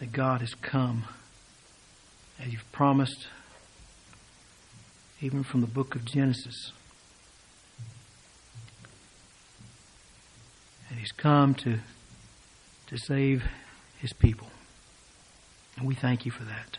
That 0.00 0.12
God 0.12 0.40
has 0.40 0.52
come, 0.54 1.04
as 2.38 2.52
you've 2.52 2.70
promised, 2.72 3.28
even 5.22 5.42
from 5.42 5.62
the 5.62 5.66
book 5.66 5.94
of 5.94 6.04
Genesis. 6.04 6.72
And 10.90 10.98
He's 10.98 11.12
come 11.12 11.54
to, 11.54 11.78
to 12.88 12.98
save 12.98 13.44
His 14.02 14.12
people. 14.12 14.48
And 15.78 15.86
we 15.86 15.94
thank 15.94 16.26
you 16.26 16.30
for 16.30 16.44
that. 16.44 16.76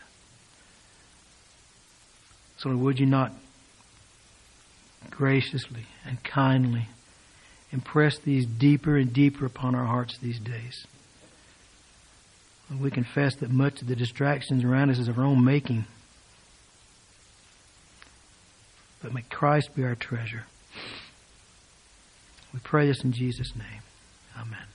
So, 2.58 2.74
would 2.76 3.00
you 3.00 3.06
not 3.06 3.32
graciously 5.10 5.86
and 6.06 6.22
kindly 6.22 6.86
impress 7.74 8.18
these 8.18 8.46
deeper 8.46 8.96
and 8.96 9.12
deeper 9.12 9.44
upon 9.44 9.74
our 9.74 9.84
hearts 9.84 10.16
these 10.18 10.38
days. 10.38 10.86
And 12.70 12.80
we 12.80 12.90
confess 12.90 13.34
that 13.36 13.50
much 13.50 13.82
of 13.82 13.88
the 13.88 13.96
distractions 13.96 14.64
around 14.64 14.90
us 14.90 14.98
is 14.98 15.08
of 15.08 15.18
our 15.18 15.24
own 15.24 15.44
making. 15.44 15.84
But 19.02 19.12
may 19.12 19.22
Christ 19.22 19.74
be 19.74 19.84
our 19.84 19.96
treasure. 19.96 20.44
We 22.54 22.60
pray 22.60 22.86
this 22.86 23.02
in 23.02 23.12
Jesus' 23.12 23.54
name. 23.56 23.82
Amen. 24.38 24.73